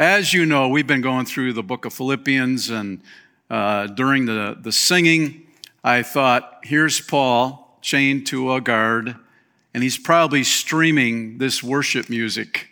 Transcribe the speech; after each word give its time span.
as 0.00 0.32
you 0.32 0.46
know, 0.46 0.66
we've 0.66 0.86
been 0.86 1.02
going 1.02 1.26
through 1.26 1.52
the 1.52 1.62
book 1.62 1.84
of 1.84 1.92
Philippians, 1.92 2.70
and 2.70 3.02
uh, 3.50 3.86
during 3.86 4.24
the, 4.24 4.56
the 4.58 4.72
singing, 4.72 5.46
I 5.84 6.02
thought, 6.02 6.60
here's 6.62 7.02
Paul 7.02 7.76
chained 7.82 8.26
to 8.28 8.54
a 8.54 8.62
guard, 8.62 9.14
and 9.74 9.82
he's 9.82 9.98
probably 9.98 10.42
streaming 10.42 11.36
this 11.36 11.62
worship 11.62 12.08
music. 12.08 12.70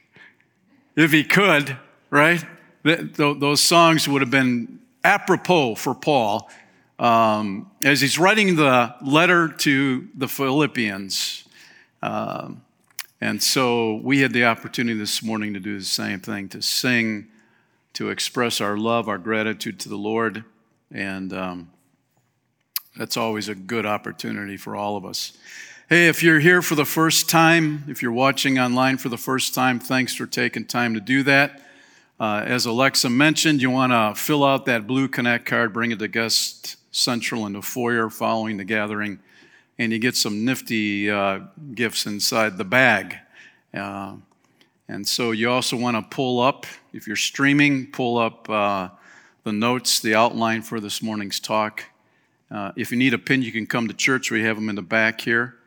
If 0.97 1.13
he 1.13 1.23
could, 1.23 1.77
right? 2.09 2.43
those 2.83 3.61
songs 3.61 4.09
would 4.09 4.23
have 4.23 4.31
been 4.31 4.79
apropos 5.05 5.75
for 5.75 5.95
Paul 5.95 6.51
um, 6.99 7.71
as 7.85 8.01
he's 8.01 8.19
writing 8.19 8.57
the 8.57 8.95
letter 9.03 9.49
to 9.49 10.09
the 10.15 10.29
Philippians. 10.29 11.45
Um, 12.03 12.63
and 13.21 13.43
so 13.43 13.97
we 13.97 14.21
had 14.21 14.33
the 14.33 14.45
opportunity 14.45 14.99
this 14.99 15.23
morning 15.23 15.55
to 15.55 15.61
do 15.61 15.79
the 15.79 15.85
same 15.85 16.21
thing 16.21 16.49
to 16.51 16.63
sing, 16.63 17.29
to 17.95 18.11
express 18.11 18.61
our 18.61 18.77
love, 18.77 19.09
our 19.09 19.19
gratitude 19.19 19.81
to 19.81 19.89
the 19.89 19.97
Lord. 19.97 20.45
And 20.93 21.33
um, 21.33 21.71
that's 22.97 23.17
always 23.17 23.49
a 23.49 23.55
good 23.55 23.85
opportunity 23.85 24.57
for 24.57 24.77
all 24.77 24.97
of 24.97 25.05
us. 25.05 25.33
Hey, 25.89 26.09
if 26.09 26.23
you're 26.23 26.39
here 26.39 26.61
for 26.61 26.75
the 26.75 26.85
first 26.85 27.31
time, 27.31 27.85
if 27.89 28.03
you're 28.03 28.13
watching 28.13 28.59
online 28.59 28.99
for 28.99 29.09
the 29.09 29.17
first 29.17 29.55
time, 29.55 29.81
thanks 29.81 30.15
for 30.15 30.27
taking 30.27 30.67
time 30.67 30.95
to 30.95 31.01
do 31.01 31.23
that. 31.23 31.63
Uh, 32.21 32.43
as 32.45 32.67
Alexa 32.67 33.09
mentioned, 33.09 33.63
you 33.63 33.71
want 33.71 33.93
to 33.93 34.21
fill 34.21 34.45
out 34.45 34.67
that 34.67 34.87
blue 34.87 35.09
Connect 35.09 35.47
card, 35.47 35.73
bring 35.73 35.91
it 35.91 35.99
to 36.01 36.09
Guest 36.09 36.77
Central 36.91 37.47
in 37.47 37.53
the 37.55 37.63
foyer 37.63 38.11
following 38.11 38.59
the 38.59 38.65
gathering, 38.65 39.21
and 39.79 39.93
you 39.93 39.99
get 39.99 40.17
some 40.17 40.45
nifty 40.45 41.11
uh, 41.11 41.41
gifts 41.75 42.07
inside 42.07 42.59
the 42.59 42.65
bag. 42.65 43.17
Uh, 43.73 44.17
and 44.89 45.07
so 45.07 45.31
you 45.31 45.51
also 45.51 45.77
want 45.77 45.97
to 45.97 46.15
pull 46.15 46.41
up, 46.41 46.67
if 46.93 47.07
you're 47.07 47.17
streaming, 47.17 47.87
pull 47.87 48.19
up 48.19 48.49
uh, 48.51 48.89
the 49.45 49.53
notes, 49.53 50.01
the 50.01 50.15
outline 50.15 50.63
for 50.63 50.81
this 50.81 51.03
morning's 51.03 51.39
talk. 51.39 51.85
Uh, 52.51 52.73
if 52.77 52.91
you 52.91 52.97
need 52.97 53.13
a 53.13 53.19
pin, 53.19 53.43
you 53.43 53.53
can 53.53 53.67
come 53.67 53.87
to 53.89 53.95
church. 53.95 54.31
We 54.31 54.43
have 54.43 54.57
them 54.57 54.69
in 54.69 54.75
the 54.75 54.83
back 54.83 55.21
here. 55.21 55.55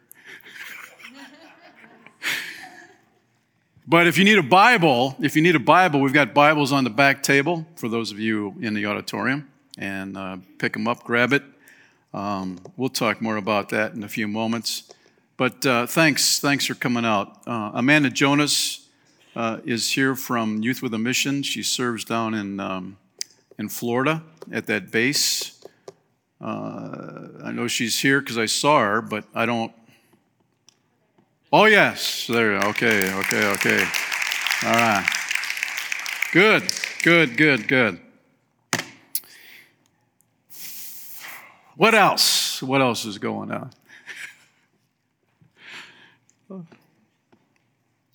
But 3.88 4.08
if 4.08 4.18
you 4.18 4.24
need 4.24 4.38
a 4.38 4.44
Bible, 4.44 5.18
if 5.20 5.36
you 5.36 5.42
need 5.42 5.56
a 5.56 5.60
Bible, 5.60 6.00
we've 6.00 6.14
got 6.14 6.34
Bibles 6.34 6.72
on 6.72 6.86
the 6.86 6.90
back 6.90 7.24
table 7.24 7.66
for 7.76 7.90
those 7.90 8.12
of 8.12 8.20
you 8.20 8.56
in 8.62 8.74
the 8.74 8.86
auditorium. 8.86 9.50
And 9.78 10.16
uh, 10.16 10.38
pick 10.60 10.74
them 10.74 10.88
up, 10.88 11.04
grab 11.04 11.34
it. 11.34 11.44
Um, 12.14 12.60
we'll 12.78 12.90
talk 12.90 13.22
more 13.22 13.38
about 13.38 13.70
that 13.70 13.94
in 13.94 14.04
a 14.04 14.08
few 14.08 14.28
moments. 14.28 14.92
But 15.38 15.66
uh, 15.66 15.88
thanks, 15.88 16.40
thanks 16.40 16.66
for 16.66 16.76
coming 16.76 17.06
out. 17.06 17.42
Uh, 17.48 17.72
Amanda 17.74 18.10
Jonas 18.10 18.88
uh, 19.36 19.60
is 19.66 19.92
here 19.92 20.16
from 20.16 20.62
Youth 20.62 20.82
with 20.82 20.94
a 20.94 21.00
Mission. 21.00 21.44
She 21.44 21.64
serves 21.64 22.04
down 22.04 22.34
in 22.34 22.60
um, 22.60 22.98
in 23.58 23.70
Florida 23.70 24.24
at 24.52 24.68
that 24.68 24.92
base. 24.92 25.64
Uh, 26.40 27.28
I 27.44 27.52
know 27.52 27.68
she's 27.68 28.00
here 28.00 28.20
because 28.20 28.38
I 28.38 28.48
saw 28.48 28.80
her, 28.80 29.02
but 29.02 29.26
I 29.34 29.46
don't 29.46 29.72
Oh, 31.54 31.66
yes. 31.66 32.28
There. 32.28 32.56
Okay, 32.70 33.14
okay, 33.14 33.46
okay. 33.52 33.84
All 34.64 34.72
right. 34.74 35.06
Good, 36.32 36.64
good, 37.04 37.36
good, 37.36 37.68
good. 37.68 38.00
What 41.82 41.96
else? 41.96 42.62
What 42.62 42.80
else 42.80 43.06
is 43.06 43.18
going 43.18 43.52
on? 43.52 43.72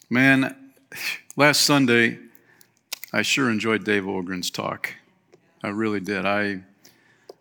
Man, 0.08 0.72
last 1.34 1.62
Sunday, 1.62 2.20
I 3.12 3.22
sure 3.22 3.50
enjoyed 3.50 3.82
Dave 3.82 4.04
Ogren's 4.04 4.52
talk. 4.52 4.94
I 5.64 5.70
really 5.70 5.98
did. 5.98 6.24
I 6.24 6.60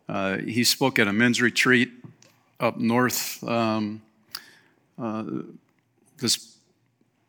uh, 0.09 0.37
he 0.37 0.63
spoke 0.63 0.97
at 0.97 1.07
a 1.07 1.13
men's 1.13 1.43
retreat 1.43 1.91
up 2.59 2.77
north. 2.79 3.43
Um, 3.47 4.01
uh, 4.97 5.25
this 6.17 6.55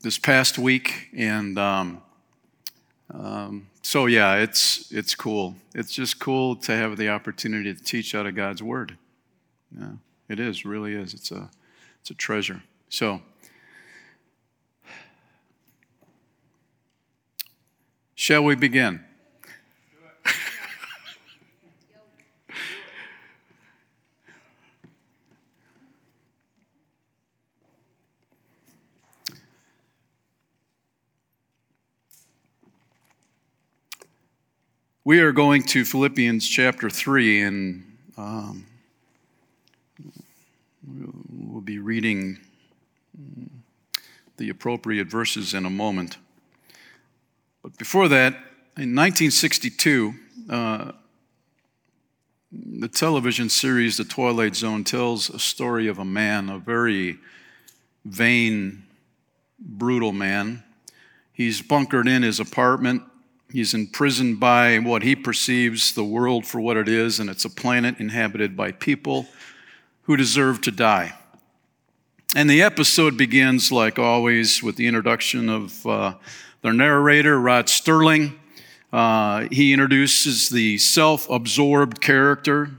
this 0.00 0.18
past 0.18 0.56
week, 0.56 1.10
and 1.14 1.58
um, 1.58 2.00
um, 3.12 3.68
so 3.82 4.06
yeah, 4.06 4.36
it's 4.36 4.90
it's 4.90 5.14
cool. 5.14 5.56
It's 5.74 5.92
just 5.92 6.18
cool 6.18 6.56
to 6.56 6.72
have 6.72 6.96
the 6.96 7.08
opportunity 7.08 7.72
to 7.72 7.82
teach 7.82 8.14
out 8.14 8.26
of 8.26 8.34
God's 8.34 8.62
Word. 8.62 8.96
Yeah, 9.76 9.92
it 10.28 10.40
is, 10.40 10.64
really 10.64 10.94
is. 10.94 11.14
It's 11.14 11.30
a 11.30 11.50
it's 12.00 12.10
a 12.10 12.14
treasure. 12.14 12.62
So. 12.88 13.20
Shall 18.18 18.42
we 18.42 18.54
begin? 18.54 19.04
We 35.06 35.20
are 35.20 35.30
going 35.30 35.62
to 35.66 35.84
Philippians 35.84 36.48
chapter 36.48 36.90
3, 36.90 37.42
and 37.42 37.96
um, 38.16 38.66
we'll 40.84 41.60
be 41.60 41.78
reading 41.78 42.40
the 44.36 44.48
appropriate 44.48 45.06
verses 45.06 45.54
in 45.54 45.64
a 45.64 45.70
moment. 45.70 46.16
But 47.62 47.78
before 47.78 48.08
that, 48.08 48.32
in 48.76 48.96
1962, 48.96 50.14
uh, 50.50 50.90
the 52.50 52.88
television 52.88 53.48
series 53.48 53.98
The 53.98 54.04
Twilight 54.04 54.56
Zone 54.56 54.82
tells 54.82 55.30
a 55.30 55.38
story 55.38 55.86
of 55.86 56.00
a 56.00 56.04
man, 56.04 56.48
a 56.48 56.58
very 56.58 57.18
vain, 58.04 58.82
brutal 59.60 60.10
man. 60.10 60.64
He's 61.32 61.62
bunkered 61.62 62.08
in 62.08 62.24
his 62.24 62.40
apartment 62.40 63.04
He's 63.50 63.74
imprisoned 63.74 64.40
by 64.40 64.78
what 64.78 65.02
he 65.02 65.14
perceives 65.14 65.94
the 65.94 66.04
world 66.04 66.46
for 66.46 66.60
what 66.60 66.76
it 66.76 66.88
is, 66.88 67.20
and 67.20 67.30
it's 67.30 67.44
a 67.44 67.50
planet 67.50 68.00
inhabited 68.00 68.56
by 68.56 68.72
people 68.72 69.26
who 70.02 70.16
deserve 70.16 70.60
to 70.62 70.70
die. 70.70 71.14
And 72.34 72.50
the 72.50 72.62
episode 72.62 73.16
begins, 73.16 73.70
like 73.70 73.98
always, 73.98 74.62
with 74.62 74.76
the 74.76 74.86
introduction 74.86 75.48
of 75.48 75.86
uh, 75.86 76.14
the 76.62 76.72
narrator, 76.72 77.40
Rod 77.40 77.66
Serling. 77.66 78.34
Uh, 78.92 79.46
he 79.50 79.72
introduces 79.72 80.48
the 80.48 80.78
self 80.78 81.30
absorbed 81.30 82.00
character. 82.00 82.70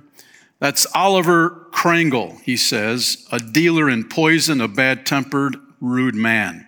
That's 0.59 0.85
Oliver 0.93 1.67
Crangle, 1.71 2.37
he 2.43 2.57
says, 2.57 3.25
a 3.31 3.39
dealer 3.39 3.89
in 3.89 4.09
poison, 4.09 4.59
a 4.59 4.67
bad 4.67 5.05
tempered, 5.05 5.55
rude 5.79 6.15
man. 6.15 6.67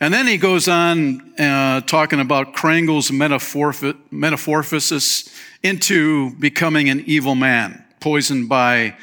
And 0.00 0.14
then 0.14 0.28
he 0.28 0.38
goes 0.38 0.68
on 0.68 1.34
uh, 1.40 1.80
talking 1.80 2.20
about 2.20 2.52
Crangle's 2.52 3.10
metamorphosis 3.10 5.28
into 5.62 6.30
becoming 6.36 6.88
an 6.88 7.02
evil 7.04 7.34
man, 7.34 7.84
poisoned 7.98 8.48
by 8.48 8.96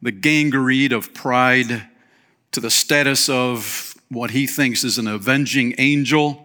the 0.00 0.10
gangrene 0.10 0.94
of 0.94 1.12
pride 1.12 1.82
to 2.52 2.60
the 2.60 2.70
status 2.70 3.28
of 3.28 3.94
what 4.08 4.30
he 4.30 4.46
thinks 4.46 4.84
is 4.84 4.96
an 4.96 5.06
avenging 5.06 5.74
angel. 5.76 6.42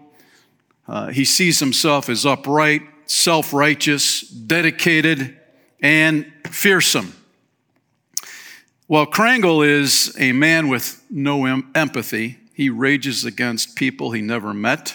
Uh, 0.86 1.06
he 1.08 1.24
sees 1.24 1.60
himself 1.60 2.10
as 2.10 2.26
upright, 2.26 2.82
self 3.06 3.54
righteous, 3.54 4.20
dedicated, 4.20 5.34
and 5.80 6.30
fearsome. 6.46 7.14
Well, 8.86 9.06
Crangle 9.06 9.62
is 9.62 10.14
a 10.18 10.32
man 10.32 10.68
with 10.68 11.02
no 11.08 11.46
em- 11.46 11.70
empathy 11.74 12.36
he 12.54 12.70
rages 12.70 13.24
against 13.24 13.74
people 13.74 14.12
he 14.12 14.22
never 14.22 14.54
met. 14.54 14.94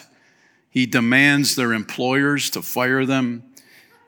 He 0.69 0.85
demands 0.85 1.55
their 1.55 1.73
employers 1.73 2.49
to 2.51 2.61
fire 2.61 3.05
them. 3.05 3.43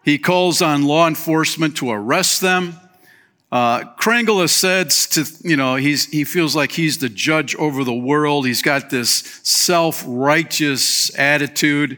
He 0.03 0.17
calls 0.17 0.61
on 0.61 0.83
law 0.83 1.07
enforcement 1.07 1.75
to 1.77 1.91
arrest 1.91 2.41
them. 2.41 2.77
Uh, 3.51 3.83
has 3.99 4.51
said 4.53 4.89
to, 4.89 5.25
you 5.43 5.57
know, 5.57 5.75
he's, 5.75 6.05
he 6.05 6.23
feels 6.23 6.55
like 6.55 6.71
he's 6.71 6.99
the 6.99 7.09
judge 7.09 7.53
over 7.57 7.83
the 7.83 7.93
world. 7.93 8.45
He's 8.45 8.61
got 8.61 8.89
this 8.89 9.41
self 9.43 10.01
righteous 10.07 11.13
attitude, 11.19 11.97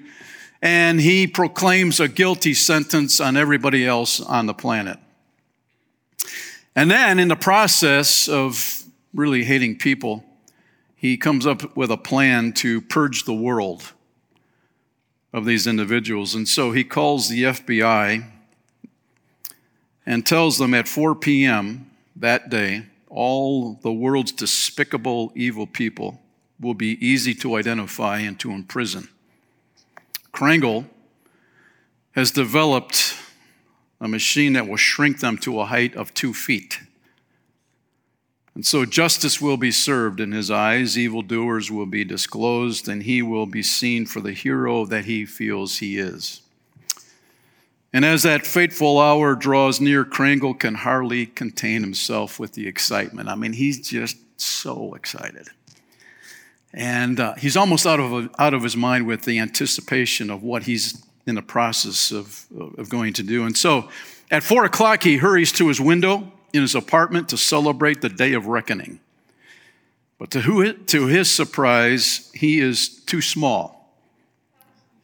and 0.64 1.00
he 1.00 1.28
proclaims 1.28 2.00
a 2.00 2.08
guilty 2.08 2.56
sentence 2.56 3.20
on 3.20 3.38
everybody 3.38 3.86
else 3.86 4.20
on 4.20 4.48
the 4.48 4.56
planet. 4.56 4.98
And 6.76 6.90
then, 6.90 7.20
in 7.20 7.28
the 7.28 7.36
process 7.36 8.28
of 8.28 8.84
really 9.14 9.44
hating 9.44 9.78
people, 9.78 10.26
he 11.04 11.18
comes 11.18 11.46
up 11.46 11.76
with 11.76 11.92
a 11.92 11.98
plan 11.98 12.54
to 12.54 12.80
purge 12.80 13.26
the 13.26 13.34
world 13.34 13.92
of 15.34 15.44
these 15.44 15.68
individuals. 15.68 16.34
And 16.34 16.48
so 16.48 16.72
he 16.72 16.86
calls 16.86 17.28
the 17.28 17.44
FBI 17.44 18.26
and 20.06 20.26
tells 20.26 20.58
them 20.58 20.74
at 20.74 20.88
4 20.88 21.14
p.m. 21.16 21.92
that 22.16 22.50
day, 22.50 22.86
all 23.10 23.74
the 23.82 23.92
world's 23.92 24.32
despicable, 24.32 25.34
evil 25.36 25.68
people 25.68 26.22
will 26.58 26.74
be 26.74 27.06
easy 27.06 27.36
to 27.36 27.56
identify 27.56 28.20
and 28.20 28.40
to 28.40 28.52
imprison. 28.52 29.10
Crangle 30.32 30.86
has 32.14 32.32
developed 32.32 33.14
a 34.00 34.08
machine 34.08 34.54
that 34.54 34.70
will 34.70 34.78
shrink 34.78 35.20
them 35.20 35.38
to 35.40 35.60
a 35.60 35.66
height 35.66 35.98
of 35.98 36.14
two 36.14 36.34
feet. 36.34 36.80
And 38.56 38.66
so 38.66 38.86
justice 38.86 39.42
will 39.42 39.58
be 39.58 39.72
served 39.72 40.20
in 40.20 40.32
his 40.32 40.52
eyes, 40.52 40.98
evildoers 40.98 41.72
will 41.72 41.88
be 41.88 42.04
disclosed, 42.04 42.88
and 42.88 43.04
he 43.04 43.22
will 43.22 43.48
be 43.48 43.64
seen 43.64 44.06
for 44.06 44.20
the 44.22 44.34
hero 44.34 44.86
that 44.86 45.06
he 45.06 45.26
feels 45.26 45.78
he 45.78 45.98
is. 45.98 46.42
And 47.92 48.06
as 48.06 48.24
that 48.24 48.46
fateful 48.46 49.00
hour 49.00 49.36
draws 49.36 49.80
near, 49.80 50.04
Crangle 50.04 50.54
can 50.56 50.76
hardly 50.76 51.28
contain 51.28 51.82
himself 51.82 52.40
with 52.40 52.54
the 52.54 52.68
excitement. 52.68 53.30
I 53.30 53.36
mean, 53.36 53.54
he's 53.54 53.88
just 53.88 54.18
so 54.38 54.94
excited. 54.96 55.48
And 56.74 57.20
uh, 57.20 57.36
he's 57.36 57.56
almost 57.56 57.86
out 57.86 58.00
of, 58.00 58.30
out 58.40 58.54
of 58.56 58.64
his 58.64 58.76
mind 58.76 59.06
with 59.06 59.24
the 59.24 59.38
anticipation 59.40 60.32
of 60.32 60.42
what 60.42 60.64
he's 60.64 61.04
in 61.28 61.36
the 61.36 61.44
process 61.44 62.12
of, 62.12 62.46
of 62.78 62.90
going 62.90 63.14
to 63.14 63.24
do. 63.24 63.46
And 63.46 63.56
so 63.56 63.90
at 64.32 64.42
four 64.44 64.66
o'clock, 64.66 65.04
he 65.04 65.18
hurries 65.18 65.52
to 65.54 65.68
his 65.68 65.80
window 65.80 66.32
in 66.54 66.62
his 66.62 66.76
apartment 66.76 67.28
to 67.30 67.38
celebrate 67.38 68.02
the 68.02 68.10
day 68.10 68.34
of 68.34 68.46
reckoning. 68.46 69.00
But 70.20 70.32
to, 70.32 70.42
who, 70.42 70.74
to 70.74 71.08
his 71.08 71.30
surprise, 71.30 72.32
he 72.34 72.60
is 72.60 72.88
too 72.88 73.22
small 73.22 73.98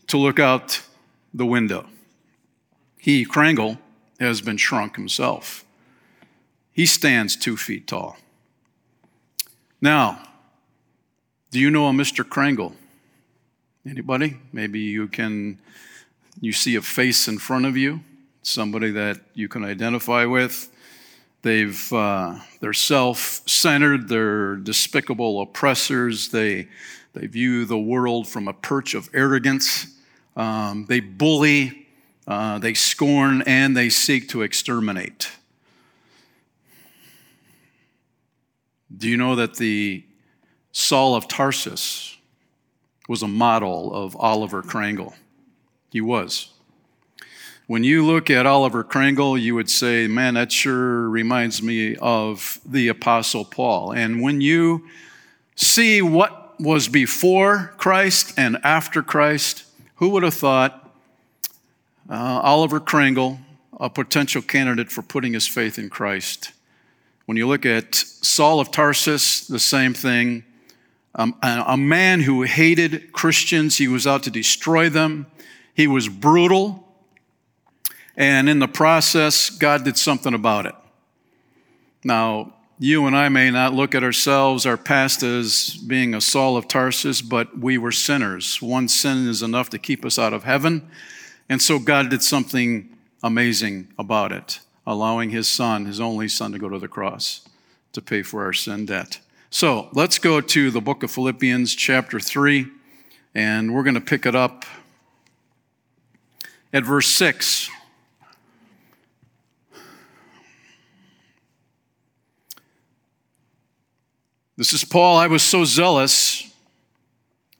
to 0.08 0.18
look 0.18 0.40
out 0.40 0.82
the 1.34 1.46
window. 1.46 1.88
He, 2.98 3.26
Crangle, 3.26 3.80
has 4.20 4.42
been 4.42 4.58
shrunk 4.58 4.96
himself. 4.96 5.66
He 6.72 6.86
stands 6.86 7.36
two 7.36 7.58
feet 7.58 7.88
tall. 7.88 8.18
Now, 9.82 10.22
do 11.52 11.60
you 11.60 11.72
know 11.72 11.88
a 11.88 11.92
Mr. 11.92 12.28
Crangle? 12.28 12.76
Anybody? 13.86 14.38
Maybe 14.54 14.80
you 14.80 15.08
can 15.08 15.58
you 16.42 16.54
see 16.54 16.76
a 16.76 16.82
face 16.82 17.28
in 17.28 17.38
front 17.38 17.66
of 17.66 17.76
you, 17.76 18.02
somebody 18.44 18.92
that 18.92 19.20
you 19.34 19.48
can 19.48 19.66
identify 19.66 20.26
with. 20.26 20.70
They've 21.42 21.94
uh, 21.94 22.40
they're 22.60 22.74
self-centered. 22.74 24.10
They're 24.10 24.56
despicable 24.58 25.42
oppressors. 25.42 26.30
They 26.30 26.68
they 27.14 27.28
view 27.28 27.66
the 27.66 27.78
world 27.78 28.28
from 28.28 28.48
a 28.48 28.54
perch 28.54 28.94
of 28.94 29.10
arrogance. 29.14 29.88
Um, 30.36 30.86
they 30.88 31.00
bully. 31.00 31.88
Uh, 32.28 32.60
they 32.60 32.76
scorn 32.76 33.42
and 33.48 33.76
they 33.76 33.90
seek 33.90 34.30
to 34.30 34.44
exterminate. 34.44 35.32
Do 38.96 39.10
you 39.10 39.18
know 39.18 39.36
that 39.36 39.56
the 39.56 40.04
Saul 40.72 41.16
of 41.16 41.28
Tarsus 41.28 42.18
was 43.08 43.24
a 43.24 43.28
model 43.28 43.94
of 43.94 44.16
Oliver 44.16 44.62
Crangle? 44.62 45.16
He 45.92 46.02
was. 46.02 46.54
When 47.70 47.84
you 47.84 48.04
look 48.04 48.32
at 48.32 48.48
Oliver 48.48 48.84
Crangle, 48.84 49.38
you 49.38 49.54
would 49.54 49.70
say, 49.70 50.08
man, 50.08 50.34
that 50.34 50.52
sure 50.52 51.08
reminds 51.08 51.62
me 51.62 51.96
of 51.98 52.60
the 52.66 52.88
Apostle 52.88 53.46
Paul. 53.46 53.92
And 53.92 54.24
when 54.24 54.42
you 54.42 54.88
see 55.56 56.02
what 56.02 56.60
was 56.60 56.88
before 56.88 57.76
Christ 57.78 58.34
and 58.36 58.58
after 58.64 59.04
Christ, 59.04 59.66
who 59.98 60.10
would 60.10 60.24
have 60.24 60.34
thought 60.34 60.92
uh, 62.10 62.42
Oliver 62.44 62.80
Crangle, 62.80 63.38
a 63.80 63.88
potential 63.88 64.42
candidate 64.42 64.92
for 64.92 65.04
putting 65.04 65.34
his 65.34 65.48
faith 65.48 65.78
in 65.78 65.92
Christ? 65.92 66.54
When 67.28 67.38
you 67.38 67.48
look 67.48 67.68
at 67.68 67.94
Saul 67.94 68.60
of 68.60 68.72
Tarsus, 68.72 69.46
the 69.46 69.60
same 69.60 69.94
thing. 69.94 70.44
Um, 71.14 71.36
a 71.44 71.78
man 71.78 72.22
who 72.22 72.42
hated 72.42 73.12
Christians, 73.12 73.78
he 73.78 73.88
was 73.88 74.08
out 74.08 74.24
to 74.24 74.32
destroy 74.32 74.90
them. 74.90 75.28
He 75.76 75.86
was 75.86 76.10
brutal, 76.10 76.89
and 78.20 78.50
in 78.50 78.60
the 78.60 78.68
process, 78.68 79.50
God 79.50 79.86
did 79.86 79.98
something 79.98 80.34
about 80.34 80.66
it. 80.66 80.76
Now, 82.04 82.54
you 82.78 83.08
and 83.08 83.16
I 83.16 83.30
may 83.30 83.50
not 83.50 83.74
look 83.74 83.96
at 83.96 84.04
ourselves, 84.04 84.66
our 84.66 84.76
past 84.76 85.24
as 85.24 85.78
being 85.78 86.14
a 86.14 86.20
Saul 86.20 86.58
of 86.58 86.68
Tarsus, 86.68 87.22
but 87.22 87.58
we 87.58 87.78
were 87.78 87.94
sinners. 87.94 88.62
One 88.62 88.90
sin 88.90 89.26
is 89.28 89.42
enough 89.42 89.70
to 89.70 89.80
keep 89.80 90.04
us 90.04 90.20
out 90.20 90.34
of 90.34 90.44
heaven. 90.44 90.90
And 91.48 91.62
so 91.62 91.80
God 91.80 92.10
did 92.10 92.22
something 92.22 92.90
amazing 93.24 93.88
about 93.98 94.34
it, 94.34 94.60
allowing 94.86 95.30
his 95.30 95.48
son, 95.48 95.86
his 95.86 96.02
only 96.02 96.28
son, 96.28 96.52
to 96.52 96.60
go 96.60 96.68
to 96.68 96.78
the 96.78 96.88
cross 96.90 97.48
to 97.94 98.02
pay 98.02 98.22
for 98.22 98.44
our 98.44 98.54
sin 98.54 98.86
debt. 98.86 99.20
So 99.50 99.88
let's 99.94 100.20
go 100.20 100.42
to 100.42 100.72
the 100.72 100.82
book 100.82 101.04
of 101.04 101.12
Philippians, 101.12 101.74
chapter 101.74 102.20
3, 102.20 102.68
and 103.34 103.74
we're 103.74 103.84
going 103.84 103.96
to 103.96 104.02
pick 104.02 104.26
it 104.26 104.36
up 104.36 104.66
at 106.74 106.84
verse 106.84 107.08
6. 107.08 107.70
This 114.60 114.74
is 114.74 114.84
Paul. 114.84 115.16
I 115.16 115.28
was 115.28 115.42
so 115.42 115.64
zealous 115.64 116.52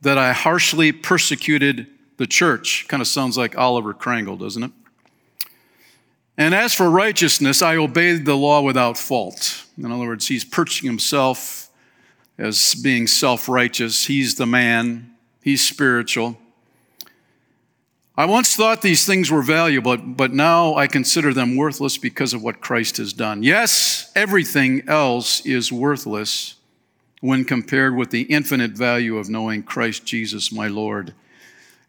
that 0.02 0.18
I 0.18 0.34
harshly 0.34 0.92
persecuted 0.92 1.88
the 2.18 2.28
church. 2.28 2.90
Kind 2.90 3.00
of 3.00 3.08
sounds 3.08 3.38
like 3.38 3.58
Oliver 3.58 3.94
Crangle, 3.94 4.36
doesn't 4.36 4.64
it? 4.64 4.72
And 6.38 6.54
as 6.54 6.74
for 6.74 6.90
righteousness, 6.90 7.62
I 7.62 7.78
obeyed 7.78 8.26
the 8.26 8.36
law 8.36 8.62
without 8.62 8.98
fault. 8.98 9.64
In 9.78 9.90
other 9.90 10.08
words, 10.08 10.28
he's 10.28 10.44
perching 10.44 10.90
himself 10.90 11.70
as 12.38 12.76
being 12.76 13.08
self 13.08 13.48
righteous. 13.48 14.08
He's 14.08 14.36
the 14.36 14.46
man, 14.46 15.12
he's 15.42 15.66
spiritual. 15.66 16.38
I 18.18 18.26
once 18.26 18.58
thought 18.58 18.82
these 18.82 19.06
things 19.06 19.32
were 19.32 19.42
valuable, 19.42 19.96
but 19.96 20.34
now 20.34 20.76
I 20.76 20.88
consider 20.88 21.34
them 21.34 21.56
worthless 21.56 21.98
because 21.98 22.34
of 22.34 22.44
what 22.44 22.60
Christ 22.60 22.98
has 22.98 23.14
done. 23.14 23.42
Yes, 23.42 24.12
everything 24.18 24.84
else 24.90 25.46
is 25.46 25.72
worthless 25.72 26.56
when 27.20 27.44
compared 27.46 27.96
with 27.96 28.12
the 28.12 28.24
infinite 28.24 28.72
value 28.72 29.18
of 29.18 29.30
knowing 29.30 29.64
Christ 29.64 30.06
Jesus, 30.06 30.52
my 30.52 30.68
Lord. 30.68 31.14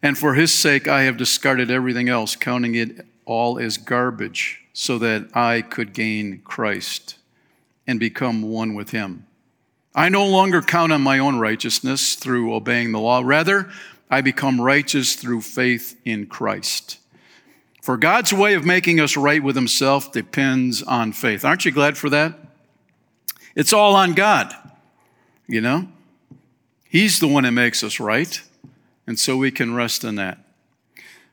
And 0.03 0.17
for 0.17 0.33
his 0.33 0.53
sake, 0.53 0.87
I 0.87 1.03
have 1.03 1.17
discarded 1.17 1.71
everything 1.71 2.09
else, 2.09 2.35
counting 2.35 2.75
it 2.75 3.05
all 3.25 3.59
as 3.59 3.77
garbage, 3.77 4.61
so 4.73 4.97
that 4.97 5.29
I 5.35 5.61
could 5.61 5.93
gain 5.93 6.41
Christ 6.43 7.17
and 7.87 7.99
become 7.99 8.41
one 8.41 8.73
with 8.73 8.91
him. 8.91 9.25
I 9.93 10.09
no 10.09 10.25
longer 10.25 10.61
count 10.61 10.91
on 10.91 11.01
my 11.01 11.19
own 11.19 11.37
righteousness 11.37 12.15
through 12.15 12.53
obeying 12.53 12.91
the 12.91 12.99
law. 12.99 13.21
Rather, 13.23 13.69
I 14.09 14.21
become 14.21 14.59
righteous 14.59 15.15
through 15.15 15.41
faith 15.41 15.99
in 16.05 16.27
Christ. 16.27 16.97
For 17.81 17.97
God's 17.97 18.31
way 18.31 18.53
of 18.53 18.65
making 18.65 18.99
us 18.99 19.17
right 19.17 19.43
with 19.43 19.55
Himself 19.55 20.11
depends 20.11 20.81
on 20.83 21.11
faith. 21.11 21.43
Aren't 21.43 21.65
you 21.65 21.71
glad 21.71 21.97
for 21.97 22.09
that? 22.09 22.37
It's 23.55 23.73
all 23.73 23.95
on 23.95 24.13
God, 24.13 24.53
you 25.51 25.59
know? 25.59 25.85
He's 26.89 27.19
the 27.19 27.27
one 27.27 27.43
that 27.43 27.51
makes 27.51 27.83
us 27.83 27.99
right, 27.99 28.41
and 29.05 29.19
so 29.19 29.35
we 29.35 29.51
can 29.51 29.75
rest 29.75 30.05
in 30.05 30.15
that. 30.15 30.39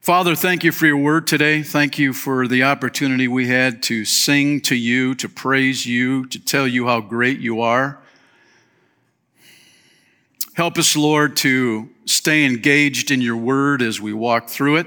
Father, 0.00 0.34
thank 0.34 0.64
you 0.64 0.72
for 0.72 0.86
your 0.86 0.96
word 0.96 1.28
today. 1.28 1.62
Thank 1.62 1.98
you 2.00 2.12
for 2.12 2.48
the 2.48 2.64
opportunity 2.64 3.28
we 3.28 3.46
had 3.46 3.80
to 3.84 4.04
sing 4.04 4.60
to 4.62 4.74
you, 4.74 5.14
to 5.16 5.28
praise 5.28 5.86
you, 5.86 6.26
to 6.26 6.38
tell 6.44 6.66
you 6.66 6.86
how 6.86 7.00
great 7.00 7.38
you 7.38 7.60
are. 7.60 8.00
Help 10.54 10.78
us, 10.78 10.96
Lord, 10.96 11.36
to 11.38 11.88
stay 12.04 12.44
engaged 12.44 13.12
in 13.12 13.20
your 13.20 13.36
word 13.36 13.82
as 13.82 14.00
we 14.00 14.12
walk 14.12 14.48
through 14.48 14.78
it, 14.78 14.86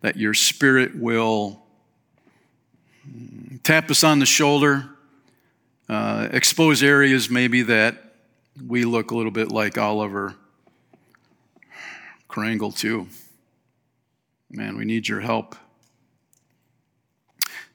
that 0.00 0.16
your 0.16 0.34
spirit 0.34 0.96
will 0.96 1.62
tap 3.62 3.90
us 3.92 4.02
on 4.02 4.18
the 4.18 4.26
shoulder, 4.26 4.88
uh, 5.88 6.28
expose 6.32 6.82
areas 6.82 7.30
maybe 7.30 7.62
that 7.62 8.03
we 8.62 8.84
look 8.84 9.10
a 9.10 9.16
little 9.16 9.32
bit 9.32 9.50
like 9.50 9.78
Oliver 9.78 10.36
Crangle, 12.28 12.72
too. 12.72 13.08
Man, 14.50 14.76
we 14.76 14.84
need 14.84 15.08
your 15.08 15.20
help. 15.20 15.56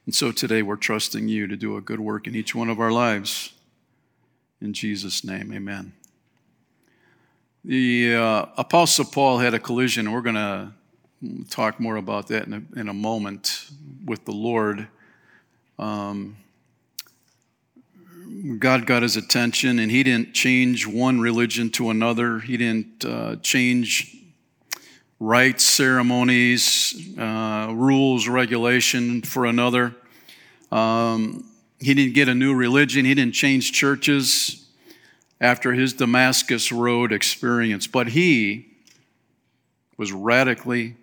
And 0.06 0.14
so 0.14 0.32
today 0.32 0.62
we're 0.62 0.76
trusting 0.76 1.28
you 1.28 1.46
to 1.46 1.56
do 1.56 1.76
a 1.76 1.80
good 1.80 2.00
work 2.00 2.26
in 2.26 2.34
each 2.34 2.54
one 2.54 2.68
of 2.68 2.80
our 2.80 2.90
lives. 2.90 3.52
In 4.60 4.72
Jesus' 4.72 5.24
name, 5.24 5.52
amen. 5.52 5.92
The 7.64 8.14
uh, 8.14 8.46
Apostle 8.56 9.04
Paul 9.04 9.38
had 9.38 9.52
a 9.52 9.58
collision. 9.58 10.12
We're 10.12 10.22
going 10.22 10.34
to 10.36 10.72
talk 11.50 11.78
more 11.78 11.96
about 11.96 12.28
that 12.28 12.46
in 12.46 12.54
a, 12.54 12.80
in 12.80 12.88
a 12.88 12.94
moment 12.94 13.68
with 14.04 14.24
the 14.24 14.32
Lord. 14.32 14.88
Um, 15.78 16.36
God 18.58 18.86
got 18.86 19.02
his 19.02 19.16
attention, 19.16 19.78
and 19.78 19.90
he 19.90 20.02
didn't 20.02 20.32
change 20.32 20.86
one 20.86 21.20
religion 21.20 21.68
to 21.70 21.90
another. 21.90 22.38
He 22.38 22.56
didn't 22.56 23.04
uh, 23.04 23.36
change 23.36 24.16
rites, 25.18 25.64
ceremonies, 25.64 27.16
uh, 27.18 27.70
rules, 27.74 28.28
regulation 28.28 29.20
for 29.20 29.44
another. 29.44 29.94
Um, 30.72 31.44
he 31.80 31.92
didn't 31.92 32.14
get 32.14 32.28
a 32.28 32.34
new 32.34 32.54
religion. 32.54 33.04
He 33.04 33.14
didn't 33.14 33.34
change 33.34 33.72
churches 33.72 34.66
after 35.40 35.72
his 35.72 35.92
Damascus 35.92 36.72
Road 36.72 37.12
experience, 37.12 37.86
but 37.86 38.08
he 38.08 38.66
was 39.98 40.12
radically 40.12 40.96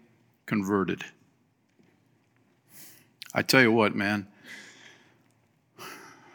converted. 0.48 1.04
I 3.34 3.44
tell 3.44 3.62
you 3.62 3.72
what, 3.72 3.96
man, 3.96 4.28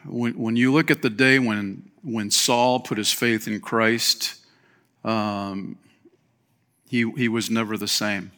when, 0.07 0.35
when 0.39 0.57
you 0.57 0.73
look 0.73 0.91
at 0.91 1.03
the 1.03 1.11
day 1.11 1.39
when, 1.39 1.91
when 2.03 2.31
Saul 2.31 2.81
put 2.81 2.99
his 2.99 3.13
faith 3.13 3.47
in 3.47 3.61
Christ, 3.61 4.37
um, 5.05 5.79
he, 6.89 7.11
he 7.13 7.29
was 7.29 7.51
never 7.51 7.77
the 7.77 7.89
same. 7.89 8.33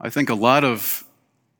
I 0.00 0.10
think 0.10 0.28
a 0.28 0.34
lot 0.34 0.64
of 0.64 1.04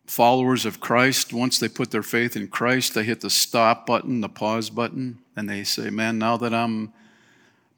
followers 0.06 0.66
of 0.66 0.80
Christ, 0.80 1.32
once 1.32 1.58
they 1.58 1.68
put 1.68 1.90
their 1.90 2.02
faith 2.02 2.36
in 2.36 2.48
Christ, 2.48 2.94
they 2.94 3.04
hit 3.04 3.20
the 3.20 3.30
stop 3.30 3.86
button, 3.86 4.20
the 4.20 4.28
pause 4.28 4.70
button, 4.70 5.18
and 5.34 5.48
they 5.48 5.64
say, 5.64 5.90
Man, 5.90 6.18
now 6.18 6.36
that 6.36 6.52
I'm 6.52 6.92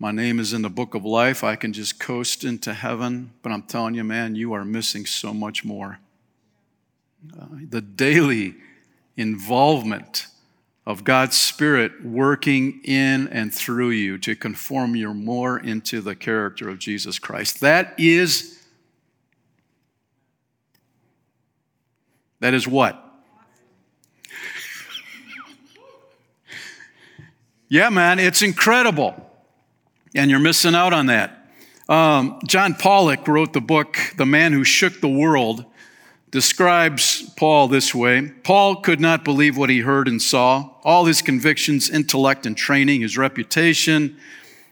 my 0.00 0.12
name 0.12 0.38
is 0.38 0.52
in 0.52 0.62
the 0.62 0.70
book 0.70 0.94
of 0.94 1.04
life, 1.04 1.42
I 1.42 1.56
can 1.56 1.72
just 1.72 1.98
coast 1.98 2.44
into 2.44 2.72
heaven. 2.72 3.32
But 3.42 3.50
I'm 3.50 3.62
telling 3.62 3.94
you, 3.94 4.04
man, 4.04 4.36
you 4.36 4.52
are 4.52 4.64
missing 4.64 5.06
so 5.06 5.34
much 5.34 5.64
more. 5.64 5.98
Uh, 7.36 7.46
the 7.68 7.80
daily 7.80 8.54
involvement 9.18 10.28
of 10.86 11.04
God's 11.04 11.36
Spirit 11.36 12.02
working 12.02 12.80
in 12.84 13.28
and 13.28 13.52
through 13.52 13.90
you 13.90 14.16
to 14.18 14.34
conform 14.34 14.96
you 14.96 15.12
more 15.12 15.58
into 15.58 16.00
the 16.00 16.16
character 16.16 16.70
of 16.70 16.78
Jesus 16.78 17.18
Christ. 17.18 17.60
That 17.60 17.94
is 17.98 18.54
That 22.40 22.54
is 22.54 22.68
what? 22.68 23.04
yeah, 27.68 27.88
man, 27.88 28.18
it's 28.20 28.42
incredible. 28.42 29.28
And 30.14 30.30
you're 30.30 30.38
missing 30.38 30.76
out 30.76 30.92
on 30.92 31.06
that. 31.06 31.50
Um, 31.88 32.38
John 32.46 32.74
Pollock 32.74 33.26
wrote 33.26 33.52
the 33.52 33.60
book, 33.60 33.98
The 34.16 34.26
Man 34.26 34.52
Who 34.52 34.62
Shook 34.62 35.00
the 35.00 35.08
World, 35.08 35.64
describes 36.30 37.30
Paul 37.36 37.68
this 37.68 37.94
way 37.94 38.32
Paul 38.42 38.76
could 38.76 39.00
not 39.00 39.24
believe 39.24 39.56
what 39.56 39.70
he 39.70 39.80
heard 39.80 40.08
and 40.08 40.20
saw. 40.20 40.70
All 40.84 41.04
his 41.04 41.22
convictions, 41.22 41.90
intellect, 41.90 42.46
and 42.46 42.56
training, 42.56 43.00
his 43.02 43.18
reputation, 43.18 44.16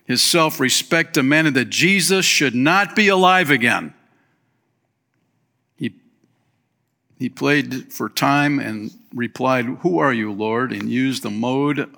his 0.06 0.22
self 0.22 0.60
respect 0.60 1.14
demanded 1.14 1.54
that 1.54 1.70
Jesus 1.70 2.24
should 2.24 2.54
not 2.54 2.94
be 2.94 3.08
alive 3.08 3.50
again. 3.50 3.94
He 5.76 5.92
he 7.18 7.28
played 7.28 7.92
for 7.92 8.08
time 8.08 8.58
and 8.58 8.92
replied, 9.14 9.64
Who 9.80 9.98
are 9.98 10.12
you, 10.12 10.32
Lord? 10.32 10.72
and 10.72 10.90
used 10.90 11.22
the 11.22 11.30
mode 11.30 11.90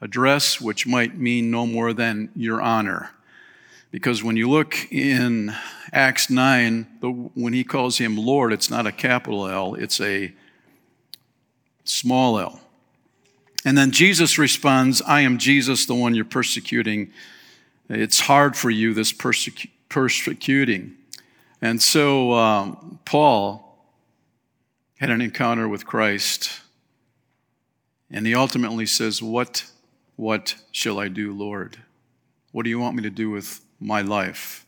address, 0.00 0.60
which 0.60 0.86
might 0.86 1.16
mean 1.16 1.50
no 1.50 1.64
more 1.66 1.92
than 1.92 2.30
your 2.34 2.60
honor. 2.60 3.10
Because 3.92 4.24
when 4.24 4.38
you 4.38 4.48
look 4.48 4.90
in 4.90 5.54
Acts 5.92 6.30
9, 6.30 6.86
the, 7.00 7.10
when 7.10 7.52
he 7.52 7.62
calls 7.62 7.98
him 7.98 8.16
Lord, 8.16 8.52
it's 8.52 8.70
not 8.70 8.86
a 8.86 8.92
capital 8.92 9.46
L, 9.46 9.74
it's 9.74 10.00
a 10.00 10.32
small 11.84 12.38
l. 12.38 12.60
And 13.64 13.76
then 13.76 13.92
Jesus 13.92 14.38
responds, 14.38 15.02
I 15.02 15.20
am 15.20 15.38
Jesus, 15.38 15.86
the 15.86 15.94
one 15.94 16.14
you're 16.14 16.24
persecuting. 16.24 17.12
It's 17.88 18.18
hard 18.18 18.56
for 18.56 18.70
you, 18.70 18.94
this 18.94 19.12
persecu- 19.12 19.68
persecuting. 19.88 20.96
And 21.60 21.80
so 21.80 22.32
um, 22.32 22.98
Paul 23.04 23.78
had 24.96 25.10
an 25.10 25.20
encounter 25.20 25.68
with 25.68 25.86
Christ. 25.86 26.60
And 28.10 28.26
he 28.26 28.34
ultimately 28.34 28.86
says, 28.86 29.22
What, 29.22 29.64
what 30.16 30.56
shall 30.72 30.98
I 30.98 31.08
do, 31.08 31.32
Lord? 31.32 31.76
What 32.52 32.64
do 32.64 32.70
you 32.70 32.78
want 32.78 32.96
me 32.96 33.02
to 33.02 33.10
do 33.10 33.30
with 33.30 33.61
my 33.82 34.00
life? 34.02 34.66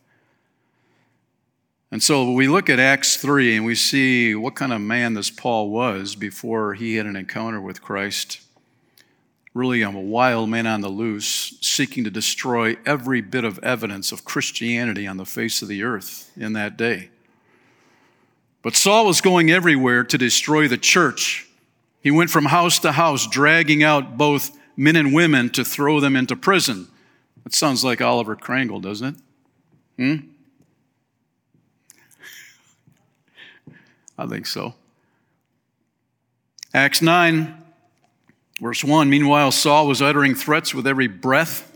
And 1.91 2.03
so 2.03 2.31
we 2.31 2.47
look 2.47 2.69
at 2.69 2.79
Acts 2.79 3.15
3 3.17 3.55
and 3.55 3.65
we 3.65 3.75
see 3.75 4.35
what 4.35 4.55
kind 4.55 4.73
of 4.73 4.81
man 4.81 5.13
this 5.13 5.29
Paul 5.29 5.69
was 5.69 6.15
before 6.15 6.73
he 6.73 6.95
had 6.95 7.05
an 7.05 7.15
encounter 7.15 7.61
with 7.61 7.81
Christ. 7.81 8.41
Really, 9.53 9.81
a 9.81 9.89
wild 9.89 10.49
man 10.49 10.67
on 10.67 10.81
the 10.81 10.89
loose, 10.89 11.57
seeking 11.61 12.03
to 12.03 12.11
destroy 12.11 12.75
every 12.85 13.21
bit 13.21 13.45
of 13.45 13.59
evidence 13.59 14.11
of 14.11 14.25
Christianity 14.25 15.07
on 15.07 15.15
the 15.15 15.25
face 15.25 15.61
of 15.61 15.69
the 15.69 15.83
earth 15.83 16.29
in 16.35 16.51
that 16.53 16.75
day. 16.75 17.09
But 18.61 18.75
Saul 18.75 19.05
was 19.05 19.21
going 19.21 19.49
everywhere 19.49 20.03
to 20.03 20.17
destroy 20.17 20.67
the 20.67 20.77
church. 20.77 21.47
He 22.01 22.11
went 22.11 22.29
from 22.29 22.45
house 22.45 22.79
to 22.79 22.91
house, 22.91 23.27
dragging 23.27 23.83
out 23.83 24.17
both 24.17 24.51
men 24.75 24.97
and 24.97 25.13
women 25.13 25.49
to 25.51 25.63
throw 25.63 26.01
them 26.01 26.17
into 26.17 26.35
prison. 26.35 26.89
That 27.45 27.53
sounds 27.53 27.85
like 27.85 28.01
Oliver 28.01 28.35
Crangle, 28.35 28.81
doesn't 28.81 29.15
it? 29.15 29.21
Hmm? 29.97 30.27
I 34.17 34.25
think 34.25 34.47
so. 34.47 34.73
Acts 36.73 37.01
9, 37.01 37.63
verse 38.59 38.83
1 38.83 39.09
Meanwhile, 39.09 39.51
Saul 39.51 39.87
was 39.87 40.01
uttering 40.01 40.35
threats 40.35 40.73
with 40.73 40.85
every 40.85 41.07
breath 41.07 41.71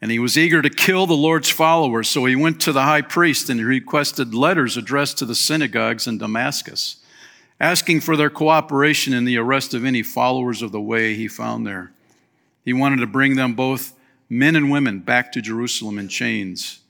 and 0.00 0.10
he 0.10 0.18
was 0.18 0.36
eager 0.36 0.60
to 0.60 0.68
kill 0.68 1.06
the 1.06 1.14
Lord's 1.14 1.48
followers, 1.48 2.08
so 2.08 2.26
he 2.26 2.36
went 2.36 2.60
to 2.60 2.72
the 2.72 2.82
high 2.82 3.00
priest 3.00 3.48
and 3.48 3.58
he 3.58 3.64
requested 3.64 4.34
letters 4.34 4.76
addressed 4.76 5.16
to 5.18 5.24
the 5.24 5.34
synagogues 5.34 6.06
in 6.06 6.18
Damascus, 6.18 6.96
asking 7.58 8.00
for 8.00 8.14
their 8.14 8.28
cooperation 8.28 9.14
in 9.14 9.24
the 9.24 9.38
arrest 9.38 9.72
of 9.72 9.84
any 9.84 10.02
followers 10.02 10.60
of 10.60 10.72
the 10.72 10.80
way 10.80 11.14
he 11.14 11.26
found 11.26 11.66
there. 11.66 11.90
He 12.66 12.74
wanted 12.74 12.98
to 12.98 13.06
bring 13.06 13.36
them 13.36 13.54
both 13.54 13.94
men 14.28 14.56
and 14.56 14.70
women 14.70 15.00
back 15.00 15.32
to 15.32 15.42
Jerusalem 15.42 15.98
in 15.98 16.08
chains. 16.08 16.80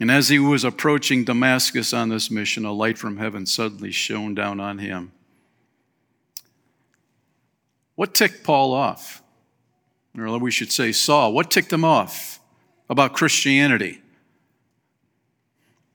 And 0.00 0.10
as 0.10 0.28
he 0.28 0.38
was 0.38 0.64
approaching 0.64 1.24
Damascus 1.24 1.92
on 1.92 2.08
this 2.08 2.30
mission, 2.30 2.64
a 2.64 2.72
light 2.72 2.98
from 2.98 3.16
heaven 3.16 3.46
suddenly 3.46 3.92
shone 3.92 4.34
down 4.34 4.60
on 4.60 4.78
him. 4.78 5.12
What 7.94 8.14
ticked 8.14 8.42
Paul 8.42 8.72
off? 8.72 9.22
or 10.16 10.38
we 10.38 10.50
should 10.50 10.70
say 10.70 10.92
Saul, 10.92 11.32
what 11.32 11.50
ticked 11.50 11.72
him 11.72 11.84
off 11.84 12.38
about 12.88 13.14
Christianity? 13.14 14.00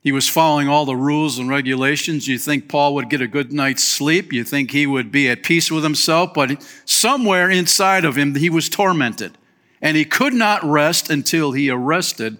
He 0.02 0.12
was 0.12 0.28
following 0.28 0.66
all 0.66 0.86
the 0.86 0.96
rules 0.96 1.38
and 1.38 1.48
regulations. 1.48 2.26
You 2.26 2.38
think 2.38 2.68
Paul 2.68 2.94
would 2.94 3.10
get 3.10 3.20
a 3.20 3.28
good 3.28 3.52
night's 3.52 3.84
sleep. 3.84 4.32
You 4.32 4.44
think 4.44 4.70
he 4.70 4.86
would 4.86 5.12
be 5.12 5.28
at 5.28 5.42
peace 5.42 5.70
with 5.70 5.84
himself. 5.84 6.32
But 6.32 6.62
somewhere 6.86 7.50
inside 7.50 8.06
of 8.06 8.16
him, 8.16 8.34
he 8.34 8.48
was 8.48 8.70
tormented. 8.70 9.36
And 9.82 9.96
he 9.96 10.04
could 10.04 10.34
not 10.34 10.62
rest 10.62 11.10
until 11.10 11.52
he 11.52 11.70
arrested 11.70 12.38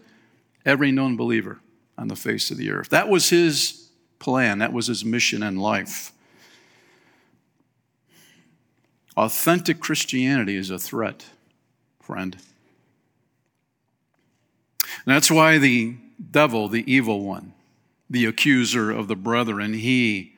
every 0.65 0.93
known 0.93 1.17
believer 1.17 1.61
on 1.97 2.09
the 2.09 2.17
face 2.17 2.51
of 2.51 2.57
the 2.57 2.71
earth. 2.71 2.91
That 2.91 3.09
was 3.09 3.31
his 3.31 3.91
plan, 4.19 4.59
that 4.59 4.73
was 4.73 4.87
his 4.87 5.05
mission 5.05 5.43
in 5.43 5.57
life. 5.57 6.13
Authentic 9.17 9.81
Christianity 9.81 10.57
is 10.57 10.71
a 10.71 10.79
threat 10.79 11.27
friend. 12.01 12.37
And 15.05 15.15
that's 15.15 15.31
why 15.31 15.59
the 15.59 15.97
devil, 16.31 16.69
the 16.69 16.91
evil 16.91 17.25
one, 17.25 17.53
the 18.09 18.27
accuser 18.27 18.91
of 18.91 19.09
the 19.09 19.17
brethren, 19.17 19.75
he 19.75 20.35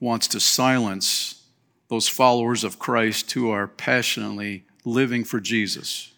wants 0.00 0.28
to 0.28 0.40
silence 0.40 1.42
those 1.88 2.08
followers 2.08 2.64
of 2.64 2.78
Christ 2.78 3.30
who 3.32 3.50
are 3.50 3.68
passionately 3.68 4.64
living 4.84 5.24
for 5.24 5.40
Jesus, 5.40 6.11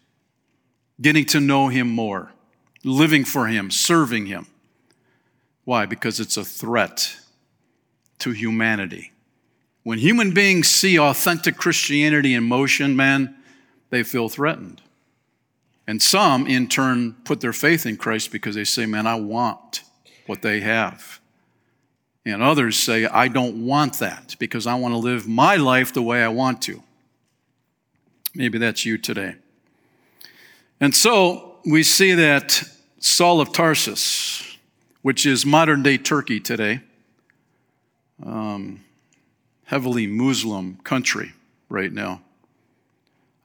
getting 1.01 1.25
to 1.27 1.41
know 1.41 1.69
him 1.69 1.89
more, 1.89 2.33
living 2.85 3.25
for 3.25 3.47
him, 3.47 3.71
serving 3.71 4.27
him. 4.27 4.47
Why? 5.65 5.87
Because 5.87 6.21
it's 6.21 6.37
a 6.37 6.45
threat 6.45 7.17
to 8.21 8.33
humanity. 8.33 9.13
When 9.83 9.99
human 9.99 10.33
beings 10.33 10.69
see 10.69 10.99
authentic 10.99 11.57
Christianity 11.57 12.35
in 12.35 12.45
motion, 12.45 12.97
man, 12.97 13.37
they 13.91 14.03
feel 14.03 14.29
threatened. 14.29 14.81
And 15.87 16.03
some, 16.03 16.47
in 16.47 16.69
turn, 16.69 17.15
put 17.25 17.41
their 17.41 17.53
faith 17.53 17.85
in 17.85 17.99
Christ 17.99 18.33
because 18.33 18.55
they 18.55 18.65
say, 18.65 18.87
Man, 18.87 19.07
I 19.07 19.17
want 19.17 19.83
what 20.27 20.41
they 20.41 20.61
have. 20.61 21.21
And 22.25 22.43
others 22.43 22.79
say, 22.79 23.05
I 23.05 23.29
don't 23.29 23.67
want 23.67 23.99
that 23.99 24.37
because 24.39 24.67
I 24.67 24.77
want 24.77 24.95
to 24.95 24.99
live 24.99 25.29
my 25.29 25.57
life 25.57 25.93
the 25.93 26.03
way 26.03 26.23
I 26.23 26.29
want 26.29 26.63
to. 26.63 26.83
Maybe 28.35 28.57
that's 28.57 28.87
you 28.87 28.97
today. 28.97 29.37
And 30.81 30.95
so 30.95 31.59
we 31.65 31.83
see 31.83 32.15
that 32.15 32.63
Saul 32.99 33.41
of 33.41 33.53
Tarsus, 33.53 34.57
which 35.03 35.27
is 35.27 35.47
modern 35.47 35.83
day 35.83 35.99
Turkey 35.99 36.41
today, 36.41 36.81
um, 38.25 38.85
heavily 39.65 40.07
Muslim 40.07 40.77
country 40.85 41.33
right 41.69 41.93
now. 41.93 42.23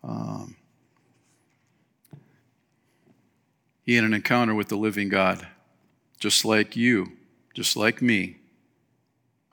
Um, 0.03 0.55
he 3.83 3.95
had 3.95 4.05
an 4.05 4.13
encounter 4.13 4.53
with 4.53 4.69
the 4.69 4.77
living 4.77 5.09
God, 5.09 5.47
just 6.19 6.45
like 6.45 6.75
you, 6.75 7.13
just 7.53 7.75
like 7.75 8.01
me. 8.01 8.37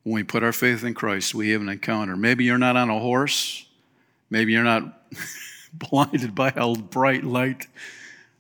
When 0.03 0.15
we 0.15 0.23
put 0.23 0.45
our 0.45 0.53
faith 0.53 0.85
in 0.85 0.95
Christ, 0.95 1.35
we 1.35 1.51
have 1.51 1.63
an 1.63 1.69
encounter. 1.69 2.17
Maybe 2.17 2.45
you're 2.45 2.59
not 2.59 2.77
on 2.77 2.91
a 2.91 2.99
horse, 2.99 3.67
maybe 4.31 4.53
you're 4.53 4.63
not 4.63 5.03
blinded 5.79 6.35
by 6.35 6.53
a 6.55 6.75
bright 6.75 7.25
light, 7.25 7.67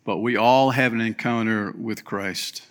but 0.04 0.18
we 0.18 0.36
all 0.36 0.70
have 0.70 0.92
an 0.92 1.00
encounter 1.00 1.72
with 1.72 2.04
Christ. 2.04 2.62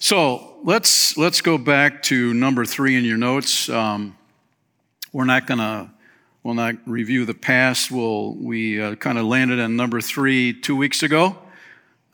So 0.00 0.58
let's 0.64 1.16
let's 1.16 1.40
go 1.40 1.58
back 1.58 2.02
to 2.04 2.32
number 2.32 2.64
three 2.64 2.96
in 2.96 3.04
your 3.04 3.16
notes. 3.16 3.68
Um, 3.68 4.16
we're 5.12 5.24
not 5.24 5.46
gonna 5.46 5.92
we'll 6.42 6.54
not 6.54 6.76
review 6.86 7.24
the 7.24 7.34
past. 7.34 7.90
We'll 7.90 8.34
we 8.34 8.80
uh, 8.80 8.94
kind 8.94 9.18
of 9.18 9.24
landed 9.24 9.60
on 9.60 9.76
number 9.76 10.00
three 10.00 10.52
two 10.52 10.76
weeks 10.76 11.02
ago. 11.02 11.36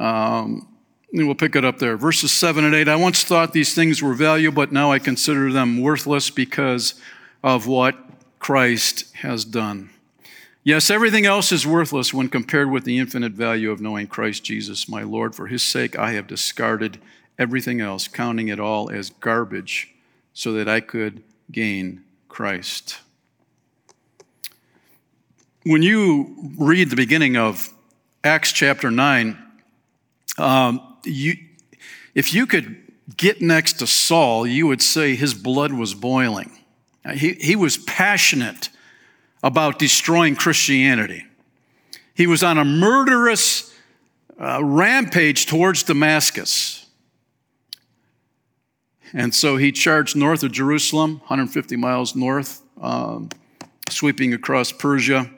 Um, 0.00 0.66
and 1.12 1.26
we'll 1.26 1.37
pick 1.37 1.54
it 1.54 1.64
up 1.64 1.78
there. 1.78 1.97
Verses 1.97 2.33
seven 2.33 2.64
and 2.64 2.75
eight. 2.75 2.88
I 2.88 2.97
once 2.97 3.23
thought 3.23 3.52
these 3.52 3.75
things 3.75 4.02
were 4.02 4.14
valuable, 4.14 4.56
but 4.56 4.73
now 4.73 4.90
I 4.90 4.99
consider 4.99 5.52
them 5.52 5.80
worthless 5.80 6.30
because 6.30 6.94
of 7.42 7.66
what 7.66 7.97
Christ 8.38 9.14
has 9.16 9.44
done. 9.44 9.90
Yes, 10.66 10.88
everything 10.88 11.26
else 11.26 11.52
is 11.52 11.66
worthless 11.66 12.14
when 12.14 12.30
compared 12.30 12.71
with 12.71 12.85
the 12.85 12.99
infinite 12.99 13.33
value 13.33 13.71
of 13.71 13.83
knowing 13.83 14.06
Christ 14.06 14.44
Jesus, 14.44 14.88
my 14.88 15.02
Lord. 15.02 15.35
For 15.35 15.47
his 15.47 15.62
sake, 15.62 15.99
I 15.99 16.12
have 16.12 16.26
discarded 16.26 16.99
everything 17.38 17.83
else, 17.83 18.09
counting 18.09 18.49
it 18.49 18.59
all 18.59 18.90
as 18.90 19.11
garbage, 19.11 19.92
so 20.33 20.52
that 20.54 20.66
I 20.66 20.80
could 20.80 21.23
gain 21.52 22.02
Christ. 22.30 23.00
When 25.64 25.83
you 25.83 26.35
read 26.56 26.88
the 26.88 26.97
beginning 26.97 27.37
of 27.37 27.71
Acts 28.25 28.50
chapter 28.50 28.90
9, 28.90 29.37
um, 30.38 30.97
you, 31.04 31.35
if 32.14 32.33
you 32.33 32.47
could 32.47 32.90
get 33.18 33.42
next 33.42 33.75
to 33.80 33.87
Saul, 33.87 34.47
you 34.47 34.66
would 34.66 34.80
say 34.80 35.14
his 35.14 35.35
blood 35.35 35.75
was 35.75 35.92
boiling. 35.92 36.52
He, 37.12 37.35
he 37.35 37.54
was 37.54 37.76
passionate 37.76 38.71
about 39.44 39.78
destroying 39.78 40.34
Christianity. 40.34 41.22
He 42.14 42.26
was 42.26 42.42
on 42.42 42.56
a 42.56 42.64
murderous 42.64 43.74
uh, 44.40 44.64
rampage 44.64 45.44
towards 45.44 45.82
Damascus. 45.82 46.86
And 49.12 49.34
so 49.34 49.58
he 49.58 49.70
charged 49.70 50.16
north 50.16 50.42
of 50.42 50.50
Jerusalem, 50.50 51.18
150 51.18 51.76
miles 51.76 52.16
north, 52.16 52.62
um, 52.80 53.28
sweeping 53.90 54.32
across 54.32 54.72
Persia. 54.72 55.30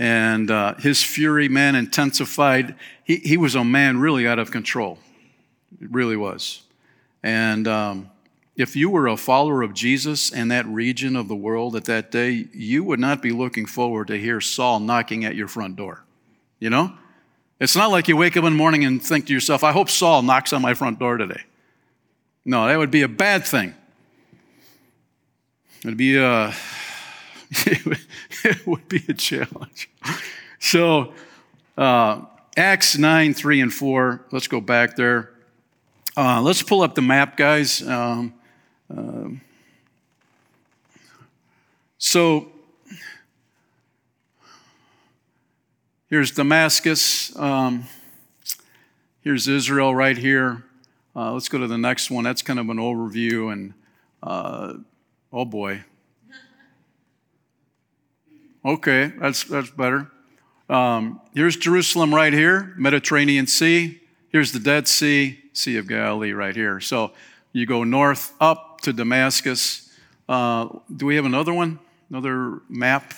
And 0.00 0.50
uh, 0.50 0.74
his 0.74 1.04
fury, 1.04 1.48
man, 1.48 1.76
intensified. 1.76 2.74
He, 3.04 3.16
he 3.18 3.36
was 3.36 3.54
a 3.54 3.62
man 3.62 3.98
really 3.98 4.26
out 4.26 4.40
of 4.40 4.50
control. 4.50 4.98
It 5.80 5.92
really 5.92 6.16
was. 6.16 6.62
And 7.22 7.68
um, 7.68 8.10
if 8.58 8.74
you 8.74 8.90
were 8.90 9.06
a 9.06 9.16
follower 9.16 9.62
of 9.62 9.72
Jesus 9.72 10.32
in 10.32 10.48
that 10.48 10.66
region 10.66 11.14
of 11.14 11.28
the 11.28 11.36
world 11.36 11.76
at 11.76 11.84
that 11.84 12.10
day, 12.10 12.48
you 12.52 12.82
would 12.82 12.98
not 12.98 13.22
be 13.22 13.30
looking 13.30 13.66
forward 13.66 14.08
to 14.08 14.18
hear 14.18 14.40
Saul 14.40 14.80
knocking 14.80 15.24
at 15.24 15.36
your 15.36 15.46
front 15.46 15.76
door. 15.76 16.04
You 16.58 16.68
know? 16.68 16.92
It's 17.60 17.76
not 17.76 17.92
like 17.92 18.08
you 18.08 18.16
wake 18.16 18.36
up 18.36 18.42
in 18.44 18.52
the 18.52 18.58
morning 18.58 18.84
and 18.84 19.00
think 19.00 19.28
to 19.28 19.32
yourself, 19.32 19.62
I 19.62 19.70
hope 19.70 19.88
Saul 19.88 20.22
knocks 20.22 20.52
on 20.52 20.60
my 20.60 20.74
front 20.74 20.98
door 20.98 21.16
today. 21.16 21.42
No, 22.44 22.66
that 22.66 22.76
would 22.76 22.90
be 22.90 23.02
a 23.02 23.08
bad 23.08 23.46
thing. 23.46 23.74
It'd 25.84 25.96
be 25.96 26.16
a, 26.16 26.52
it 27.50 28.66
would 28.66 28.88
be 28.88 29.04
a 29.08 29.14
challenge. 29.14 29.88
So, 30.58 31.12
uh, 31.76 32.22
Acts 32.56 32.98
9, 32.98 33.34
3 33.34 33.60
and 33.60 33.72
4, 33.72 34.26
let's 34.32 34.48
go 34.48 34.60
back 34.60 34.96
there. 34.96 35.30
Uh, 36.16 36.42
let's 36.42 36.62
pull 36.62 36.82
up 36.82 36.96
the 36.96 37.02
map, 37.02 37.36
guys. 37.36 37.82
Um, 37.82 38.34
uh, 38.96 39.28
so, 41.98 42.48
here's 46.08 46.30
Damascus. 46.30 47.36
Um, 47.36 47.84
here's 49.20 49.48
Israel 49.48 49.94
right 49.94 50.16
here. 50.16 50.64
Uh, 51.14 51.32
let's 51.32 51.48
go 51.48 51.58
to 51.58 51.66
the 51.66 51.76
next 51.76 52.10
one. 52.10 52.22
That's 52.22 52.40
kind 52.40 52.60
of 52.60 52.68
an 52.70 52.76
overview, 52.76 53.52
and 53.52 53.74
uh, 54.22 54.74
oh 55.32 55.44
boy. 55.44 55.82
Okay, 58.64 59.12
that's 59.18 59.44
that's 59.44 59.70
better. 59.70 60.08
Um, 60.70 61.20
here's 61.34 61.56
Jerusalem 61.56 62.14
right 62.14 62.32
here, 62.32 62.74
Mediterranean 62.76 63.46
Sea. 63.48 64.00
Here's 64.28 64.52
the 64.52 64.60
Dead 64.60 64.86
Sea, 64.86 65.40
Sea 65.52 65.78
of 65.78 65.88
Galilee 65.88 66.32
right 66.32 66.54
here. 66.54 66.78
So 66.78 67.12
you 67.52 67.66
go 67.66 67.82
north 67.82 68.34
to 68.82 68.92
Damascus. 68.92 69.90
Uh, 70.28 70.68
do 70.94 71.06
we 71.06 71.16
have 71.16 71.24
another 71.24 71.52
one? 71.52 71.78
Another 72.10 72.60
map? 72.68 73.14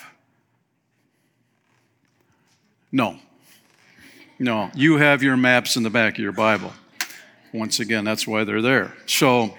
No. 2.91 3.17
No. 4.39 4.71
You 4.75 4.97
have 4.97 5.23
your 5.23 5.37
maps 5.37 5.77
in 5.77 5.83
the 5.83 5.89
back 5.89 6.13
of 6.13 6.19
your 6.19 6.31
Bible. 6.31 6.73
Once 7.53 7.79
again, 7.79 8.03
that's 8.03 8.27
why 8.27 8.43
they're 8.43 8.61
there. 8.61 8.93
So, 9.05 9.55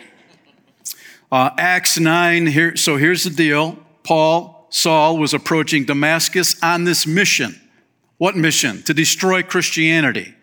uh, 1.30 1.50
Acts 1.58 1.98
9, 1.98 2.46
here, 2.46 2.76
so 2.76 2.96
here's 2.96 3.24
the 3.24 3.30
deal. 3.30 3.78
Paul, 4.02 4.66
Saul, 4.70 5.18
was 5.18 5.34
approaching 5.34 5.84
Damascus 5.84 6.62
on 6.62 6.84
this 6.84 7.06
mission. 7.06 7.60
What 8.18 8.36
mission? 8.36 8.82
To 8.84 8.94
destroy 8.94 9.42
Christianity. 9.42 10.34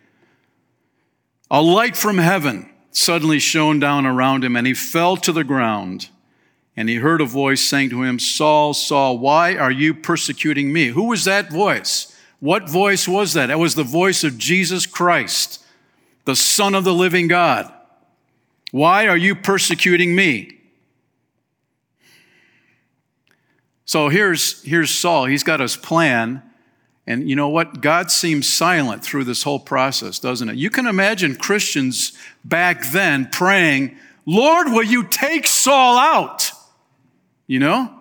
A 1.51 1.61
light 1.61 1.95
from 1.95 2.17
heaven 2.17 2.68
suddenly 2.91 3.39
shone 3.39 3.79
down 3.79 4.05
around 4.05 4.43
him, 4.43 4.55
and 4.55 4.65
he 4.65 4.73
fell 4.73 5.17
to 5.17 5.31
the 5.31 5.43
ground. 5.43 6.09
And 6.75 6.87
he 6.87 6.95
heard 6.95 7.21
a 7.21 7.25
voice 7.25 7.61
saying 7.61 7.89
to 7.89 8.03
him, 8.03 8.19
Saul, 8.19 8.73
Saul, 8.73 9.17
why 9.17 9.55
are 9.55 9.71
you 9.71 9.93
persecuting 9.93 10.71
me? 10.71 10.87
Who 10.87 11.03
was 11.09 11.25
that 11.25 11.51
voice? 11.51 12.15
What 12.39 12.69
voice 12.69 13.07
was 13.07 13.33
that? 13.33 13.47
That 13.47 13.59
was 13.59 13.75
the 13.75 13.83
voice 13.83 14.23
of 14.23 14.37
Jesus 14.37 14.85
Christ 14.85 15.65
the 16.25 16.35
Son 16.35 16.75
of 16.75 16.83
the 16.83 16.93
living 16.93 17.27
God. 17.27 17.73
Why 18.69 19.07
are 19.07 19.17
you 19.17 19.33
persecuting 19.33 20.15
me? 20.15 20.59
So 23.85 24.09
here's, 24.09 24.61
here's 24.61 24.91
Saul. 24.91 25.25
He's 25.25 25.43
got 25.43 25.59
his 25.59 25.75
plan. 25.75 26.43
And 27.09 27.27
you 27.27 27.35
know 27.35 27.49
what? 27.49 27.81
God 27.81 28.11
seems 28.11 28.47
silent 28.47 29.03
through 29.03 29.23
this 29.23 29.41
whole 29.41 29.59
process, 29.59 30.19
doesn't 30.19 30.47
it? 30.47 30.57
You 30.57 30.69
can 30.69 30.85
imagine 30.85 31.35
Christians 31.35 32.13
back 32.45 32.91
then 32.91 33.27
praying, 33.31 33.97
Lord, 34.27 34.67
will 34.67 34.83
you 34.83 35.03
take 35.03 35.47
Saul 35.47 35.97
out? 35.97 36.51
You 37.47 37.57
know? 37.57 37.91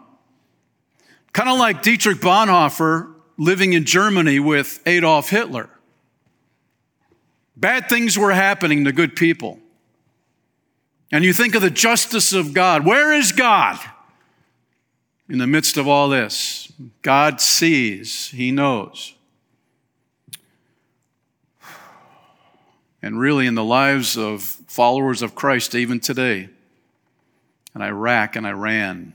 Kind 1.33 1.49
of 1.49 1.59
like 1.59 1.81
Dietrich 1.81 2.19
Bonhoeffer 2.19 3.15
living 3.39 3.73
in 3.73 3.87
Germany 3.87 4.41
with 4.41 4.83
Adolf 4.85 5.31
Hitler. 5.31 5.71
Bad 7.57 7.89
things 7.89 8.19
were 8.19 8.33
happening 8.33 8.85
to 8.85 8.93
good 8.93 9.17
people. 9.17 9.59
And 11.11 11.25
you 11.25 11.33
think 11.33 11.55
of 11.55 11.63
the 11.63 11.71
justice 11.71 12.35
of 12.35 12.53
God. 12.53 12.85
Where 12.85 13.15
is 13.15 13.33
God? 13.33 13.79
In 15.31 15.39
the 15.39 15.47
midst 15.47 15.79
of 15.79 15.89
all 15.89 16.11
this, 16.11 16.68
God 17.03 17.41
sees, 17.41 18.29
He 18.29 18.51
knows. 18.51 19.15
And 23.03 23.19
really, 23.19 23.47
in 23.47 23.55
the 23.55 23.65
lives 23.65 24.17
of 24.17 24.43
followers 24.43 25.23
of 25.23 25.35
Christ, 25.35 25.75
even 25.75 26.01
today, 26.01 26.49
in 27.75 27.83
Iraq 27.83 28.37
and 28.37 28.47
Iran, 28.47 29.13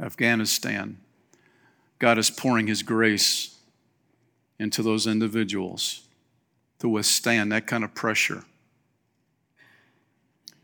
Afghanistan, 0.00 0.98
God 1.98 2.18
is 2.18 2.30
pouring 2.30 2.66
His 2.66 2.82
grace 2.82 3.56
into 4.58 4.82
those 4.82 5.06
individuals 5.06 6.02
to 6.78 6.88
withstand 6.88 7.52
that 7.52 7.66
kind 7.66 7.84
of 7.84 7.94
pressure. 7.94 8.44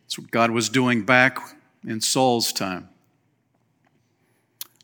That's 0.05 0.19
what 0.19 0.31
God 0.31 0.51
was 0.51 0.69
doing 0.69 1.05
back 1.05 1.39
in 1.87 2.01
Saul's 2.01 2.53
time. 2.53 2.89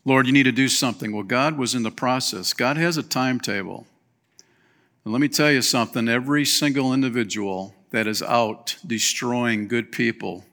Lord, 0.09 0.25
you 0.25 0.33
need 0.33 0.43
to 0.43 0.51
do 0.51 0.67
something. 0.67 1.11
Well, 1.11 1.21
God 1.21 1.55
was 1.55 1.75
in 1.75 1.83
the 1.83 1.91
process. 1.91 2.53
God 2.53 2.77
has 2.77 2.97
a 2.97 3.03
timetable. 3.03 3.85
And 5.05 5.13
let 5.13 5.21
me 5.21 5.27
tell 5.27 5.51
you 5.51 5.61
something 5.61 6.09
every 6.09 6.45
single 6.45 6.95
individual 6.95 7.75
that 7.91 8.07
is 8.07 8.23
out 8.23 8.75
destroying 8.85 9.67
good 9.67 9.91
people 9.91 10.45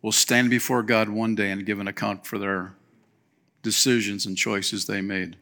will 0.00 0.10
stand 0.10 0.48
before 0.48 0.82
God 0.82 1.10
one 1.10 1.34
day 1.34 1.50
and 1.50 1.66
give 1.66 1.80
an 1.80 1.86
account 1.86 2.26
for 2.26 2.38
their 2.38 2.72
decisions 3.62 4.24
and 4.24 4.38
choices 4.38 4.86
they 4.86 5.02
made. 5.02 5.36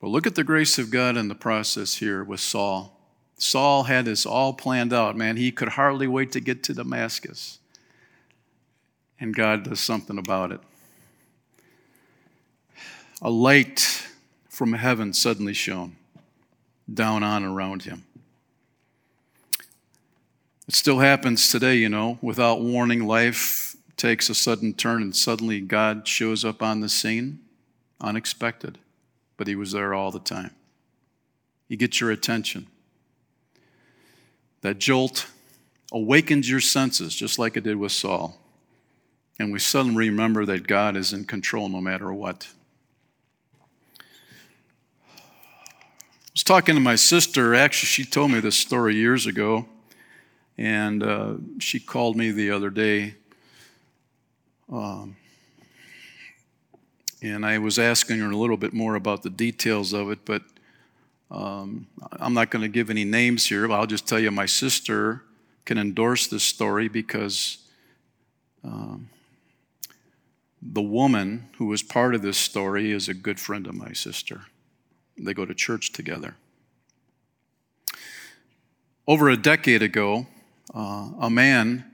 But 0.00 0.08
look 0.08 0.26
at 0.26 0.36
the 0.36 0.44
grace 0.44 0.78
of 0.78 0.90
God 0.90 1.18
in 1.18 1.28
the 1.28 1.34
process 1.34 1.96
here 1.96 2.24
with 2.24 2.40
Saul. 2.40 2.98
Saul 3.36 3.82
had 3.82 4.06
this 4.06 4.24
all 4.24 4.54
planned 4.54 4.94
out, 4.94 5.14
man. 5.14 5.36
He 5.36 5.52
could 5.52 5.68
hardly 5.68 6.06
wait 6.06 6.32
to 6.32 6.40
get 6.40 6.62
to 6.62 6.72
Damascus. 6.72 7.58
And 9.20 9.36
God 9.36 9.64
does 9.64 9.80
something 9.80 10.16
about 10.16 10.50
it. 10.50 10.60
A 13.22 13.30
light 13.30 14.06
from 14.48 14.74
heaven 14.74 15.12
suddenly 15.12 15.54
shone 15.54 15.96
down 16.92 17.22
on 17.22 17.44
around 17.44 17.84
him. 17.84 18.04
It 20.68 20.74
still 20.74 20.98
happens 20.98 21.50
today, 21.50 21.76
you 21.76 21.88
know. 21.88 22.18
Without 22.22 22.60
warning, 22.60 23.06
life 23.06 23.76
takes 23.96 24.28
a 24.28 24.34
sudden 24.34 24.74
turn 24.74 25.02
and 25.02 25.14
suddenly 25.14 25.60
God 25.60 26.06
shows 26.08 26.44
up 26.44 26.62
on 26.62 26.80
the 26.80 26.88
scene 26.88 27.40
unexpected 28.00 28.78
but 29.36 29.46
he 29.46 29.56
was 29.56 29.72
there 29.72 29.94
all 29.94 30.10
the 30.10 30.20
time. 30.20 30.50
He 31.68 31.76
gets 31.76 32.00
your 32.00 32.10
attention. 32.10 32.66
That 34.60 34.78
jolt 34.78 35.26
awakens 35.92 36.48
your 36.48 36.60
senses, 36.60 37.14
just 37.14 37.38
like 37.38 37.56
it 37.56 37.64
did 37.64 37.76
with 37.76 37.92
Saul. 37.92 38.38
And 39.38 39.52
we 39.52 39.58
suddenly 39.58 40.08
remember 40.08 40.46
that 40.46 40.66
God 40.66 40.96
is 40.96 41.12
in 41.12 41.24
control 41.24 41.68
no 41.68 41.80
matter 41.80 42.12
what. 42.12 42.48
Talking 46.44 46.74
to 46.74 46.80
my 46.80 46.94
sister. 46.94 47.54
Actually, 47.54 47.86
she 47.86 48.04
told 48.04 48.30
me 48.30 48.40
this 48.40 48.56
story 48.56 48.94
years 48.94 49.26
ago. 49.26 49.66
And 50.56 51.02
uh, 51.02 51.34
she 51.58 51.80
called 51.80 52.16
me 52.16 52.30
the 52.30 52.50
other 52.50 52.70
day. 52.70 53.14
Um, 54.70 55.16
and 57.22 57.44
I 57.44 57.58
was 57.58 57.78
asking 57.78 58.18
her 58.18 58.30
a 58.30 58.36
little 58.36 58.56
bit 58.56 58.72
more 58.72 58.94
about 58.94 59.22
the 59.22 59.30
details 59.30 59.92
of 59.92 60.10
it, 60.10 60.20
but 60.24 60.42
um, 61.30 61.86
I'm 62.12 62.34
not 62.34 62.50
going 62.50 62.62
to 62.62 62.68
give 62.68 62.90
any 62.90 63.04
names 63.04 63.46
here, 63.46 63.66
but 63.66 63.74
I'll 63.74 63.86
just 63.86 64.06
tell 64.06 64.20
you 64.20 64.30
my 64.30 64.46
sister 64.46 65.22
can 65.64 65.78
endorse 65.78 66.26
this 66.26 66.44
story 66.44 66.88
because 66.88 67.58
um, 68.62 69.08
the 70.60 70.82
woman 70.82 71.48
who 71.56 71.66
was 71.66 71.82
part 71.82 72.14
of 72.14 72.22
this 72.22 72.36
story 72.36 72.92
is 72.92 73.08
a 73.08 73.14
good 73.14 73.40
friend 73.40 73.66
of 73.66 73.74
my 73.74 73.92
sister. 73.92 74.42
They 75.16 75.34
go 75.34 75.44
to 75.44 75.54
church 75.54 75.92
together. 75.92 76.36
Over 79.06 79.28
a 79.28 79.36
decade 79.36 79.82
ago, 79.82 80.26
uh, 80.74 81.10
a 81.20 81.30
man 81.30 81.84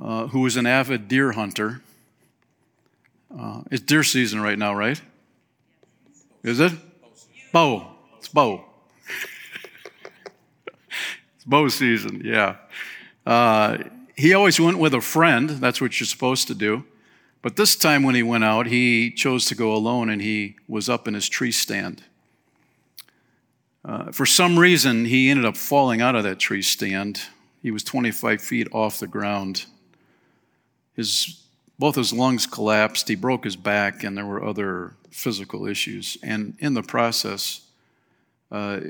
uh, 0.00 0.28
who 0.28 0.40
was 0.40 0.56
an 0.56 0.66
avid 0.66 1.08
deer 1.08 1.32
hunter, 1.32 1.82
uh, 3.36 3.62
it's 3.70 3.82
deer 3.82 4.02
season 4.02 4.40
right 4.40 4.58
now, 4.58 4.74
right? 4.74 5.00
Is 6.42 6.60
it? 6.60 6.72
Bow. 7.52 7.92
It's 8.18 8.28
bow. 8.28 8.64
it's 11.36 11.44
bow 11.44 11.68
season, 11.68 12.22
yeah. 12.24 12.56
Uh, 13.26 13.78
he 14.16 14.32
always 14.32 14.58
went 14.58 14.78
with 14.78 14.94
a 14.94 15.00
friend. 15.00 15.50
That's 15.50 15.80
what 15.80 15.98
you're 16.00 16.06
supposed 16.06 16.46
to 16.48 16.54
do. 16.54 16.84
But 17.46 17.54
this 17.54 17.76
time 17.76 18.02
when 18.02 18.16
he 18.16 18.24
went 18.24 18.42
out, 18.42 18.66
he 18.66 19.08
chose 19.08 19.44
to 19.44 19.54
go 19.54 19.72
alone 19.72 20.10
and 20.10 20.20
he 20.20 20.56
was 20.66 20.88
up 20.88 21.06
in 21.06 21.14
his 21.14 21.28
tree 21.28 21.52
stand. 21.52 22.02
Uh, 23.84 24.10
for 24.10 24.26
some 24.26 24.58
reason, 24.58 25.04
he 25.04 25.30
ended 25.30 25.44
up 25.44 25.56
falling 25.56 26.00
out 26.00 26.16
of 26.16 26.24
that 26.24 26.40
tree 26.40 26.60
stand. 26.60 27.20
He 27.62 27.70
was 27.70 27.84
25 27.84 28.42
feet 28.42 28.66
off 28.72 28.98
the 28.98 29.06
ground. 29.06 29.66
His, 30.96 31.40
both 31.78 31.94
his 31.94 32.12
lungs 32.12 32.48
collapsed, 32.48 33.06
he 33.06 33.14
broke 33.14 33.44
his 33.44 33.54
back, 33.54 34.02
and 34.02 34.18
there 34.18 34.26
were 34.26 34.42
other 34.42 34.94
physical 35.12 35.68
issues. 35.68 36.18
And 36.24 36.56
in 36.58 36.74
the 36.74 36.82
process, 36.82 37.60
uh, 38.50 38.80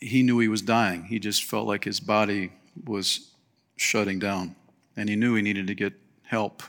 he 0.00 0.24
knew 0.24 0.40
he 0.40 0.48
was 0.48 0.62
dying. 0.62 1.04
He 1.04 1.20
just 1.20 1.44
felt 1.44 1.68
like 1.68 1.84
his 1.84 2.00
body 2.00 2.50
was 2.84 3.30
shutting 3.76 4.18
down, 4.18 4.56
and 4.96 5.08
he 5.08 5.14
knew 5.14 5.36
he 5.36 5.42
needed 5.42 5.68
to 5.68 5.76
get 5.76 5.92
help 6.24 6.64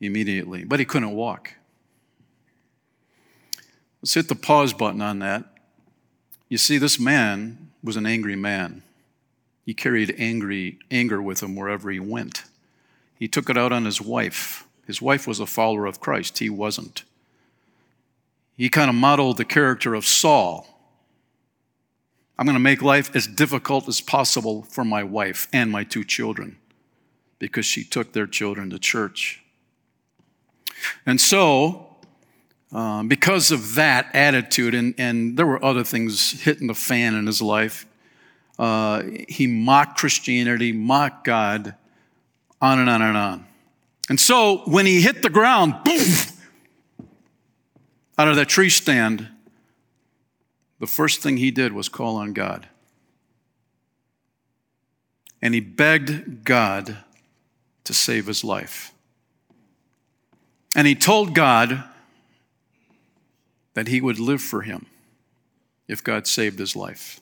immediately, 0.00 0.64
but 0.64 0.78
he 0.78 0.84
couldn't 0.84 1.12
walk. 1.12 1.54
Let's 4.02 4.14
hit 4.14 4.28
the 4.28 4.34
pause 4.34 4.72
button 4.72 5.02
on 5.02 5.18
that. 5.20 5.44
You 6.48 6.58
see, 6.58 6.78
this 6.78 7.00
man 7.00 7.70
was 7.82 7.96
an 7.96 8.06
angry 8.06 8.36
man. 8.36 8.82
He 9.64 9.74
carried 9.74 10.14
angry 10.16 10.78
anger 10.90 11.20
with 11.20 11.42
him 11.42 11.56
wherever 11.56 11.90
he 11.90 11.98
went. 11.98 12.44
He 13.18 13.26
took 13.26 13.50
it 13.50 13.56
out 13.56 13.72
on 13.72 13.84
his 13.84 14.00
wife. 14.00 14.66
His 14.86 15.02
wife 15.02 15.26
was 15.26 15.40
a 15.40 15.46
follower 15.46 15.86
of 15.86 16.00
Christ, 16.00 16.38
he 16.38 16.48
wasn't. 16.48 17.02
He 18.56 18.68
kind 18.68 18.88
of 18.88 18.94
modeled 18.94 19.36
the 19.36 19.44
character 19.44 19.94
of 19.94 20.06
Saul. 20.06 20.66
I'm 22.38 22.46
going 22.46 22.54
to 22.54 22.60
make 22.60 22.82
life 22.82 23.14
as 23.14 23.26
difficult 23.26 23.88
as 23.88 24.00
possible 24.00 24.62
for 24.62 24.84
my 24.84 25.02
wife 25.02 25.48
and 25.52 25.70
my 25.70 25.84
two 25.84 26.04
children 26.04 26.58
because 27.38 27.66
she 27.66 27.82
took 27.82 28.12
their 28.12 28.26
children 28.26 28.70
to 28.70 28.78
church. 28.78 29.42
And 31.04 31.20
so, 31.20 31.96
uh, 32.72 33.02
because 33.04 33.50
of 33.50 33.74
that 33.76 34.14
attitude, 34.14 34.74
and, 34.74 34.94
and 34.98 35.36
there 35.36 35.46
were 35.46 35.64
other 35.64 35.84
things 35.84 36.42
hitting 36.42 36.66
the 36.66 36.74
fan 36.74 37.14
in 37.14 37.26
his 37.26 37.40
life, 37.40 37.86
uh, 38.58 39.02
he 39.28 39.46
mocked 39.46 39.98
Christianity, 39.98 40.72
mocked 40.72 41.24
God, 41.24 41.74
on 42.60 42.78
and 42.78 42.88
on 42.88 43.02
and 43.02 43.16
on. 43.16 43.46
And 44.08 44.18
so, 44.20 44.58
when 44.66 44.86
he 44.86 45.00
hit 45.00 45.22
the 45.22 45.30
ground, 45.30 45.74
boom, 45.84 46.06
out 48.18 48.28
of 48.28 48.36
that 48.36 48.48
tree 48.48 48.70
stand, 48.70 49.28
the 50.78 50.86
first 50.86 51.22
thing 51.22 51.36
he 51.36 51.50
did 51.50 51.72
was 51.72 51.88
call 51.88 52.16
on 52.16 52.32
God. 52.32 52.68
And 55.42 55.54
he 55.54 55.60
begged 55.60 56.44
God 56.44 56.98
to 57.84 57.94
save 57.94 58.26
his 58.26 58.42
life. 58.42 58.92
And 60.76 60.86
he 60.86 60.94
told 60.94 61.34
God 61.34 61.84
that 63.72 63.88
he 63.88 64.02
would 64.02 64.18
live 64.18 64.42
for 64.42 64.60
him 64.60 64.84
if 65.88 66.04
God 66.04 66.26
saved 66.26 66.58
his 66.58 66.76
life. 66.76 67.18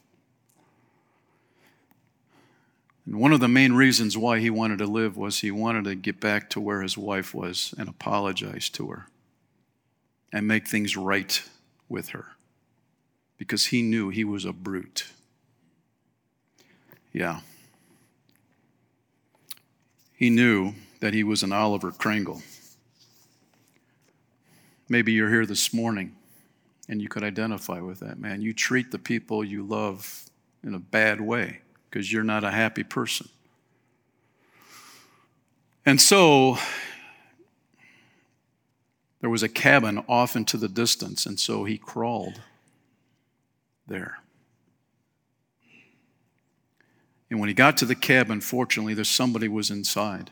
And 3.07 3.21
one 3.21 3.33
of 3.33 3.39
the 3.39 3.47
main 3.47 3.75
reasons 3.75 4.19
why 4.19 4.41
he 4.41 4.51
wanted 4.51 4.79
to 4.79 4.87
live 4.87 5.17
was 5.17 5.39
he 5.39 5.53
wanted 5.53 5.85
to 5.85 5.95
get 5.95 6.19
back 6.19 6.51
to 6.51 6.61
where 6.61 6.83
his 6.83 6.99
wife 6.99 7.33
was 7.33 7.73
and 7.79 7.89
apologize 7.89 8.69
to 8.71 8.89
her 8.89 9.07
and 10.33 10.49
make 10.49 10.67
things 10.67 10.97
right 10.97 11.41
with 11.89 12.09
her 12.09 12.33
because 13.39 13.67
he 13.67 13.83
knew 13.83 14.09
he 14.09 14.25
was 14.25 14.45
a 14.45 14.53
brute. 14.53 15.07
Yeah. 17.13 17.41
He 20.13 20.29
knew 20.29 20.75
that 20.99 21.15
he 21.15 21.23
was 21.23 21.45
an 21.45 21.53
Oliver 21.53 21.93
Crangle. 21.93 22.43
Maybe 24.89 25.13
you're 25.13 25.31
here 25.31 25.47
this 25.47 25.73
morning 25.73 26.15
and 26.89 27.01
you 27.01 27.09
could 27.09 27.23
identify 27.23 27.81
with 27.81 28.01
that, 28.01 28.19
man. 28.19 28.43
You 28.43 28.53
treat 28.53 28.91
the 28.91 28.99
people 28.99 29.43
you 29.43 29.63
love 29.63 30.25
in 30.63 30.75
a 30.75 30.79
bad 30.79 31.21
way 31.21 31.61
because 31.89 32.13
you're 32.13 32.25
not 32.25 32.45
a 32.45 32.51
happy 32.51 32.85
person. 32.85 33.29
And 35.87 36.01
so 36.01 36.59
there 39.21 39.31
was 39.31 39.43
a 39.43 39.49
cabin 39.49 40.03
off 40.09 40.37
into 40.37 40.57
the 40.57 40.69
distance, 40.69 41.25
and 41.25 41.39
so 41.39 41.65
he 41.65 41.79
crawled 41.79 42.41
there. 43.87 44.19
And 47.31 47.41
when 47.41 47.49
he 47.49 47.55
got 47.55 47.77
to 47.79 47.87
the 47.87 47.95
cabin, 47.95 48.41
fortunately, 48.41 48.95
there's 48.95 49.09
somebody 49.09 49.49
was 49.49 49.71
inside 49.71 50.31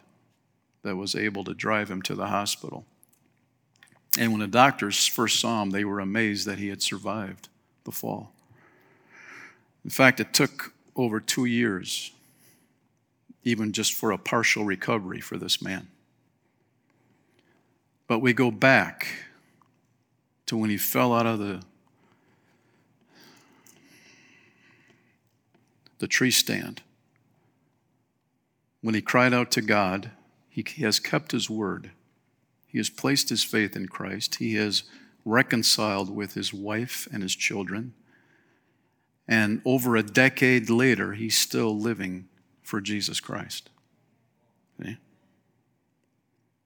that 0.83 0.97
was 0.97 1.15
able 1.15 1.45
to 1.45 1.55
drive 1.55 1.91
him 1.91 2.03
to 2.03 2.15
the 2.15 2.27
hospital. 2.27 2.85
And 4.19 4.31
when 4.31 4.41
the 4.41 4.47
doctors 4.47 5.07
first 5.07 5.41
saw 5.41 5.63
him, 5.63 5.71
they 5.71 5.85
were 5.85 6.01
amazed 6.01 6.47
that 6.47 6.59
he 6.59 6.69
had 6.69 6.83
survived 6.83 7.49
the 7.85 7.93
fall. 7.93 8.33
In 9.85 9.91
fact, 9.91 10.21
it 10.21 10.33
took 10.35 10.75
over 10.95 11.19
two 11.19 11.47
years, 11.47 12.13
even 13.43 13.73
just 13.73 13.95
for 13.95 14.13
a 14.13 14.19
partial 14.19 14.65
recovery 14.65 15.21
for 15.21 15.39
this 15.39 15.63
man. 15.63 15.89
But 18.07 18.19
we 18.19 18.33
go 18.33 18.51
back 18.51 19.09
to 20.47 20.57
when 20.57 20.69
he 20.69 20.77
fell 20.77 21.15
out 21.15 21.27
of 21.27 21.39
the, 21.39 21.63
the 25.99 26.07
tree 26.07 26.31
stand. 26.31 26.83
When 28.83 28.95
he 28.95 29.01
cried 29.01 29.33
out 29.33 29.51
to 29.53 29.63
God, 29.63 30.11
he 30.51 30.63
has 30.83 31.01
kept 31.01 31.33
his 31.33 31.49
word. 31.49 31.93
He 32.73 32.79
has 32.79 32.91
placed 32.91 33.29
his 33.29 33.45
faith 33.45 33.77
in 33.77 33.87
Christ. 33.87 34.37
He 34.37 34.55
has 34.55 34.83
reconciled 35.25 36.11
with 36.11 36.35
his 36.35 36.53
wife 36.53 37.07
and 37.13 37.23
his 37.23 37.37
children. 37.37 37.93
And 39.29 39.63
over 39.65 39.95
a 39.95 40.03
decade 40.03 40.69
later, 40.71 41.13
he's 41.13 41.39
still 41.39 41.79
living 41.79 42.29
for 42.63 42.81
Jesus 42.81 43.21
Christ. 43.21 43.69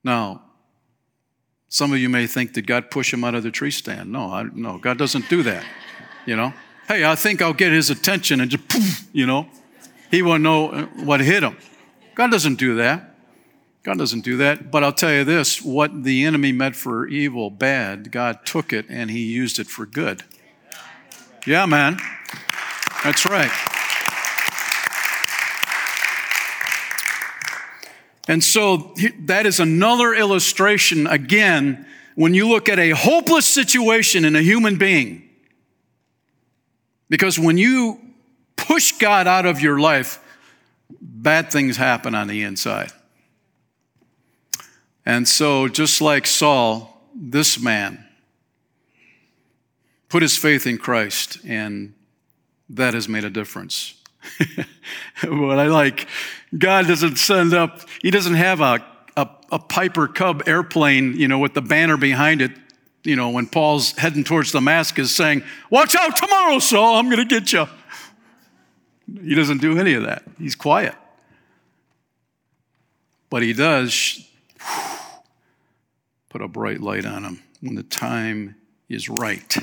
Now, 0.04 0.42
some 1.68 1.92
of 1.92 1.98
you 1.98 2.08
may 2.08 2.28
think, 2.28 2.52
did 2.52 2.68
God 2.68 2.92
push 2.92 3.12
him 3.12 3.24
out 3.24 3.34
of 3.34 3.42
the 3.42 3.50
tree 3.50 3.72
stand? 3.72 4.12
No, 4.12 4.30
I, 4.30 4.44
no, 4.54 4.78
God 4.78 4.98
doesn't 4.98 5.28
do 5.28 5.42
that. 5.42 5.66
You 6.26 6.36
know, 6.36 6.54
hey, 6.86 7.04
I 7.04 7.16
think 7.16 7.42
I'll 7.42 7.52
get 7.52 7.72
his 7.72 7.90
attention 7.90 8.40
and 8.40 8.48
just, 8.48 8.68
poof, 8.68 9.02
you 9.12 9.26
know, 9.26 9.48
he 10.12 10.22
won't 10.22 10.44
know 10.44 10.70
uh, 10.70 10.86
what 11.02 11.18
hit 11.18 11.42
him. 11.42 11.56
God 12.14 12.30
doesn't 12.30 12.54
do 12.54 12.76
that. 12.76 13.15
God 13.86 13.98
doesn't 13.98 14.22
do 14.22 14.38
that. 14.38 14.72
But 14.72 14.82
I'll 14.82 14.92
tell 14.92 15.12
you 15.12 15.22
this 15.22 15.62
what 15.62 16.02
the 16.02 16.24
enemy 16.24 16.50
meant 16.50 16.74
for 16.74 17.06
evil, 17.06 17.50
bad, 17.50 18.10
God 18.10 18.44
took 18.44 18.72
it 18.72 18.86
and 18.88 19.08
he 19.12 19.20
used 19.20 19.60
it 19.60 19.68
for 19.68 19.86
good. 19.86 20.24
Yeah, 21.46 21.66
man. 21.66 21.98
That's 23.04 23.24
right. 23.24 23.52
And 28.26 28.42
so 28.42 28.92
that 29.20 29.46
is 29.46 29.60
another 29.60 30.14
illustration, 30.14 31.06
again, 31.06 31.86
when 32.16 32.34
you 32.34 32.48
look 32.48 32.68
at 32.68 32.80
a 32.80 32.90
hopeless 32.90 33.46
situation 33.46 34.24
in 34.24 34.34
a 34.34 34.42
human 34.42 34.78
being. 34.78 35.28
Because 37.08 37.38
when 37.38 37.56
you 37.56 38.00
push 38.56 38.90
God 38.98 39.28
out 39.28 39.46
of 39.46 39.60
your 39.60 39.78
life, 39.78 40.18
bad 41.00 41.52
things 41.52 41.76
happen 41.76 42.16
on 42.16 42.26
the 42.26 42.42
inside. 42.42 42.90
And 45.06 45.28
so, 45.28 45.68
just 45.68 46.00
like 46.00 46.26
Saul, 46.26 47.00
this 47.14 47.60
man 47.60 48.04
put 50.08 50.20
his 50.20 50.36
faith 50.36 50.66
in 50.66 50.78
Christ, 50.78 51.38
and 51.46 51.94
that 52.68 52.94
has 52.94 53.08
made 53.08 53.24
a 53.24 53.30
difference. 53.30 53.94
what 55.24 55.60
I 55.60 55.68
like, 55.68 56.08
God 56.56 56.88
doesn't 56.88 57.16
send 57.16 57.54
up, 57.54 57.88
He 58.02 58.10
doesn't 58.10 58.34
have 58.34 58.60
a, 58.60 58.84
a, 59.16 59.28
a, 59.52 59.58
Piper 59.60 60.08
Cub 60.08 60.42
airplane, 60.46 61.16
you 61.16 61.28
know, 61.28 61.38
with 61.38 61.54
the 61.54 61.62
banner 61.62 61.96
behind 61.96 62.42
it, 62.42 62.50
you 63.04 63.14
know, 63.14 63.30
when 63.30 63.46
Paul's 63.46 63.92
heading 63.92 64.24
towards 64.24 64.50
Damascus 64.50 65.14
saying, 65.14 65.44
Watch 65.70 65.94
out 65.94 66.16
tomorrow, 66.16 66.58
Saul, 66.58 66.96
I'm 66.96 67.08
going 67.08 67.18
to 67.18 67.40
get 67.40 67.52
you. 67.52 67.66
He 69.22 69.36
doesn't 69.36 69.60
do 69.60 69.78
any 69.78 69.94
of 69.94 70.02
that. 70.02 70.24
He's 70.36 70.56
quiet. 70.56 70.96
But 73.30 73.44
he 73.44 73.52
does 73.52 74.26
put 76.28 76.42
a 76.42 76.48
bright 76.48 76.80
light 76.80 77.04
on 77.04 77.22
them 77.22 77.42
when 77.60 77.74
the 77.74 77.82
time 77.82 78.56
is 78.88 79.08
right. 79.08 79.56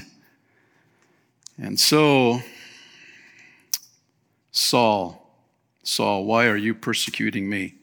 And 1.57 1.79
so, 1.79 2.41
Saul, 4.51 5.29
Saul, 5.83 6.25
why 6.25 6.47
are 6.47 6.57
you 6.57 6.73
persecuting 6.73 7.49
me? 7.49 7.75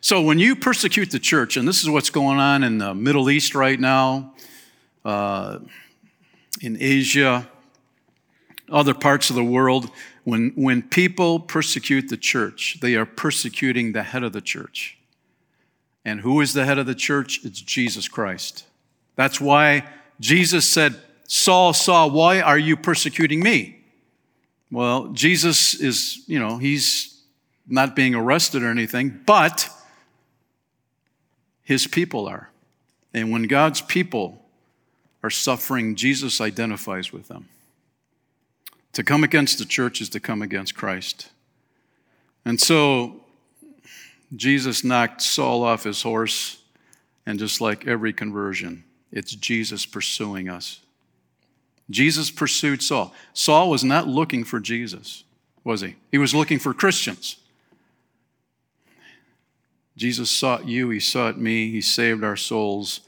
So, 0.00 0.22
when 0.22 0.38
you 0.38 0.56
persecute 0.56 1.10
the 1.10 1.18
church, 1.18 1.56
and 1.56 1.68
this 1.68 1.82
is 1.82 1.90
what's 1.90 2.10
going 2.10 2.38
on 2.38 2.64
in 2.64 2.78
the 2.78 2.94
Middle 2.94 3.28
East 3.28 3.54
right 3.54 3.78
now, 3.78 4.34
uh, 5.04 5.58
in 6.62 6.78
Asia, 6.80 7.46
other 8.70 8.94
parts 8.94 9.30
of 9.30 9.36
the 9.36 9.44
world, 9.44 9.90
when, 10.24 10.52
when 10.54 10.82
people 10.82 11.40
persecute 11.40 12.08
the 12.08 12.16
church, 12.16 12.78
they 12.80 12.94
are 12.94 13.06
persecuting 13.06 13.92
the 13.92 14.02
head 14.02 14.22
of 14.22 14.32
the 14.32 14.40
church. 14.40 14.96
And 16.04 16.20
who 16.20 16.40
is 16.40 16.52
the 16.54 16.64
head 16.64 16.78
of 16.78 16.86
the 16.86 16.94
church? 16.94 17.40
It's 17.44 17.60
Jesus 17.60 18.08
Christ. 18.08 18.64
That's 19.16 19.40
why 19.40 19.86
Jesus 20.18 20.68
said, 20.68 20.96
Saul, 21.26 21.72
Saul, 21.72 22.10
why 22.10 22.40
are 22.40 22.58
you 22.58 22.76
persecuting 22.76 23.40
me? 23.40 23.80
Well, 24.70 25.08
Jesus 25.08 25.74
is, 25.74 26.22
you 26.26 26.38
know, 26.38 26.58
he's 26.58 27.20
not 27.68 27.94
being 27.94 28.14
arrested 28.14 28.62
or 28.62 28.70
anything, 28.70 29.20
but 29.26 29.68
his 31.62 31.86
people 31.86 32.26
are. 32.26 32.50
And 33.12 33.30
when 33.30 33.44
God's 33.44 33.80
people 33.80 34.44
are 35.22 35.30
suffering, 35.30 35.96
Jesus 35.96 36.40
identifies 36.40 37.12
with 37.12 37.28
them. 37.28 37.48
To 38.94 39.04
come 39.04 39.22
against 39.22 39.58
the 39.58 39.64
church 39.64 40.00
is 40.00 40.08
to 40.10 40.20
come 40.20 40.42
against 40.42 40.74
Christ. 40.74 41.30
And 42.44 42.60
so 42.60 43.19
Jesus 44.34 44.84
knocked 44.84 45.22
Saul 45.22 45.64
off 45.64 45.84
his 45.84 46.02
horse, 46.02 46.62
and 47.26 47.38
just 47.38 47.60
like 47.60 47.86
every 47.86 48.12
conversion, 48.12 48.84
it's 49.10 49.34
Jesus 49.34 49.86
pursuing 49.86 50.48
us. 50.48 50.80
Jesus 51.90 52.30
pursued 52.30 52.82
Saul. 52.82 53.12
Saul 53.34 53.68
was 53.68 53.82
not 53.82 54.06
looking 54.06 54.44
for 54.44 54.60
Jesus, 54.60 55.24
was 55.64 55.80
he? 55.80 55.96
He 56.12 56.18
was 56.18 56.34
looking 56.34 56.58
for 56.58 56.72
Christians. 56.72 57.36
Jesus 59.96 60.30
sought 60.30 60.66
you, 60.66 60.88
he 60.90 61.00
sought 61.00 61.38
me, 61.38 61.70
he 61.70 61.80
saved 61.80 62.24
our 62.24 62.36
souls, 62.36 63.00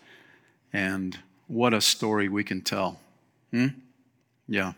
and 0.72 1.18
what 1.46 1.72
a 1.72 1.80
story 1.80 2.28
we 2.28 2.44
can 2.44 2.60
tell. 2.60 2.98
Hmm? 3.50 3.68
Yeah. 4.48 4.72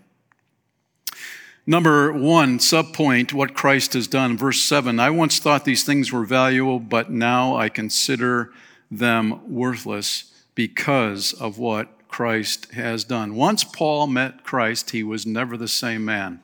Number 1.67 2.13
one, 2.13 2.59
subpoint, 2.59 3.33
what 3.33 3.55
Christ 3.55 3.95
has 3.95 4.07
done. 4.07 4.37
Verse 4.37 4.61
7 4.61 5.01
I 5.01 5.11
once 5.11 5.39
thought 5.39 5.65
these 5.65 5.85
things 5.85 6.13
were 6.13 6.25
valuable, 6.25 6.79
but 6.79 7.11
now 7.11 7.57
I 7.57 7.69
consider 7.69 8.53
them 8.91 9.41
worthless 9.53 10.31
because 10.55 11.33
of 11.33 11.59
what 11.59 11.89
Christ 12.09 12.73
has 12.73 13.05
done. 13.05 13.35
Once 13.35 13.65
Paul 13.65 14.07
met 14.07 14.45
Christ, 14.45 14.91
he 14.91 15.03
was 15.03 15.27
never 15.27 15.57
the 15.57 15.67
same 15.67 16.05
man. 16.05 16.41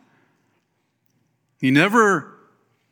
He 1.61 1.71
never 1.71 2.35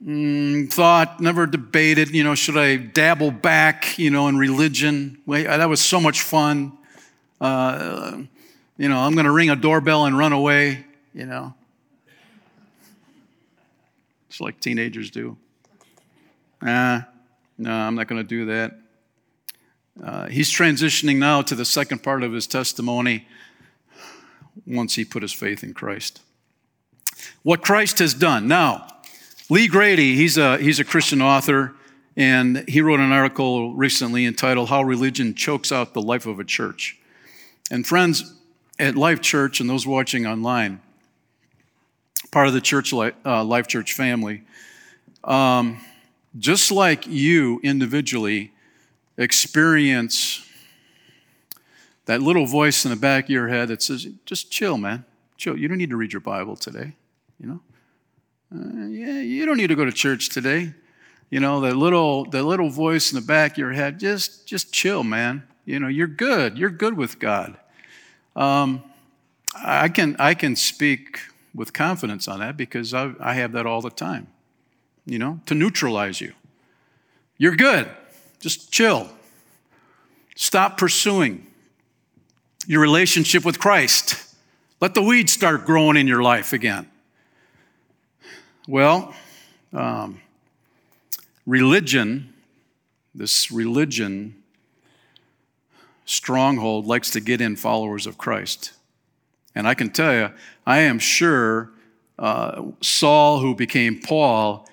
mm, 0.05 0.71
thought, 0.71 1.21
never 1.21 1.47
debated, 1.47 2.11
you 2.11 2.23
know, 2.23 2.35
should 2.35 2.59
I 2.59 2.77
dabble 2.77 3.31
back, 3.31 3.99
you 3.99 4.11
know, 4.11 4.29
in 4.29 4.37
religion? 4.37 5.19
Wait, 5.25 5.45
that 5.45 5.69
was 5.69 5.81
so 5.81 5.99
much 5.99 6.21
fun. 6.21 6.73
Uh, 7.41 8.19
you 8.77 8.89
know, 8.89 8.99
I'm 9.01 9.15
going 9.15 9.25
to 9.25 9.33
ring 9.33 9.49
a 9.49 9.57
doorbell 9.57 10.05
and 10.05 10.17
run 10.17 10.33
away, 10.33 10.85
you 11.15 11.25
know. 11.25 11.55
It's 14.29 14.41
like 14.41 14.61
teenagers 14.61 15.11
do. 15.11 15.37
Ah, 16.63 17.07
no, 17.57 17.73
I'm 17.73 17.95
not 17.95 18.09
going 18.09 18.23
to 18.23 18.29
do 18.29 18.47
that. 18.47 18.79
Uh, 20.03 20.27
he's 20.29 20.51
transitioning 20.51 21.17
now 21.17 21.43
to 21.43 21.55
the 21.55 21.65
second 21.65 22.03
part 22.03 22.23
of 22.23 22.33
his 22.33 22.47
testimony 22.47 23.27
once 24.67 24.95
he 24.95 25.05
put 25.05 25.23
his 25.23 25.33
faith 25.33 25.65
in 25.65 25.75
Christ. 25.75 26.21
What 27.43 27.63
Christ 27.63 27.99
has 27.99 28.15
done. 28.15 28.47
Now, 28.47 28.87
Lee 29.51 29.67
Grady, 29.67 30.15
he's 30.15 30.37
a, 30.37 30.59
he's 30.59 30.79
a 30.79 30.85
Christian 30.85 31.23
author, 31.23 31.75
and 32.17 32.69
he 32.69 32.81
wrote 32.81 33.01
an 33.01 33.13
article 33.13 33.75
recently 33.75 34.27
entitled 34.27 34.69
How 34.69 34.83
Religion 34.83 35.35
Chokes 35.35 35.73
Out 35.73 35.95
the 35.95 36.03
Life 36.03 36.27
of 36.27 36.39
a 36.39 36.45
Church. 36.45 36.99
And 37.71 37.87
friends, 37.87 38.35
at 38.79 38.95
Life 38.95 39.21
Church 39.21 39.61
and 39.61 39.69
those 39.69 39.87
watching 39.87 40.27
online, 40.27 40.81
part 42.31 42.49
of 42.49 42.55
the 42.55 42.61
church 42.61 42.93
uh, 42.93 43.45
life 43.45 43.67
church 43.67 43.93
family. 43.93 44.43
Um, 45.25 45.81
just 46.39 46.71
like 46.71 47.07
you 47.07 47.61
individually 47.63 48.53
experience 49.17 50.45
that 52.07 52.23
little 52.23 52.47
voice 52.47 52.85
in 52.85 52.91
the 52.91 52.97
back 52.97 53.25
of 53.25 53.31
your 53.31 53.49
head 53.49 53.69
that 53.69 53.83
says 53.83 54.07
just 54.25 54.51
chill 54.51 54.79
man. 54.79 55.05
Chill. 55.37 55.57
You 55.57 55.69
don't 55.69 55.79
need 55.79 55.91
to 55.91 55.97
read 55.97 56.13
your 56.13 56.21
bible 56.21 56.57
today 56.57 56.95
you 57.41 57.47
know? 57.47 57.61
Uh, 58.55 58.87
yeah 58.87 59.21
you 59.21 59.45
don't 59.45 59.57
need 59.57 59.67
to 59.69 59.75
go 59.75 59.85
to 59.85 59.93
church 59.93 60.31
today. 60.31 60.73
You 61.31 61.41
know 61.41 61.61
that 61.61 61.77
little 61.77 62.25
that 62.31 62.45
little 62.45 62.71
voice 62.71 63.13
in 63.13 63.21
the 63.21 63.27
back 63.27 63.53
of 63.53 63.59
your 63.59 63.73
head 63.73 64.01
just 64.01 64.47
just 64.47 64.73
chill 64.73 65.05
man. 65.05 65.43
You 65.67 65.79
know 65.79 65.89
you're 65.89 66.07
good. 66.07 66.57
You're 66.57 66.71
good 66.71 66.97
with 66.97 67.19
god. 67.19 67.57
Um, 68.35 68.83
i 69.55 69.89
can 69.89 70.15
i 70.19 70.35
can 70.35 70.55
speak 70.55 71.21
with 71.59 71.73
confidence 71.73 72.29
on 72.29 72.39
that 72.39 72.57
because 72.57 72.95
I, 72.95 73.13
I 73.19 73.35
have 73.35 73.53
that 73.53 73.67
all 73.67 73.83
the 73.83 73.91
time, 73.91 74.29
you 75.05 75.19
know, 75.19 75.41
to 75.47 75.55
neutralize 75.55 76.21
you. 76.21 76.33
You're 77.37 77.57
good. 77.57 77.91
Just 78.39 78.71
chill. 78.71 79.11
Stop 80.37 80.79
pursuing 80.79 81.47
your 82.67 82.81
relationship 82.81 83.45
with 83.45 83.59
Christ. 83.59 84.37
Let 84.81 84.95
the 84.95 85.03
weeds 85.03 85.33
start 85.33 85.67
growing 85.67 85.97
in 85.97 86.07
your 86.07 86.23
life 86.23 86.53
again. 86.53 86.89
Well, 88.69 89.13
um, 89.73 90.21
religion, 91.45 92.33
this 93.15 93.51
religion 93.51 94.37
stronghold 96.05 96.87
likes 96.87 97.11
to 97.11 97.21
get 97.21 97.41
in 97.41 97.57
followers 97.57 98.07
of 98.07 98.17
Christ. 98.17 98.73
And 99.59 99.67
I 99.67 99.75
can 99.75 99.91
tell 99.91 100.15
you, 100.15 100.31
I 100.65 100.79
am 100.83 101.01
sure 101.01 101.73
uh, 102.17 102.63
Saul, 102.81 103.41
who 103.41 103.57
became 103.57 104.01
Paul, 104.01 104.69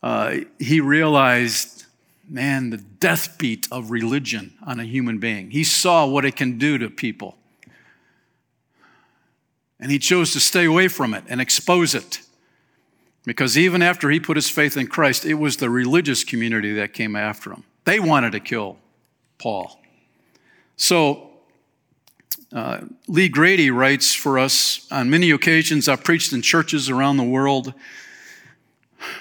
uh, 0.00 0.36
he 0.60 0.80
realized, 0.80 1.86
man, 2.28 2.70
the 2.70 2.76
death 2.76 3.36
beat 3.36 3.66
of 3.72 3.90
religion 3.90 4.54
on 4.64 4.78
a 4.78 4.84
human 4.84 5.18
being. 5.18 5.50
He 5.50 5.64
saw 5.64 6.06
what 6.06 6.24
it 6.24 6.36
can 6.36 6.56
do 6.56 6.78
to 6.78 6.88
people. 6.88 7.36
And 9.80 9.90
he 9.90 9.98
chose 9.98 10.32
to 10.34 10.40
stay 10.40 10.66
away 10.66 10.86
from 10.86 11.14
it 11.14 11.24
and 11.26 11.40
expose 11.40 11.96
it. 11.96 12.20
Because 13.24 13.58
even 13.58 13.82
after 13.82 14.08
he 14.08 14.20
put 14.20 14.36
his 14.36 14.48
faith 14.48 14.76
in 14.76 14.86
Christ, 14.86 15.26
it 15.26 15.34
was 15.34 15.56
the 15.56 15.68
religious 15.68 16.22
community 16.22 16.72
that 16.74 16.92
came 16.92 17.16
after 17.16 17.50
him. 17.50 17.64
They 17.82 17.98
wanted 17.98 18.30
to 18.30 18.40
kill 18.40 18.78
Paul. 19.36 19.80
So 20.76 21.27
uh, 22.52 22.80
Lee 23.06 23.28
Grady 23.28 23.70
writes 23.70 24.14
for 24.14 24.38
us 24.38 24.86
On 24.90 25.10
many 25.10 25.30
occasions, 25.30 25.88
I've 25.88 26.04
preached 26.04 26.32
in 26.32 26.42
churches 26.42 26.88
around 26.88 27.16
the 27.16 27.24
world. 27.24 27.74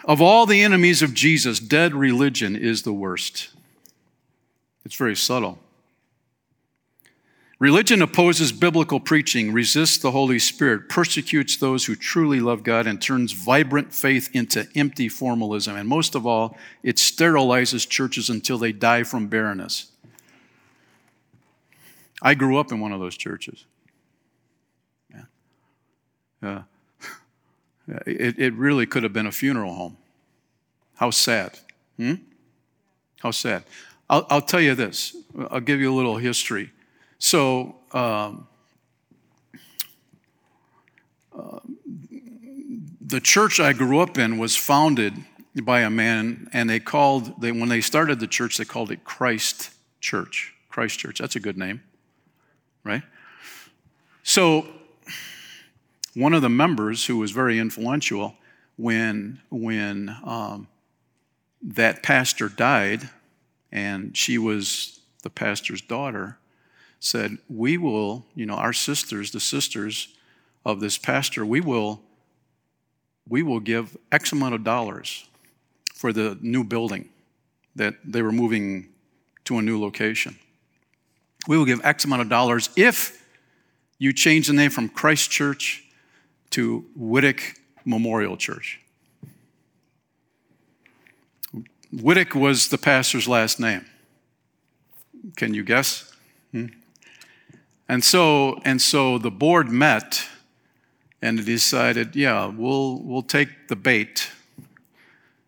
Of 0.05 0.21
all 0.21 0.45
the 0.45 0.61
enemies 0.63 1.01
of 1.01 1.13
Jesus, 1.13 1.59
dead 1.59 1.93
religion 1.93 2.55
is 2.55 2.83
the 2.83 2.93
worst. 2.93 3.49
It's 4.85 4.95
very 4.95 5.15
subtle. 5.15 5.59
Religion 7.59 8.03
opposes 8.03 8.51
biblical 8.51 8.99
preaching, 8.99 9.51
resists 9.51 9.97
the 9.97 10.11
Holy 10.11 10.37
Spirit, 10.37 10.89
persecutes 10.89 11.57
those 11.57 11.85
who 11.85 11.95
truly 11.95 12.39
love 12.39 12.61
God, 12.61 12.85
and 12.85 13.01
turns 13.01 13.31
vibrant 13.31 13.93
faith 13.93 14.29
into 14.33 14.67
empty 14.75 15.09
formalism. 15.09 15.75
And 15.75 15.89
most 15.89 16.13
of 16.13 16.27
all, 16.27 16.55
it 16.83 16.97
sterilizes 16.97 17.89
churches 17.89 18.29
until 18.29 18.59
they 18.59 18.71
die 18.71 19.01
from 19.01 19.27
barrenness. 19.27 19.91
I 22.21 22.33
grew 22.33 22.57
up 22.57 22.71
in 22.71 22.79
one 22.79 22.91
of 22.91 22.99
those 22.99 23.15
churches. 23.15 23.65
Yeah. 25.13 25.21
Uh, 26.41 26.61
it, 28.05 28.39
it 28.39 28.53
really 28.53 28.85
could 28.85 29.03
have 29.03 29.13
been 29.13 29.27
a 29.27 29.31
funeral 29.31 29.73
home. 29.73 29.97
How 30.95 31.11
sad. 31.11 31.59
Hmm? 31.97 32.15
How 33.19 33.31
sad. 33.31 33.63
I'll, 34.09 34.25
I'll, 34.29 34.41
tell 34.41 34.61
you 34.61 34.73
this. 34.73 35.15
I'll 35.51 35.59
give 35.59 35.79
you 35.79 35.93
a 35.93 35.95
little 35.95 36.17
history. 36.17 36.71
So, 37.19 37.75
um, 37.91 38.47
uh, 41.37 41.59
the 43.01 43.19
church 43.19 43.59
I 43.59 43.73
grew 43.73 43.99
up 43.99 44.17
in 44.17 44.37
was 44.37 44.55
founded 44.55 45.13
by 45.63 45.81
a 45.81 45.89
man, 45.89 46.49
and 46.53 46.69
they 46.69 46.79
called, 46.79 47.41
they, 47.41 47.51
when 47.51 47.69
they 47.69 47.81
started 47.81 48.19
the 48.19 48.27
church, 48.27 48.57
they 48.57 48.65
called 48.65 48.91
it 48.91 49.03
Christ 49.03 49.71
Church. 49.99 50.53
Christ 50.69 50.99
Church. 50.99 51.19
That's 51.19 51.35
a 51.35 51.39
good 51.39 51.57
name, 51.57 51.81
right? 52.87 53.03
So, 54.23 54.67
one 56.13 56.33
of 56.33 56.41
the 56.41 56.49
members 56.49 57.05
who 57.05 57.17
was 57.17 57.31
very 57.31 57.59
influential 57.59 58.35
when, 58.77 59.39
when 59.51 60.15
um, 60.23 60.67
that 61.61 62.01
pastor 62.01 62.49
died, 62.49 63.09
and 63.71 64.15
she 64.17 64.37
was 64.37 64.99
the 65.23 65.29
pastor's 65.29 65.81
daughter, 65.81 66.37
said, 66.99 67.37
We 67.49 67.77
will, 67.77 68.25
you 68.33 68.45
know, 68.45 68.55
our 68.55 68.73
sisters, 68.73 69.31
the 69.31 69.39
sisters 69.39 70.07
of 70.65 70.79
this 70.79 70.97
pastor, 70.97 71.45
we 71.45 71.61
will, 71.61 72.01
we 73.27 73.43
will 73.43 73.59
give 73.59 73.95
X 74.11 74.31
amount 74.31 74.55
of 74.55 74.63
dollars 74.63 75.27
for 75.93 76.11
the 76.11 76.37
new 76.41 76.63
building 76.63 77.09
that 77.75 77.95
they 78.03 78.21
were 78.21 78.31
moving 78.31 78.89
to 79.45 79.57
a 79.57 79.61
new 79.61 79.79
location. 79.79 80.37
We 81.47 81.57
will 81.57 81.65
give 81.65 81.83
X 81.83 82.05
amount 82.05 82.21
of 82.21 82.29
dollars 82.29 82.69
if 82.75 83.25
you 83.97 84.13
change 84.13 84.47
the 84.47 84.53
name 84.53 84.69
from 84.69 84.89
Christ 84.89 85.31
Church 85.31 85.83
to 86.51 86.85
Whittick 86.95 87.59
Memorial 87.85 88.37
Church. 88.37 88.81
Whittick 91.93 92.35
was 92.35 92.67
the 92.67 92.77
pastor's 92.77 93.27
last 93.27 93.59
name. 93.59 93.85
Can 95.35 95.53
you 95.53 95.63
guess? 95.63 96.13
Hmm? 96.51 96.67
And 97.89 98.03
so, 98.03 98.59
and 98.65 98.81
so 98.81 99.17
the 99.17 99.31
board 99.31 99.69
met 99.69 100.27
and 101.21 101.43
decided, 101.45 102.15
yeah, 102.15 102.45
we'll, 102.47 103.01
we'll 103.01 103.23
take 103.23 103.69
the 103.69 103.75
bait. 103.75 104.29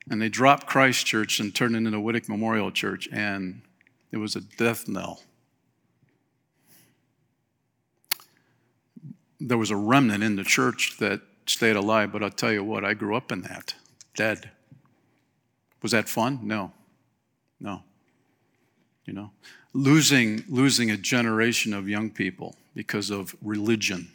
And 0.09 0.21
they 0.21 0.29
dropped 0.29 0.65
Christ 0.65 1.05
Church 1.05 1.39
and 1.39 1.53
turned 1.53 1.75
it 1.75 1.79
into 1.79 1.99
Whittick 1.99 2.29
Memorial 2.29 2.71
Church, 2.71 3.07
and 3.11 3.61
it 4.11 4.17
was 4.17 4.35
a 4.35 4.41
death 4.41 4.87
knell. 4.87 5.21
There 9.39 9.57
was 9.57 9.71
a 9.71 9.75
remnant 9.75 10.23
in 10.23 10.35
the 10.35 10.43
church 10.43 10.97
that 10.99 11.21
stayed 11.45 11.75
alive, 11.75 12.11
but 12.11 12.23
I'll 12.23 12.29
tell 12.29 12.51
you 12.51 12.63
what, 12.63 12.85
I 12.85 12.93
grew 12.93 13.15
up 13.15 13.31
in 13.31 13.41
that, 13.41 13.73
dead. 14.15 14.51
Was 15.81 15.91
that 15.91 16.09
fun? 16.09 16.39
No. 16.43 16.71
No. 17.59 17.83
You 19.05 19.13
know, 19.13 19.31
losing, 19.73 20.43
losing 20.47 20.91
a 20.91 20.97
generation 20.97 21.73
of 21.73 21.89
young 21.89 22.11
people 22.11 22.55
because 22.75 23.09
of 23.09 23.35
religion, 23.41 24.09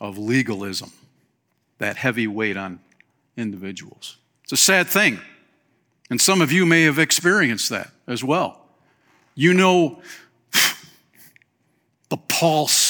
of 0.00 0.18
legalism, 0.18 0.92
that 1.78 1.96
heavy 1.96 2.26
weight 2.26 2.56
on 2.56 2.78
individuals. 3.36 4.18
It's 4.44 4.52
a 4.52 4.56
sad 4.56 4.86
thing. 4.86 5.20
And 6.08 6.20
some 6.20 6.40
of 6.40 6.52
you 6.52 6.64
may 6.64 6.82
have 6.82 6.98
experienced 6.98 7.68
that 7.70 7.90
as 8.06 8.22
well. 8.22 8.60
You 9.34 9.52
know 9.52 10.00
the 12.08 12.16
pulse 12.16 12.85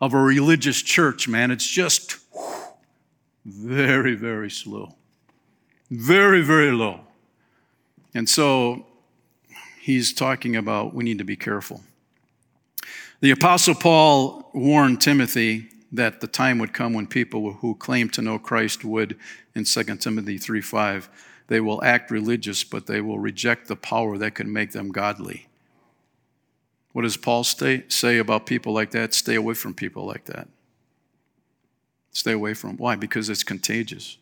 of 0.00 0.14
a 0.14 0.20
religious 0.20 0.80
church, 0.82 1.28
man. 1.28 1.50
It's 1.50 1.68
just 1.68 2.16
very, 3.44 4.14
very 4.14 4.50
slow. 4.50 4.94
Very, 5.90 6.42
very 6.42 6.72
low. 6.72 7.00
And 8.14 8.28
so 8.28 8.86
he's 9.80 10.12
talking 10.12 10.56
about 10.56 10.94
we 10.94 11.04
need 11.04 11.18
to 11.18 11.24
be 11.24 11.36
careful. 11.36 11.82
The 13.20 13.32
Apostle 13.32 13.74
Paul 13.74 14.50
warned 14.54 15.00
Timothy 15.00 15.68
that 15.92 16.20
the 16.20 16.26
time 16.26 16.58
would 16.58 16.72
come 16.72 16.94
when 16.94 17.06
people 17.06 17.54
who 17.54 17.74
claim 17.74 18.08
to 18.10 18.22
know 18.22 18.38
Christ 18.38 18.84
would, 18.84 19.18
in 19.54 19.64
2 19.64 19.82
Timothy 19.96 20.38
3 20.38 20.60
5, 20.60 21.08
they 21.48 21.60
will 21.60 21.82
act 21.82 22.10
religious, 22.10 22.62
but 22.62 22.86
they 22.86 23.00
will 23.00 23.18
reject 23.18 23.66
the 23.66 23.76
power 23.76 24.16
that 24.18 24.36
can 24.36 24.52
make 24.52 24.70
them 24.70 24.90
godly. 24.90 25.48
What 26.92 27.02
does 27.02 27.16
Paul 27.16 27.44
stay, 27.44 27.84
say 27.88 28.18
about 28.18 28.46
people 28.46 28.72
like 28.72 28.90
that? 28.90 29.14
Stay 29.14 29.36
away 29.36 29.54
from 29.54 29.74
people 29.74 30.04
like 30.06 30.24
that. 30.26 30.48
Stay 32.12 32.32
away 32.32 32.54
from. 32.54 32.76
Why? 32.76 32.96
Because 32.96 33.28
it's 33.28 33.44
contagious. 33.44 34.18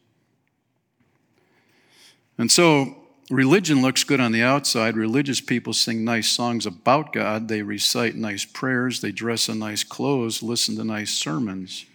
And 2.36 2.52
so 2.52 2.96
religion 3.30 3.80
looks 3.80 4.04
good 4.04 4.20
on 4.20 4.32
the 4.32 4.42
outside. 4.42 4.96
Religious 4.96 5.40
people 5.40 5.72
sing 5.72 6.04
nice 6.04 6.28
songs 6.28 6.66
about 6.66 7.12
God. 7.12 7.48
They 7.48 7.62
recite 7.62 8.14
nice 8.14 8.44
prayers. 8.44 9.00
They 9.00 9.12
dress 9.12 9.48
in 9.48 9.58
nice 9.58 9.82
clothes, 9.82 10.42
listen 10.42 10.76
to 10.76 10.84
nice 10.84 11.12
sermons. 11.12 11.86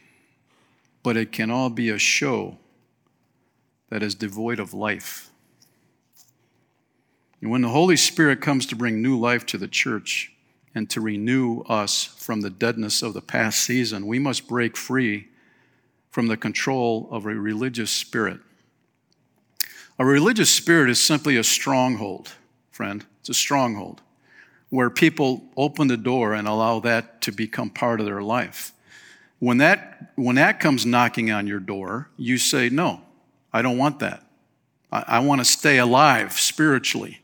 But 1.04 1.18
it 1.18 1.32
can 1.32 1.52
all 1.52 1.70
be 1.70 1.90
a 1.90 2.00
show 2.00 2.58
that 3.90 4.02
is 4.02 4.16
devoid 4.16 4.60
of 4.60 4.74
life. 4.74 5.30
And 7.42 7.52
when 7.52 7.62
the 7.62 7.70
Holy 7.70 7.98
Spirit 7.98 8.42
comes 8.42 8.66
to 8.68 8.76
bring 8.76 9.02
new 9.02 9.20
life 9.20 9.46
to 9.48 9.58
the 9.58 9.68
church 9.68 10.33
and 10.76 10.90
to 10.90 11.02
renew 11.02 11.62
us 11.62 12.04
from 12.04 12.42
the 12.42 12.50
deadness 12.50 13.02
of 13.02 13.14
the 13.14 13.22
past 13.22 13.62
season, 13.62 14.08
we 14.08 14.20
must 14.20 14.48
break 14.48 14.76
free 14.76 15.28
from 16.10 16.28
the 16.28 16.38
control 16.38 17.08
of 17.12 17.26
a 17.26 17.36
religious 17.36 17.92
spirit. 17.92 18.40
A 20.00 20.06
religious 20.06 20.50
spirit 20.50 20.90
is 20.90 21.00
simply 21.00 21.38
a 21.38 21.44
stronghold, 21.44 22.34
friend. 22.72 23.06
It's 23.20 23.30
a 23.30 23.34
stronghold 23.34 24.02
where 24.70 24.90
people 24.90 25.44
open 25.56 25.88
the 25.88 25.98
door 25.98 26.34
and 26.34 26.48
allow 26.48 26.80
that 26.80 27.22
to 27.22 27.32
become 27.32 27.70
part 27.70 28.00
of 28.00 28.08
their 28.08 28.24
life. 28.24 28.72
When 29.38 29.60
that, 29.60 30.14
when 30.16 30.36
that 30.38 30.60
comes 30.60 30.86
knocking 30.86 31.30
on 31.30 31.46
your 31.46 31.60
door, 31.60 32.10
you 32.18 32.40
say, 32.40 32.70
No, 32.70 33.02
I 33.52 33.62
don't 33.62 33.78
want 33.78 34.00
that. 34.00 34.26
I, 34.92 35.04
I 35.08 35.20
want 35.20 35.42
to 35.42 35.46
stay 35.46 35.78
alive 35.78 36.34
spiritually. 36.34 37.22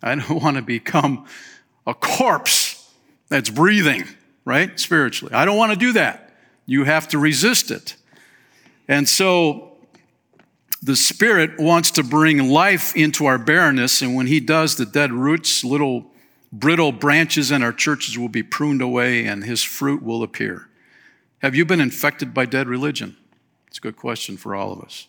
I 0.00 0.14
don't 0.14 0.40
want 0.42 0.56
to 0.56 0.62
become 0.62 1.26
a 1.86 1.94
corpse 1.94 2.75
that's 3.28 3.50
breathing, 3.50 4.04
right? 4.44 4.78
Spiritually. 4.78 5.34
I 5.34 5.44
don't 5.44 5.56
want 5.56 5.72
to 5.72 5.78
do 5.78 5.92
that. 5.92 6.34
You 6.66 6.84
have 6.84 7.08
to 7.08 7.18
resist 7.18 7.70
it. 7.70 7.96
And 8.88 9.08
so 9.08 9.76
the 10.82 10.96
Spirit 10.96 11.58
wants 11.58 11.90
to 11.92 12.04
bring 12.04 12.48
life 12.48 12.94
into 12.94 13.26
our 13.26 13.38
barrenness, 13.38 14.02
and 14.02 14.14
when 14.14 14.26
He 14.26 14.40
does, 14.40 14.76
the 14.76 14.86
dead 14.86 15.12
roots, 15.12 15.64
little 15.64 16.06
brittle 16.52 16.92
branches 16.92 17.50
in 17.50 17.62
our 17.62 17.72
churches 17.72 18.16
will 18.16 18.28
be 18.28 18.42
pruned 18.42 18.80
away 18.80 19.26
and 19.26 19.44
His 19.44 19.62
fruit 19.62 20.02
will 20.02 20.22
appear. 20.22 20.68
Have 21.40 21.54
you 21.54 21.64
been 21.64 21.80
infected 21.80 22.32
by 22.32 22.46
dead 22.46 22.68
religion? 22.68 23.16
It's 23.66 23.78
a 23.78 23.80
good 23.80 23.96
question 23.96 24.36
for 24.36 24.54
all 24.54 24.72
of 24.72 24.80
us. 24.80 25.08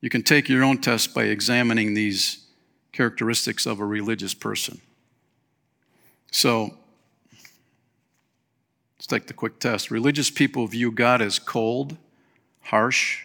You 0.00 0.10
can 0.10 0.22
take 0.22 0.48
your 0.48 0.64
own 0.64 0.78
test 0.78 1.14
by 1.14 1.24
examining 1.24 1.94
these 1.94 2.44
characteristics 2.90 3.64
of 3.64 3.80
a 3.80 3.86
religious 3.86 4.34
person. 4.34 4.80
So, 6.32 6.74
let's 8.96 9.06
take 9.06 9.26
the 9.26 9.34
quick 9.34 9.60
test. 9.60 9.90
Religious 9.90 10.30
people 10.30 10.66
view 10.66 10.90
God 10.90 11.20
as 11.20 11.38
cold, 11.38 11.96
harsh, 12.62 13.24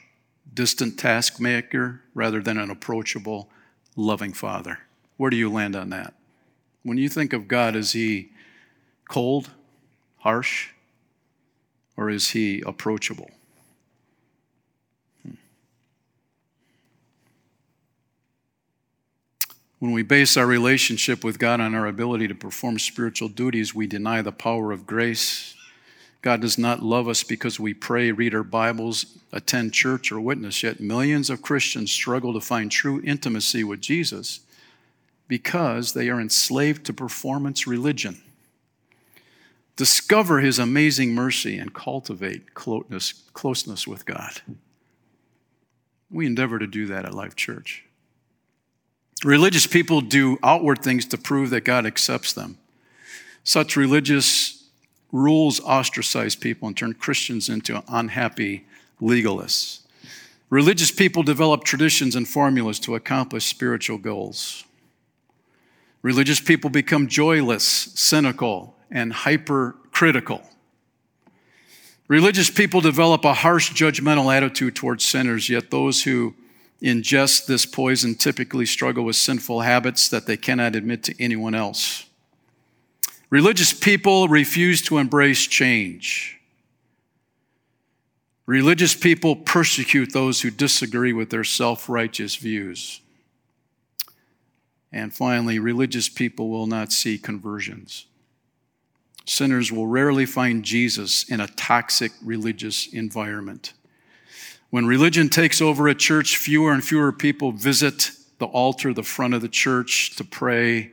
distant 0.54 0.98
taskmaker 0.98 2.02
rather 2.14 2.42
than 2.42 2.58
an 2.58 2.70
approachable, 2.70 3.50
loving 3.96 4.34
father. 4.34 4.80
Where 5.16 5.30
do 5.30 5.38
you 5.38 5.50
land 5.50 5.76
on 5.76 5.90
that? 5.90 6.14
When 6.84 6.98
you 6.98 7.08
think 7.08 7.32
of 7.32 7.48
God, 7.48 7.76
is 7.76 7.94
he 7.94 8.30
cold, 9.10 9.52
harsh, 10.18 10.70
or 11.96 12.10
is 12.10 12.32
he 12.32 12.62
approachable? 12.66 13.32
When 19.80 19.92
we 19.92 20.02
base 20.02 20.38
our 20.38 20.48
relationship 20.48 21.24
with 21.24 21.38
God 21.40 21.62
on 21.62 21.76
our 21.76 21.86
ability 21.86 22.28
to 22.28 22.36
perform 22.36 22.80
spiritual 22.80 23.30
duties, 23.30 23.76
we 23.76 23.88
deny 23.88 24.22
the 24.22 24.32
power 24.32 24.72
of 24.72 24.88
grace 24.88 25.56
God 26.28 26.42
does 26.42 26.58
not 26.58 26.84
love 26.84 27.08
us 27.08 27.24
because 27.24 27.58
we 27.58 27.74
pray, 27.74 28.12
read 28.12 28.36
our 28.36 28.44
Bibles, 28.44 29.18
attend 29.32 29.72
church, 29.72 30.12
or 30.12 30.20
witness, 30.20 30.62
yet 30.62 30.82
millions 30.82 31.30
of 31.30 31.42
Christians 31.42 31.90
struggle 31.90 32.34
to 32.34 32.42
find 32.42 32.70
true 32.70 33.02
intimacy 33.02 33.64
with 33.64 33.80
Jesus 33.80 34.42
because 35.30 35.94
they 35.94 36.10
are 36.10 36.20
enslaved 36.20 36.86
to 36.86 36.92
performance 36.94 37.66
religion. 37.66 38.22
Discover 39.78 40.40
his 40.40 40.60
amazing 40.60 41.16
mercy 41.16 41.58
and 41.58 41.74
cultivate 41.74 42.54
closeness, 42.54 43.14
closeness 43.32 43.88
with 43.88 44.06
God. 44.06 44.42
We 46.12 46.26
endeavor 46.26 46.60
to 46.60 46.68
do 46.68 46.88
that 46.88 47.06
at 47.06 47.14
Life 47.14 47.38
Church. 47.38 47.87
Religious 49.24 49.66
people 49.66 50.02
do 50.02 50.38
outward 50.44 50.84
things 50.84 51.06
to 51.08 51.18
prove 51.18 51.50
that 51.50 51.62
God 51.62 51.86
accepts 51.86 52.34
them. 52.34 52.58
Such 53.44 53.76
religious 53.76 54.66
rules 55.12 55.60
ostracize 55.62 56.36
people 56.36 56.68
and 56.68 56.78
turn 56.78 56.94
Christians 56.94 57.50
into 57.50 57.84
unhappy 57.88 58.66
legalists. 59.02 59.80
Religious 60.50 60.92
people 60.92 61.24
develop 61.24 61.64
traditions 61.64 62.16
and 62.16 62.28
formulas 62.28 62.80
to 62.80 62.96
accomplish 62.96 63.46
spiritual 63.46 63.98
goals. 63.98 64.64
Religious 66.02 66.40
people 66.40 66.70
become 66.70 67.08
joyless, 67.08 67.64
cynical, 67.64 68.76
and 68.92 69.12
hypercritical. 69.12 70.42
Religious 72.08 72.50
people 72.50 72.80
develop 72.80 73.26
a 73.26 73.34
harsh, 73.34 73.72
judgmental 73.74 74.34
attitude 74.34 74.76
towards 74.76 75.04
sinners, 75.04 75.50
yet 75.50 75.72
those 75.72 76.04
who 76.04 76.34
ingest 76.82 77.46
this 77.46 77.66
poison 77.66 78.16
typically 78.16 78.66
struggle 78.66 79.04
with 79.04 79.16
sinful 79.16 79.62
habits 79.62 80.10
that 80.10 80.26
they 80.26 80.38
cannot 80.38 80.76
admit 80.76 81.04
to 81.04 81.24
anyone 81.24 81.56
else. 81.56 82.06
Religious 83.30 83.74
people 83.74 84.28
refuse 84.28 84.82
to 84.84 84.98
embrace 84.98 85.46
change. 85.48 86.40
Religious 88.46 88.96
people 88.96 89.36
persecute 89.36 90.14
those 90.14 90.42
who 90.42 90.50
disagree 90.50 91.12
with 91.12 91.30
their 91.30 91.44
self 91.44 91.90
righteous 91.90 92.36
views. 92.36 93.02
And 94.92 95.14
finally, 95.14 95.60
religious 95.60 96.08
people 96.08 96.50
will 96.50 96.68
not 96.68 96.94
see 96.94 97.18
conversions. 97.18 98.06
Sinners 99.26 99.74
will 99.74 99.88
rarely 99.88 100.26
find 100.26 100.64
Jesus 100.64 101.30
in 101.30 101.42
a 101.42 101.48
toxic 101.48 102.14
religious 102.24 102.88
environment. 102.88 103.74
When 104.70 104.86
religion 104.86 105.30
takes 105.30 105.62
over 105.62 105.88
a 105.88 105.96
church, 105.96 106.36
fewer 106.36 106.74
and 106.74 106.84
fewer 106.84 107.14
people 107.14 107.54
visit 107.54 108.12
the 108.40 108.48
altar, 108.48 108.94
the 108.94 109.04
front 109.04 109.34
of 109.34 109.42
the 109.42 109.48
church 109.48 110.16
to 110.18 110.24
pray. 110.24 110.92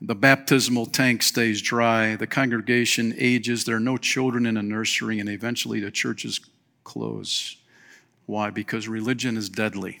The 0.00 0.14
baptismal 0.14 0.86
tank 0.86 1.22
stays 1.22 1.60
dry. 1.60 2.16
The 2.16 2.28
congregation 2.28 3.14
ages. 3.18 3.64
There 3.64 3.76
are 3.76 3.80
no 3.80 3.96
children 3.96 4.46
in 4.46 4.56
a 4.56 4.62
nursery, 4.62 5.18
and 5.18 5.28
eventually 5.28 5.80
the 5.80 5.90
churches 5.90 6.40
close. 6.84 7.56
Why? 8.26 8.50
Because 8.50 8.88
religion 8.88 9.36
is 9.36 9.48
deadly. 9.48 10.00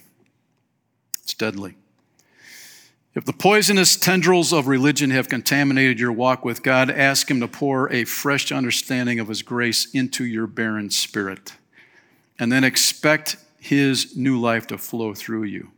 It's 1.22 1.34
deadly. 1.34 1.74
If 3.12 3.24
the 3.24 3.32
poisonous 3.32 3.96
tendrils 3.96 4.52
of 4.52 4.68
religion 4.68 5.10
have 5.10 5.28
contaminated 5.28 5.98
your 5.98 6.12
walk 6.12 6.44
with 6.44 6.62
God, 6.62 6.90
ask 6.90 7.28
Him 7.28 7.40
to 7.40 7.48
pour 7.48 7.92
a 7.92 8.04
fresh 8.04 8.52
understanding 8.52 9.18
of 9.18 9.26
His 9.26 9.42
grace 9.42 9.90
into 9.92 10.24
your 10.24 10.46
barren 10.46 10.90
spirit. 10.90 11.54
And 12.40 12.50
then 12.50 12.64
expect 12.64 13.36
His 13.60 14.16
new 14.16 14.40
life 14.40 14.66
to 14.68 14.78
flow 14.78 15.14
through 15.14 15.44
you. 15.44 15.70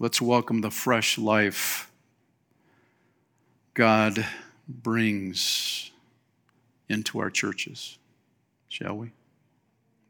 Let's 0.00 0.20
welcome 0.20 0.62
the 0.62 0.70
fresh 0.70 1.18
life 1.18 1.90
God 3.74 4.26
brings 4.66 5.90
into 6.88 7.18
our 7.20 7.30
churches, 7.30 7.98
shall 8.68 8.96
we? 8.96 9.10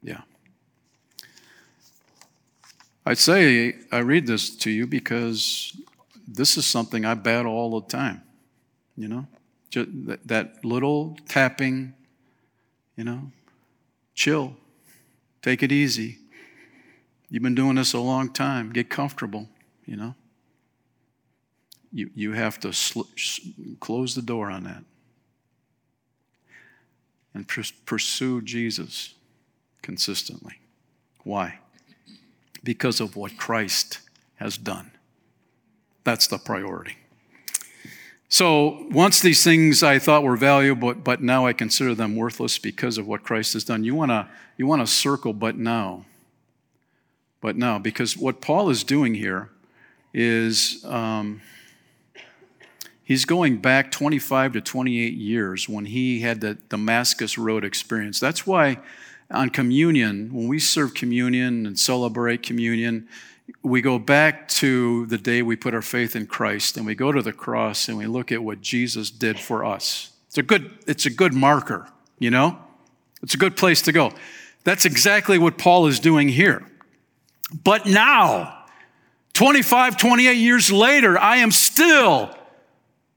Yeah. 0.02 0.22
I'd 3.04 3.18
say 3.18 3.74
I 3.90 3.98
read 3.98 4.26
this 4.26 4.54
to 4.58 4.70
you 4.70 4.86
because 4.86 5.76
this 6.26 6.56
is 6.56 6.66
something 6.66 7.04
I 7.04 7.14
battle 7.14 7.52
all 7.52 7.80
the 7.80 7.86
time, 7.88 8.22
you 8.96 9.08
know? 9.08 9.26
Just 9.70 9.88
that, 10.06 10.28
that 10.28 10.64
little 10.64 11.18
tapping, 11.26 11.94
you 12.96 13.04
know, 13.04 13.32
chill, 14.14 14.56
take 15.42 15.62
it 15.62 15.72
easy. 15.72 16.18
You've 17.30 17.42
been 17.42 17.54
doing 17.54 17.76
this 17.76 17.92
a 17.92 17.98
long 17.98 18.32
time. 18.32 18.72
Get 18.72 18.88
comfortable, 18.88 19.48
you 19.84 19.96
know? 19.96 20.14
You, 21.92 22.10
you 22.14 22.32
have 22.32 22.58
to 22.60 22.72
sl- 22.72 23.02
close 23.80 24.14
the 24.14 24.22
door 24.22 24.50
on 24.50 24.64
that 24.64 24.84
and 27.34 27.46
pr- 27.46 27.60
pursue 27.86 28.42
Jesus 28.42 29.14
consistently. 29.82 30.60
Why? 31.24 31.60
Because 32.64 33.00
of 33.00 33.16
what 33.16 33.36
Christ 33.36 34.00
has 34.36 34.58
done. 34.58 34.90
That's 36.04 36.26
the 36.26 36.38
priority. 36.38 36.96
So 38.28 38.86
once 38.90 39.20
these 39.20 39.42
things 39.42 39.82
I 39.82 39.98
thought 39.98 40.22
were 40.22 40.36
valuable, 40.36 40.94
but, 40.94 41.22
now 41.22 41.46
I 41.46 41.54
consider 41.54 41.94
them 41.94 42.14
worthless 42.14 42.58
because 42.58 42.98
of 42.98 43.06
what 43.06 43.22
Christ 43.22 43.54
has 43.54 43.64
done. 43.64 43.84
You 43.84 43.94
want 43.94 44.10
to 44.10 44.28
you 44.58 44.66
want 44.66 44.82
to 44.82 44.86
circle, 44.86 45.32
but 45.32 45.56
now, 45.56 46.04
but 47.40 47.56
now, 47.56 47.78
because 47.78 48.16
what 48.16 48.40
Paul 48.40 48.70
is 48.70 48.82
doing 48.84 49.14
here 49.14 49.50
is 50.12 50.84
um, 50.84 51.40
he's 53.04 53.24
going 53.24 53.58
back 53.58 53.90
25 53.92 54.54
to 54.54 54.60
28 54.60 55.14
years 55.14 55.68
when 55.68 55.86
he 55.86 56.20
had 56.20 56.40
the 56.40 56.54
Damascus 56.68 57.38
Road 57.38 57.64
experience. 57.64 58.18
That's 58.18 58.46
why 58.46 58.78
on 59.30 59.50
communion, 59.50 60.32
when 60.32 60.48
we 60.48 60.58
serve 60.58 60.94
communion 60.94 61.66
and 61.66 61.78
celebrate 61.78 62.42
communion, 62.42 63.08
we 63.62 63.80
go 63.80 63.98
back 63.98 64.48
to 64.48 65.06
the 65.06 65.18
day 65.18 65.42
we 65.42 65.56
put 65.56 65.74
our 65.74 65.82
faith 65.82 66.14
in 66.14 66.26
Christ 66.26 66.76
and 66.76 66.86
we 66.86 66.94
go 66.94 67.12
to 67.12 67.22
the 67.22 67.32
cross 67.32 67.88
and 67.88 67.96
we 67.96 68.06
look 68.06 68.30
at 68.30 68.42
what 68.42 68.60
Jesus 68.60 69.10
did 69.10 69.38
for 69.38 69.64
us. 69.64 70.10
It's 70.26 70.38
a 70.38 70.42
good, 70.42 70.70
it's 70.86 71.06
a 71.06 71.10
good 71.10 71.34
marker, 71.34 71.88
you 72.18 72.30
know? 72.30 72.58
It's 73.22 73.34
a 73.34 73.38
good 73.38 73.56
place 73.56 73.82
to 73.82 73.92
go. 73.92 74.12
That's 74.64 74.84
exactly 74.84 75.38
what 75.38 75.58
Paul 75.58 75.86
is 75.86 75.98
doing 75.98 76.28
here. 76.28 76.66
But 77.64 77.86
now, 77.86 78.64
25, 79.32 79.96
28 79.96 80.32
years 80.34 80.70
later, 80.70 81.18
I 81.18 81.36
am 81.38 81.50
still 81.50 82.34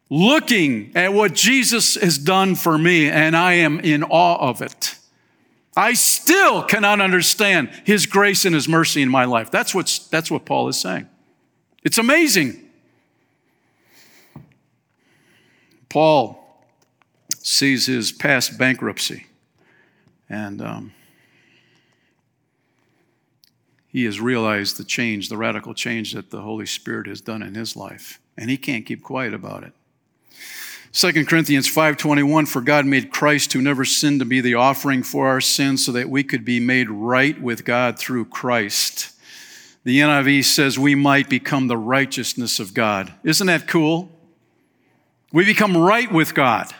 looking 0.09 0.91
at 0.95 1.13
what 1.13 1.33
Jesus 1.33 1.95
has 1.95 2.17
done 2.17 2.55
for 2.55 2.77
me 2.77 3.09
and 3.09 3.35
I 3.35 3.53
am 3.53 3.79
in 3.79 4.03
awe 4.03 4.49
of 4.49 4.61
it. 4.61 4.95
I 5.75 5.93
still 5.93 6.63
cannot 6.63 6.99
understand 6.99 7.69
his 7.85 8.05
grace 8.05 8.45
and 8.45 8.53
his 8.53 8.67
mercy 8.67 9.01
in 9.01 9.09
my 9.09 9.25
life. 9.25 9.51
That's, 9.51 9.73
what's, 9.73 9.99
that's 10.07 10.29
what 10.29 10.45
Paul 10.45 10.67
is 10.67 10.79
saying. 10.79 11.07
It's 11.83 11.97
amazing. 11.97 12.69
Paul 15.89 16.37
sees 17.37 17.85
his 17.85 18.11
past 18.11 18.57
bankruptcy 18.57 19.27
and 20.29 20.61
um, 20.61 20.93
he 23.87 24.05
has 24.05 24.21
realized 24.21 24.77
the 24.77 24.85
change, 24.85 25.27
the 25.27 25.35
radical 25.35 25.73
change 25.73 26.13
that 26.13 26.29
the 26.29 26.41
Holy 26.41 26.65
Spirit 26.65 27.07
has 27.07 27.19
done 27.19 27.43
in 27.43 27.55
his 27.55 27.75
life. 27.75 28.21
And 28.37 28.49
he 28.49 28.55
can't 28.55 28.85
keep 28.85 29.03
quiet 29.03 29.33
about 29.33 29.63
it. 29.63 29.73
2 30.93 31.25
Corinthians 31.25 31.69
5:21 31.69 32.45
for 32.45 32.59
God 32.61 32.85
made 32.85 33.11
Christ 33.11 33.53
who 33.53 33.61
never 33.61 33.85
sinned 33.85 34.19
to 34.19 34.25
be 34.25 34.41
the 34.41 34.55
offering 34.55 35.03
for 35.03 35.27
our 35.27 35.39
sins 35.39 35.85
so 35.85 35.93
that 35.93 36.09
we 36.09 36.21
could 36.21 36.43
be 36.43 36.59
made 36.59 36.89
right 36.89 37.41
with 37.41 37.63
God 37.63 37.97
through 37.97 38.25
Christ. 38.25 39.11
The 39.85 40.01
NIV 40.01 40.43
says 40.43 40.77
we 40.77 40.95
might 40.95 41.29
become 41.29 41.67
the 41.67 41.77
righteousness 41.77 42.59
of 42.59 42.73
God. 42.73 43.13
Isn't 43.23 43.47
that 43.47 43.67
cool? 43.67 44.11
We 45.31 45.45
become 45.45 45.77
right 45.77 46.11
with 46.11 46.35
God. 46.35 46.73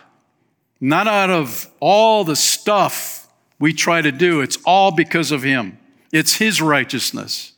Not 0.82 1.08
out 1.08 1.30
of 1.30 1.70
all 1.80 2.26
the 2.26 2.36
stuff 2.36 3.28
we 3.60 3.72
try 3.72 4.02
to 4.02 4.12
do. 4.12 4.42
It's 4.42 4.58
all 4.66 4.92
because 4.92 5.32
of 5.32 5.42
him. 5.42 5.78
It's 6.12 6.36
his 6.36 6.62
righteousness. 6.62 7.54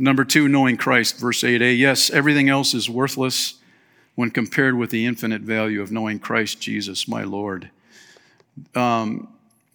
Number 0.00 0.24
two, 0.24 0.48
knowing 0.48 0.78
Christ, 0.78 1.18
verse 1.18 1.42
8a. 1.42 1.76
Yes, 1.76 2.08
everything 2.08 2.48
else 2.48 2.72
is 2.72 2.88
worthless 2.88 3.56
when 4.14 4.30
compared 4.30 4.74
with 4.74 4.88
the 4.88 5.04
infinite 5.04 5.42
value 5.42 5.82
of 5.82 5.92
knowing 5.92 6.18
Christ 6.18 6.58
Jesus, 6.58 7.06
my 7.06 7.22
Lord. 7.22 7.68
Um, 8.74 9.28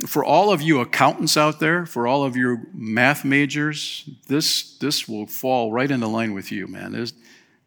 for 0.08 0.24
all 0.26 0.52
of 0.52 0.64
you 0.64 0.80
accountants 0.80 1.38
out 1.38 1.60
there, 1.60 1.86
for 1.86 2.08
all 2.08 2.24
of 2.24 2.36
your 2.36 2.64
math 2.74 3.24
majors, 3.24 4.10
this, 4.28 4.76
this 4.80 5.08
will 5.08 5.28
fall 5.28 5.72
right 5.72 5.92
into 5.92 6.08
line 6.08 6.34
with 6.34 6.52
you, 6.52 6.66
man. 6.66 6.94
This, 6.94 7.14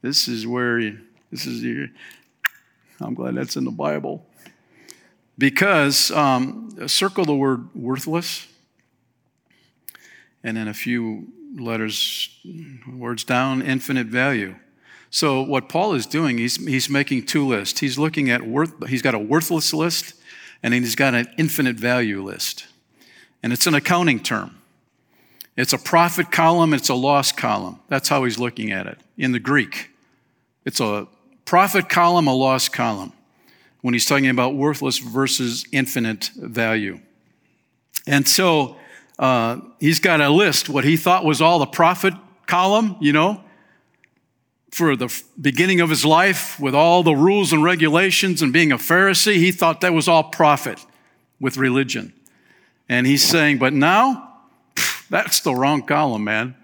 this 0.02 0.26
is 0.26 0.44
where 0.44 0.80
you, 0.80 0.98
this 1.30 1.46
is 1.46 1.62
your, 1.62 1.86
I'm 3.00 3.14
glad 3.14 3.36
that's 3.36 3.56
in 3.56 3.66
the 3.66 3.70
Bible. 3.70 4.26
Because 5.38 6.10
um, 6.10 6.88
circle 6.88 7.24
the 7.24 7.36
word 7.36 7.72
worthless, 7.72 8.48
and 10.42 10.56
then 10.56 10.66
a 10.66 10.74
few 10.74 11.28
letters, 11.56 12.28
words 12.90 13.24
down, 13.24 13.62
infinite 13.62 14.06
value. 14.06 14.56
So 15.10 15.42
what 15.42 15.68
Paul 15.68 15.94
is 15.94 16.06
doing, 16.06 16.38
he's, 16.38 16.56
he's 16.56 16.90
making 16.90 17.26
two 17.26 17.46
lists. 17.46 17.80
He's 17.80 17.98
looking 17.98 18.30
at 18.30 18.46
worth, 18.46 18.86
he's 18.88 19.02
got 19.02 19.14
a 19.14 19.18
worthless 19.18 19.72
list, 19.72 20.14
and 20.62 20.74
then 20.74 20.82
he's 20.82 20.96
got 20.96 21.14
an 21.14 21.28
infinite 21.38 21.76
value 21.76 22.22
list. 22.22 22.66
And 23.42 23.52
it's 23.52 23.66
an 23.66 23.74
accounting 23.74 24.20
term. 24.20 24.56
It's 25.56 25.72
a 25.72 25.78
profit 25.78 26.30
column, 26.30 26.74
it's 26.74 26.88
a 26.88 26.94
loss 26.94 27.32
column. 27.32 27.80
That's 27.88 28.08
how 28.08 28.24
he's 28.24 28.38
looking 28.38 28.70
at 28.70 28.86
it 28.86 28.98
in 29.16 29.32
the 29.32 29.40
Greek. 29.40 29.90
It's 30.64 30.80
a 30.80 31.08
profit 31.44 31.88
column, 31.88 32.26
a 32.26 32.34
loss 32.34 32.68
column, 32.68 33.12
when 33.80 33.94
he's 33.94 34.06
talking 34.06 34.28
about 34.28 34.54
worthless 34.54 34.98
versus 34.98 35.64
infinite 35.72 36.30
value. 36.36 37.00
And 38.06 38.28
so 38.28 38.76
uh, 39.18 39.60
he's 39.80 40.00
got 40.00 40.20
a 40.20 40.28
list, 40.28 40.68
what 40.68 40.84
he 40.84 40.96
thought 40.96 41.24
was 41.24 41.40
all 41.40 41.58
the 41.58 41.66
profit 41.66 42.14
column, 42.46 42.96
you 43.00 43.12
know, 43.12 43.42
for 44.70 44.96
the 44.96 45.22
beginning 45.40 45.80
of 45.80 45.90
his 45.90 46.04
life 46.04 46.58
with 46.60 46.74
all 46.74 47.02
the 47.02 47.14
rules 47.14 47.52
and 47.52 47.64
regulations 47.64 48.42
and 48.42 48.52
being 48.52 48.70
a 48.70 48.78
Pharisee. 48.78 49.36
He 49.36 49.50
thought 49.50 49.80
that 49.80 49.92
was 49.92 50.08
all 50.08 50.24
profit. 50.24 50.84
with 51.40 51.56
religion. 51.56 52.12
And 52.88 53.06
he's 53.06 53.22
saying, 53.22 53.58
but 53.58 53.72
now, 53.72 54.32
that's 55.10 55.40
the 55.40 55.54
wrong 55.54 55.82
column, 55.82 56.24
man. 56.24 56.54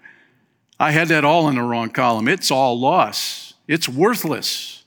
I 0.79 0.91
had 0.91 1.07
that 1.09 1.23
all 1.23 1.47
in 1.47 1.55
the 1.55 1.61
wrong 1.61 1.89
column. 1.89 2.27
It's 2.27 2.51
all 2.51 2.79
loss. 2.79 3.53
It's 3.67 3.87
worthless. 3.87 4.83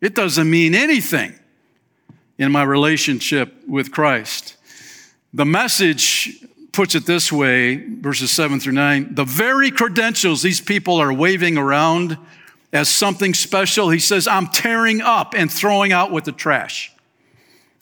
It 0.00 0.14
doesn't 0.14 0.48
mean 0.48 0.74
anything 0.74 1.34
in 2.38 2.52
my 2.52 2.62
relationship 2.62 3.52
with 3.66 3.90
Christ. 3.90 4.56
The 5.32 5.44
message 5.44 6.44
puts 6.72 6.94
it 6.94 7.04
this 7.06 7.30
way 7.30 7.76
verses 7.76 8.30
7 8.30 8.58
through 8.58 8.72
9 8.72 9.14
the 9.14 9.24
very 9.24 9.70
credentials 9.70 10.42
these 10.42 10.60
people 10.60 10.96
are 10.96 11.12
waving 11.12 11.58
around 11.58 12.18
as 12.72 12.88
something 12.88 13.34
special, 13.34 13.90
he 13.90 13.98
says, 13.98 14.26
I'm 14.26 14.46
tearing 14.46 15.02
up 15.02 15.34
and 15.36 15.52
throwing 15.52 15.92
out 15.92 16.10
with 16.10 16.24
the 16.24 16.32
trash, 16.32 16.90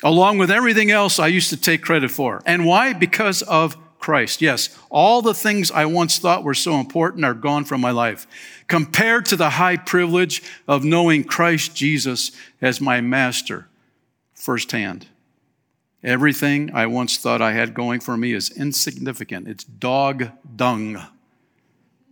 along 0.03 0.39
with 0.39 0.51
everything 0.51 0.91
else 0.91 1.19
I 1.19 1.29
used 1.29 1.51
to 1.51 1.57
take 1.57 1.83
credit 1.83 2.11
for. 2.11 2.43
And 2.45 2.67
why? 2.67 2.93
Because 2.93 3.43
of 3.43 3.77
Christ. 4.01 4.43
Yes, 4.43 4.77
all 4.89 5.23
the 5.23 5.35
things 5.35 5.71
I 5.71 5.85
once 5.85 6.19
thought 6.19 6.43
were 6.43 6.55
so 6.55 6.81
important 6.81 7.25
are 7.25 7.35
gone 7.35 7.65
from 7.65 7.81
my 7.81 7.93
life, 7.93 8.27
compared 8.67 9.27
to 9.27 9.37
the 9.37 9.51
high 9.51 9.77
privilege 9.77 10.43
of 10.67 10.85
knowing 10.85 11.23
Christ 11.23 11.77
Jesus 11.77 12.33
as 12.61 12.81
my 12.81 13.01
master 13.01 13.69
firsthand. 14.35 15.07
Everything 16.03 16.71
I 16.73 16.87
once 16.87 17.19
thought 17.19 17.43
I 17.43 17.53
had 17.53 17.75
going 17.75 18.01
for 18.01 18.17
me 18.17 18.33
is 18.33 18.51
insignificant. 18.51 19.47
It's 19.47 19.65
dog 19.65 20.31
dung. 20.57 20.99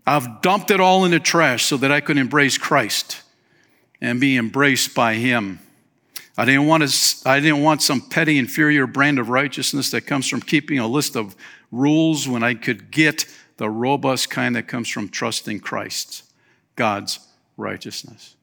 I've 0.07 0.43
dumped 0.43 0.71
it 0.71 0.81
all 0.81 1.05
in 1.05 1.11
the 1.11 1.21
trash 1.21 1.65
so 1.65 1.77
that 1.79 1.91
I 1.91 2.01
could 2.01 2.19
embrace 2.19 2.59
Christ 2.59 3.23
and 4.01 4.21
be 4.21 4.37
embraced 4.37 4.95
by 4.95 5.15
Him. 5.15 5.61
I 6.37 6.45
didn't 6.45 6.67
want 6.67 6.89
to, 6.89 7.29
I 7.29 7.41
didn't 7.41 7.63
want 7.63 7.83
some 7.83 8.03
petty, 8.03 8.39
inferior 8.39 8.87
brand 8.87 9.19
of 9.19 9.31
righteousness 9.31 9.91
that 9.91 10.03
comes 10.03 10.29
from 10.29 10.43
keeping 10.43 10.79
a 10.79 10.87
list 10.87 11.17
of 11.17 11.35
rules 11.73 12.29
when 12.29 12.43
I 12.43 12.55
could 12.55 12.91
get 12.91 13.27
the 13.57 13.69
robust 13.69 14.31
kind 14.31 14.55
that 14.55 14.69
comes 14.69 14.89
from 14.89 15.09
trusting 15.09 15.61
Christ, 15.61 16.25
God's 16.77 17.21
righteousness. 17.57 18.37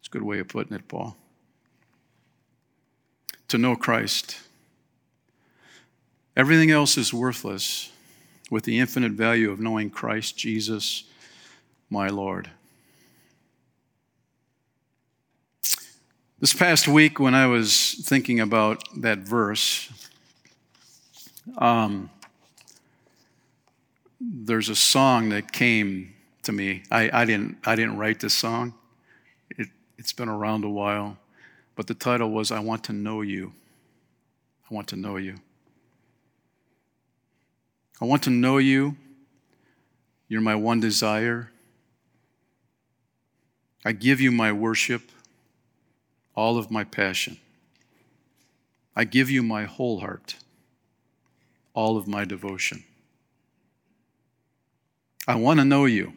It's 0.00 0.08
a 0.08 0.10
good 0.10 0.22
way 0.22 0.38
of 0.38 0.48
putting 0.48 0.74
it, 0.74 0.88
Paul 0.88 1.16
to 3.54 3.58
know 3.58 3.76
Christ. 3.76 4.36
Everything 6.36 6.72
else 6.72 6.98
is 6.98 7.14
worthless 7.14 7.92
with 8.50 8.64
the 8.64 8.80
infinite 8.80 9.12
value 9.12 9.48
of 9.52 9.60
knowing 9.60 9.90
Christ 9.90 10.36
Jesus, 10.36 11.04
my 11.88 12.08
Lord. 12.08 12.50
This 16.40 16.52
past 16.52 16.88
week, 16.88 17.20
when 17.20 17.36
I 17.36 17.46
was 17.46 17.92
thinking 18.04 18.40
about 18.40 18.82
that 18.96 19.18
verse, 19.18 19.88
um, 21.58 22.10
there's 24.20 24.68
a 24.68 24.74
song 24.74 25.28
that 25.28 25.52
came 25.52 26.12
to 26.42 26.50
me. 26.50 26.82
I, 26.90 27.08
I, 27.20 27.24
didn't, 27.24 27.58
I 27.64 27.76
didn't 27.76 27.98
write 27.98 28.18
this 28.18 28.34
song, 28.34 28.74
it, 29.56 29.68
it's 29.96 30.12
been 30.12 30.28
around 30.28 30.64
a 30.64 30.68
while. 30.68 31.18
But 31.74 31.86
the 31.86 31.94
title 31.94 32.30
was 32.30 32.50
I 32.52 32.60
Want 32.60 32.84
to 32.84 32.92
Know 32.92 33.20
You. 33.22 33.52
I 34.70 34.74
want 34.74 34.88
to 34.88 34.96
know 34.96 35.16
you. 35.16 35.36
I 38.00 38.06
want 38.06 38.22
to 38.24 38.30
know 38.30 38.58
you. 38.58 38.96
You're 40.28 40.40
my 40.40 40.54
one 40.54 40.80
desire. 40.80 41.50
I 43.84 43.92
give 43.92 44.20
you 44.20 44.32
my 44.32 44.52
worship, 44.52 45.02
all 46.34 46.56
of 46.56 46.70
my 46.70 46.84
passion. 46.84 47.38
I 48.96 49.04
give 49.04 49.30
you 49.30 49.42
my 49.42 49.64
whole 49.64 50.00
heart, 50.00 50.36
all 51.74 51.96
of 51.96 52.08
my 52.08 52.24
devotion. 52.24 52.84
I 55.28 55.34
want 55.34 55.60
to 55.60 55.64
know 55.64 55.84
you. 55.84 56.14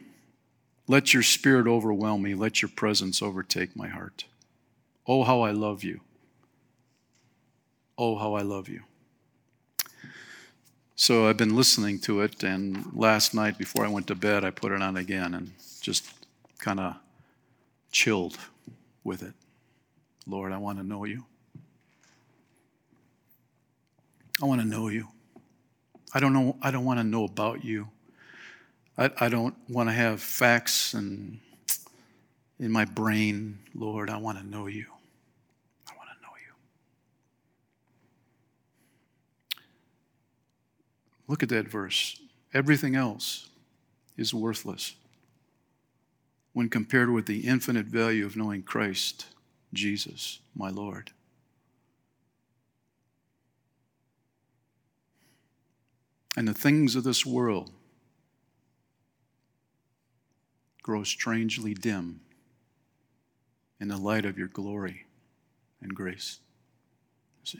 Let 0.86 1.12
your 1.12 1.22
spirit 1.22 1.66
overwhelm 1.66 2.22
me. 2.22 2.34
Let 2.34 2.62
your 2.62 2.70
presence 2.70 3.20
overtake 3.20 3.76
my 3.76 3.88
heart. 3.88 4.24
Oh, 5.10 5.24
how 5.24 5.40
I 5.40 5.52
love 5.52 5.82
you. 5.82 6.02
Oh, 7.96 8.16
how 8.16 8.34
I 8.34 8.42
love 8.42 8.68
you. 8.68 8.82
So 10.96 11.26
I've 11.28 11.38
been 11.38 11.56
listening 11.56 11.98
to 12.00 12.20
it, 12.20 12.42
and 12.42 12.92
last 12.92 13.32
night 13.32 13.56
before 13.56 13.86
I 13.86 13.88
went 13.88 14.06
to 14.08 14.14
bed, 14.14 14.44
I 14.44 14.50
put 14.50 14.70
it 14.70 14.82
on 14.82 14.98
again 14.98 15.32
and 15.32 15.52
just 15.80 16.12
kind 16.58 16.78
of 16.78 16.96
chilled 17.90 18.36
with 19.04 19.22
it. 19.22 19.32
Lord, 20.26 20.52
I 20.52 20.58
want 20.58 20.78
to 20.78 20.84
know 20.84 21.04
you. 21.04 21.24
I 24.42 24.44
want 24.44 24.60
to 24.60 24.66
know 24.66 24.88
you. 24.88 25.08
I 26.12 26.20
don't 26.20 26.34
know. 26.34 26.58
I 26.60 26.70
don't 26.70 26.84
want 26.84 27.00
to 27.00 27.04
know 27.04 27.24
about 27.24 27.64
you. 27.64 27.88
I, 28.98 29.10
I 29.18 29.28
don't 29.30 29.54
want 29.68 29.88
to 29.88 29.92
have 29.94 30.20
facts 30.20 30.92
and 30.92 31.40
in 32.58 32.70
my 32.70 32.84
brain, 32.84 33.58
Lord. 33.74 34.10
I 34.10 34.18
want 34.18 34.38
to 34.38 34.44
know 34.46 34.66
you. 34.66 34.86
Look 41.28 41.42
at 41.42 41.50
that 41.50 41.68
verse. 41.68 42.18
Everything 42.52 42.96
else 42.96 43.48
is 44.16 44.34
worthless 44.34 44.96
when 46.54 46.68
compared 46.68 47.10
with 47.10 47.26
the 47.26 47.46
infinite 47.46 47.86
value 47.86 48.26
of 48.26 48.36
knowing 48.36 48.62
Christ, 48.62 49.26
Jesus, 49.72 50.40
my 50.56 50.70
Lord. 50.70 51.12
And 56.36 56.48
the 56.48 56.54
things 56.54 56.96
of 56.96 57.04
this 57.04 57.26
world 57.26 57.70
grow 60.82 61.04
strangely 61.04 61.74
dim 61.74 62.20
in 63.78 63.88
the 63.88 63.96
light 63.96 64.24
of 64.24 64.38
your 64.38 64.48
glory 64.48 65.04
and 65.80 65.94
grace. 65.94 66.40
See? 67.44 67.58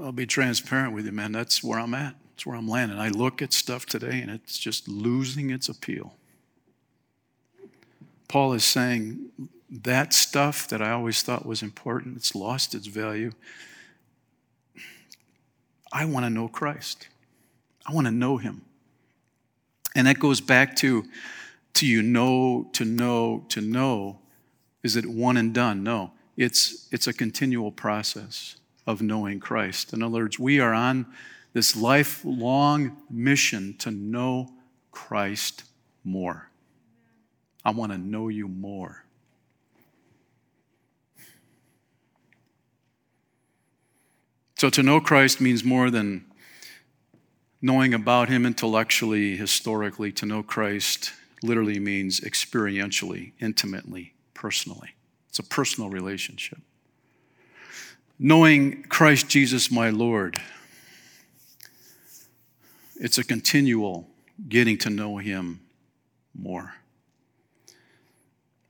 I'll 0.00 0.12
be 0.12 0.26
transparent 0.26 0.94
with 0.94 1.06
you, 1.06 1.12
man. 1.12 1.32
That's 1.32 1.62
where 1.62 1.78
I'm 1.78 1.94
at. 1.94 2.14
That's 2.30 2.46
where 2.46 2.56
I'm 2.56 2.68
landing. 2.68 2.98
I 2.98 3.08
look 3.08 3.40
at 3.40 3.52
stuff 3.52 3.86
today 3.86 4.20
and 4.20 4.30
it's 4.30 4.58
just 4.58 4.88
losing 4.88 5.50
its 5.50 5.68
appeal. 5.68 6.14
Paul 8.28 8.52
is 8.52 8.64
saying 8.64 9.30
that 9.70 10.12
stuff 10.12 10.68
that 10.68 10.82
I 10.82 10.90
always 10.90 11.22
thought 11.22 11.46
was 11.46 11.62
important, 11.62 12.16
it's 12.16 12.34
lost 12.34 12.74
its 12.74 12.86
value. 12.86 13.32
I 15.92 16.04
want 16.04 16.26
to 16.26 16.30
know 16.30 16.48
Christ. 16.48 17.08
I 17.86 17.92
want 17.92 18.06
to 18.06 18.12
know 18.12 18.36
him. 18.36 18.62
And 19.94 20.06
that 20.06 20.18
goes 20.18 20.40
back 20.40 20.74
to 20.76 21.04
to 21.74 21.86
you 21.86 22.02
know, 22.02 22.68
to 22.72 22.84
know, 22.84 23.44
to 23.48 23.60
know. 23.60 24.18
Is 24.82 24.96
it 24.96 25.06
one 25.06 25.36
and 25.36 25.52
done? 25.52 25.82
No. 25.82 26.12
It's 26.36 26.88
it's 26.92 27.06
a 27.06 27.12
continual 27.12 27.70
process 27.70 28.56
of 28.86 29.00
knowing 29.00 29.40
Christ. 29.40 29.92
In 29.92 30.02
other 30.02 30.20
words, 30.20 30.38
we 30.38 30.60
are 30.60 30.74
on 30.74 31.06
this 31.52 31.76
lifelong 31.76 32.96
mission 33.08 33.74
to 33.78 33.90
know 33.90 34.50
Christ 34.90 35.64
more. 36.02 36.50
I 37.64 37.70
want 37.70 37.92
to 37.92 37.98
know 37.98 38.28
you 38.28 38.48
more. 38.48 39.04
So, 44.56 44.70
to 44.70 44.82
know 44.82 45.00
Christ 45.00 45.40
means 45.40 45.64
more 45.64 45.90
than 45.90 46.24
knowing 47.60 47.94
about 47.94 48.28
him 48.28 48.46
intellectually, 48.46 49.36
historically. 49.36 50.12
To 50.12 50.26
know 50.26 50.42
Christ 50.42 51.12
literally 51.42 51.78
means 51.78 52.20
experientially, 52.20 53.32
intimately, 53.40 54.14
personally. 54.32 54.94
It's 55.28 55.38
a 55.38 55.42
personal 55.42 55.90
relationship 55.90 56.58
knowing 58.24 58.82
Christ 58.84 59.28
Jesus, 59.28 59.70
my 59.70 59.90
Lord. 59.90 60.40
It's 62.96 63.18
a 63.18 63.22
continual 63.22 64.08
getting 64.48 64.78
to 64.78 64.88
know 64.88 65.18
Him 65.18 65.60
more. 66.34 66.72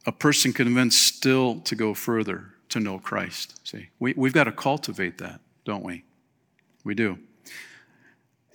A 0.06 0.10
person 0.10 0.52
convinced 0.52 1.00
still 1.00 1.60
to 1.60 1.76
go 1.76 1.94
further 1.94 2.46
to 2.70 2.80
know 2.80 2.98
Christ. 2.98 3.60
See, 3.62 3.90
we, 4.00 4.12
we've 4.16 4.32
got 4.32 4.44
to 4.44 4.52
cultivate 4.52 5.18
that, 5.18 5.38
don't 5.64 5.84
we? 5.84 6.02
We 6.82 6.96
do. 6.96 7.20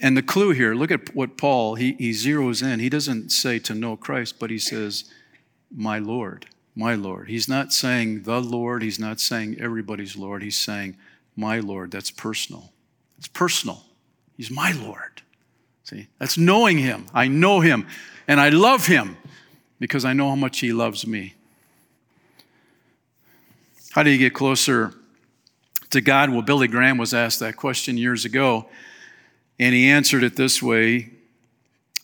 And 0.01 0.17
the 0.17 0.21
clue 0.21 0.51
here, 0.51 0.75
look 0.75 0.91
at 0.91 1.15
what 1.15 1.37
Paul, 1.37 1.75
he, 1.75 1.93
he 1.93 2.09
zeroes 2.09 2.61
in. 2.61 2.81
He 2.81 2.89
doesn't 2.89 3.29
say 3.29 3.57
to 3.59 3.73
know 3.73 3.95
Christ, 3.95 4.37
but 4.37 4.49
he 4.49 4.59
says, 4.59 5.05
my 5.73 5.97
Lord 5.97 6.47
my 6.75 6.95
Lord. 6.95 7.27
He's 7.27 7.47
not 7.47 7.73
saying 7.73 8.23
the 8.23 8.41
Lord, 8.41 8.81
he's 8.81 8.99
not 8.99 9.19
saying 9.19 9.57
everybody's 9.59 10.15
Lord, 10.15 10.43
he's 10.43 10.57
saying 10.57 10.97
my 11.35 11.59
Lord. 11.59 11.91
That's 11.91 12.11
personal. 12.11 12.71
It's 13.17 13.27
personal. 13.27 13.83
He's 14.37 14.51
my 14.51 14.71
Lord. 14.71 15.21
See, 15.83 16.07
that's 16.19 16.37
knowing 16.37 16.77
him. 16.77 17.07
I 17.13 17.27
know 17.27 17.59
him 17.61 17.87
and 18.27 18.39
I 18.39 18.49
love 18.49 18.85
him 18.85 19.17
because 19.79 20.05
I 20.05 20.13
know 20.13 20.29
how 20.29 20.35
much 20.35 20.59
he 20.59 20.71
loves 20.71 21.07
me. 21.07 21.33
How 23.91 24.03
do 24.03 24.11
you 24.11 24.19
get 24.19 24.33
closer 24.33 24.93
to 25.89 25.99
God? 25.99 26.29
Well, 26.29 26.43
Billy 26.43 26.67
Graham 26.67 26.97
was 26.97 27.13
asked 27.13 27.39
that 27.39 27.57
question 27.57 27.97
years 27.97 28.23
ago, 28.23 28.67
and 29.57 29.73
he 29.73 29.89
answered 29.89 30.23
it 30.23 30.35
this 30.35 30.61
way. 30.61 31.09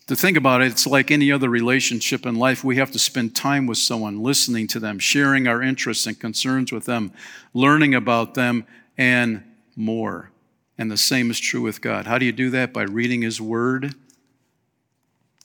To 0.07 0.15
think 0.15 0.37
about 0.37 0.61
it, 0.61 0.71
it's 0.71 0.85
like 0.85 1.09
any 1.09 1.31
other 1.31 1.49
relationship 1.49 2.27
in 2.27 2.35
life. 2.35 2.63
We 2.63 2.75
have 2.75 2.91
to 2.91 2.99
spend 2.99 3.35
time 3.35 3.65
with 3.65 3.79
someone, 3.79 4.21
listening 4.21 4.67
to 4.67 4.79
them, 4.79 4.99
sharing 4.99 5.47
our 5.47 5.63
interests 5.63 6.05
and 6.05 6.19
concerns 6.19 6.71
with 6.71 6.85
them, 6.85 7.11
learning 7.55 7.95
about 7.95 8.35
them, 8.35 8.67
and 8.99 9.43
more. 9.75 10.29
And 10.77 10.91
the 10.91 10.97
same 10.97 11.31
is 11.31 11.39
true 11.39 11.61
with 11.61 11.81
God. 11.81 12.05
How 12.05 12.19
do 12.19 12.25
you 12.25 12.31
do 12.31 12.51
that? 12.51 12.71
By 12.71 12.83
reading 12.83 13.23
His 13.23 13.41
Word, 13.41 13.95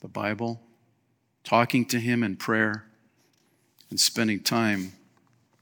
the 0.03 0.09
Bible, 0.09 0.61
talking 1.43 1.87
to 1.87 1.99
Him 1.99 2.23
in 2.23 2.37
prayer, 2.37 2.85
and 3.89 3.99
spending 3.99 4.41
time 4.41 4.93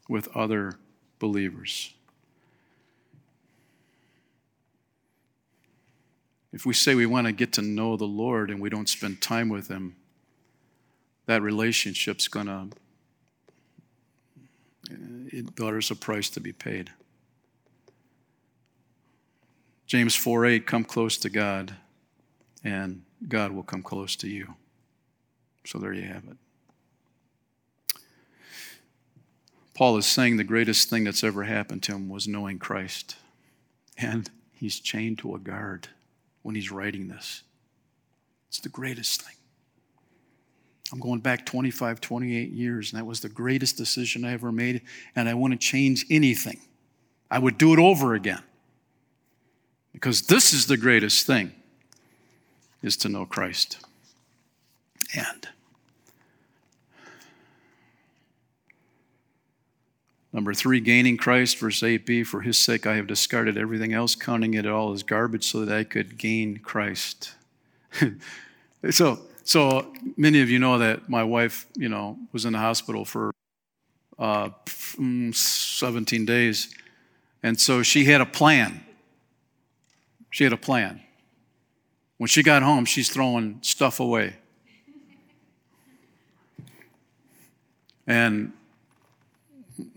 with 0.09 0.29
other 0.37 0.77
believers. 1.21 1.95
If 6.53 6.65
we 6.65 6.73
say 6.73 6.95
we 6.95 7.07
want 7.07 7.27
to 7.27 7.33
get 7.33 7.53
to 7.55 7.63
know 7.63 7.97
the 7.97 8.05
Lord 8.05 8.51
and 8.51 8.61
we 8.61 8.71
don't 8.71 8.89
spend 8.89 9.21
time 9.21 9.49
with 9.49 9.69
Him, 9.69 9.97
that 11.27 11.43
relationship's 11.43 12.27
going 12.27 12.47
to, 12.47 12.69
it 14.91 15.57
there's 15.57 15.91
a 15.91 15.97
price 15.97 16.31
to 16.31 16.41
be 16.41 16.53
paid. 16.53 16.91
James 19.87 20.15
4 20.15 20.47
8, 20.47 20.67
come 20.67 20.85
close 20.85 21.17
to 21.19 21.31
God, 21.31 21.75
and 22.65 23.03
God 23.27 23.53
will 23.53 23.63
come 23.63 23.83
close 23.83 24.17
to 24.17 24.29
you. 24.29 24.55
So 25.65 25.79
there 25.79 25.93
you 25.93 26.03
have 26.03 26.25
it. 26.25 26.37
Paul 29.75 29.97
is 29.97 30.07
saying 30.07 30.39
the 30.39 30.45
greatest 30.45 30.91
thing 30.91 31.05
that's 31.05 31.23
ever 31.23 31.45
happened 31.45 31.83
to 31.85 31.93
him 31.93 32.09
was 32.09 32.27
knowing 32.27 32.59
Christ. 32.59 33.17
And 33.97 34.29
he's 34.53 34.81
chained 34.81 35.19
to 35.21 35.35
a 35.35 35.39
guard 35.39 35.89
when 36.49 36.55
he's 36.55 36.73
writing 36.73 37.09
this. 37.09 37.43
It's 38.49 38.61
the 38.61 38.71
greatest 38.71 39.21
thing. 39.21 39.35
I'm 40.91 40.99
going 40.99 41.21
back 41.21 41.45
25, 41.45 42.01
28 42.01 42.51
years, 42.51 42.91
and 42.91 42.99
that 42.99 43.05
was 43.05 43.21
the 43.21 43.29
greatest 43.29 43.77
decision 43.77 44.25
I 44.25 44.33
ever 44.33 44.51
made, 44.51 44.81
and 45.15 45.29
I 45.29 45.35
wouldn't 45.35 45.61
change 45.61 46.07
anything. 46.09 46.59
I 47.31 47.39
would 47.39 47.59
do 47.59 47.75
it 47.75 47.79
over 47.79 48.15
again. 48.15 48.43
Because 49.93 50.23
this 50.23 50.55
is 50.55 50.69
the 50.69 50.79
greatest 50.79 51.27
thing 51.27 51.53
is 52.83 52.97
to 52.97 53.11
know 53.11 53.27
Christ. 53.27 53.85
And 55.15 55.49
Number 60.33 60.53
three, 60.53 60.81
gaining 60.81 61.17
Christ, 61.17 61.59
verse 61.59 61.81
8b, 61.81 62.27
for 62.27 62.43
his 62.43 62.59
sake 62.59 62.87
I 62.87 62.97
have 62.97 63.07
discarded 63.07 63.57
everything 63.57 63.95
else, 63.95 64.15
counting 64.15 64.55
it 64.55 64.67
all 64.67 64.93
as 64.93 65.03
garbage 65.03 65.45
so 65.45 65.65
that 65.65 65.77
I 65.77 65.85
could 65.85 66.19
gain 66.19 66.59
Christ. 66.59 67.33
so, 68.91 69.21
so 69.43 69.93
many 70.17 70.43
of 70.43 70.51
you 70.51 70.59
know 70.59 70.79
that 70.79 71.09
my 71.09 71.25
wife, 71.25 71.67
you 71.75 71.89
know, 71.89 72.19
was 72.33 72.45
in 72.45 72.53
the 72.53 72.59
hospital 72.59 73.07
for 73.07 73.31
uh, 74.19 74.51
mm, 74.67 75.35
17 75.35 76.27
days. 76.27 76.75
And 77.43 77.59
so 77.59 77.83
she 77.83 78.05
had 78.05 78.21
a 78.21 78.27
plan. 78.27 78.85
She 80.31 80.45
had 80.45 80.53
a 80.53 80.59
plan. 80.59 81.01
When 82.19 82.29
she 82.29 82.43
got 82.43 82.63
home, 82.63 82.85
she's 82.85 83.09
throwing 83.09 83.61
stuff 83.63 84.01
away. 84.01 84.37
And, 88.07 88.53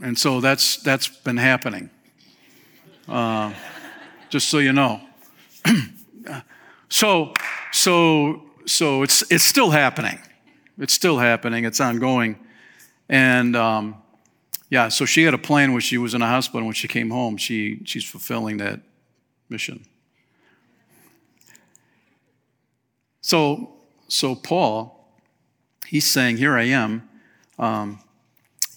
and 0.01 0.17
so 0.17 0.41
that's, 0.41 0.77
that's 0.77 1.07
been 1.07 1.37
happening. 1.37 1.89
Uh, 3.07 3.53
just 4.29 4.49
so 4.49 4.59
you 4.59 4.73
know. 4.73 5.01
so, 6.89 7.33
so, 7.71 8.43
so 8.65 9.03
it's, 9.03 9.29
it's 9.31 9.43
still 9.43 9.71
happening. 9.71 10.19
It's 10.77 10.93
still 10.93 11.17
happening. 11.17 11.65
It's 11.65 11.79
ongoing. 11.79 12.37
And 13.09 13.55
um, 13.55 13.95
yeah, 14.69 14.87
so 14.87 15.05
she 15.05 15.23
had 15.23 15.33
a 15.33 15.37
plan 15.37 15.73
when 15.73 15.81
she 15.81 15.97
was 15.97 16.13
in 16.13 16.21
a 16.21 16.27
hospital. 16.27 16.59
And 16.59 16.67
When 16.67 16.73
she 16.73 16.87
came 16.87 17.09
home, 17.09 17.37
she, 17.37 17.81
she's 17.83 18.05
fulfilling 18.05 18.57
that 18.57 18.79
mission. 19.49 19.85
So, 23.21 23.73
so 24.07 24.33
Paul, 24.33 25.07
he's 25.87 26.09
saying, 26.09 26.37
Here 26.37 26.57
I 26.57 26.63
am, 26.63 27.07
um, 27.59 27.99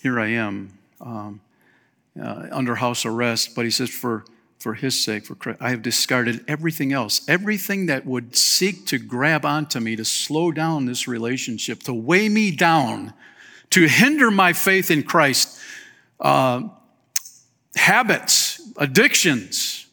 here 0.03 0.21
I 0.21 0.29
am 0.29 0.79
um, 1.05 1.41
uh, 2.21 2.49
under 2.51 2.77
house 2.77 3.05
arrest, 3.05 3.55
but 3.55 3.65
he 3.65 3.71
says, 3.71 3.91
For, 3.91 4.25
for 4.59 4.75
his 4.75 5.03
sake, 5.03 5.27
for 5.27 5.35
Christ, 5.35 5.61
I 5.61 5.71
have 5.71 5.83
discarded 5.83 6.45
everything 6.49 6.93
else, 6.93 7.21
everything 7.29 7.87
that 7.87 8.07
would 8.07 8.35
seek 8.35 8.87
to 8.87 8.99
grab 8.99 9.45
onto 9.45 9.81
me, 9.81 9.97
to 9.97 10.05
slow 10.05 10.51
down 10.51 10.87
this 10.87 11.07
relationship, 11.07 11.83
to 11.85 11.95
weigh 11.95 12.29
me 12.29 12.51
down, 12.51 13.13
to 13.71 13.87
hinder 13.87 14.31
my 14.31 14.53
faith 14.53 14.91
in 14.91 15.03
Christ. 15.03 15.61
Uh, 16.19 16.69
habits, 17.77 18.61
addictions. 18.77 19.87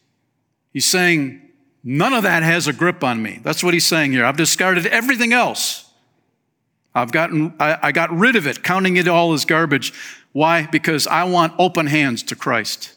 He's 0.71 0.85
saying, 0.85 1.41
None 1.83 2.13
of 2.13 2.23
that 2.23 2.43
has 2.43 2.67
a 2.67 2.73
grip 2.73 3.03
on 3.03 3.23
me. 3.23 3.39
That's 3.43 3.63
what 3.63 3.73
he's 3.73 3.85
saying 3.85 4.11
here. 4.11 4.23
I've 4.23 4.37
discarded 4.37 4.85
everything 4.85 5.33
else. 5.33 5.89
I've 6.93 7.11
gotten, 7.11 7.53
I, 7.59 7.77
I 7.81 7.91
got 7.91 8.11
rid 8.11 8.35
of 8.35 8.45
it, 8.45 8.63
counting 8.63 8.97
it 8.97 9.07
all 9.07 9.33
as 9.33 9.45
garbage. 9.45 9.93
Why? 10.33 10.67
Because 10.67 11.07
I 11.07 11.23
want 11.25 11.53
open 11.59 11.87
hands 11.87 12.23
to 12.23 12.35
Christ. 12.35 12.93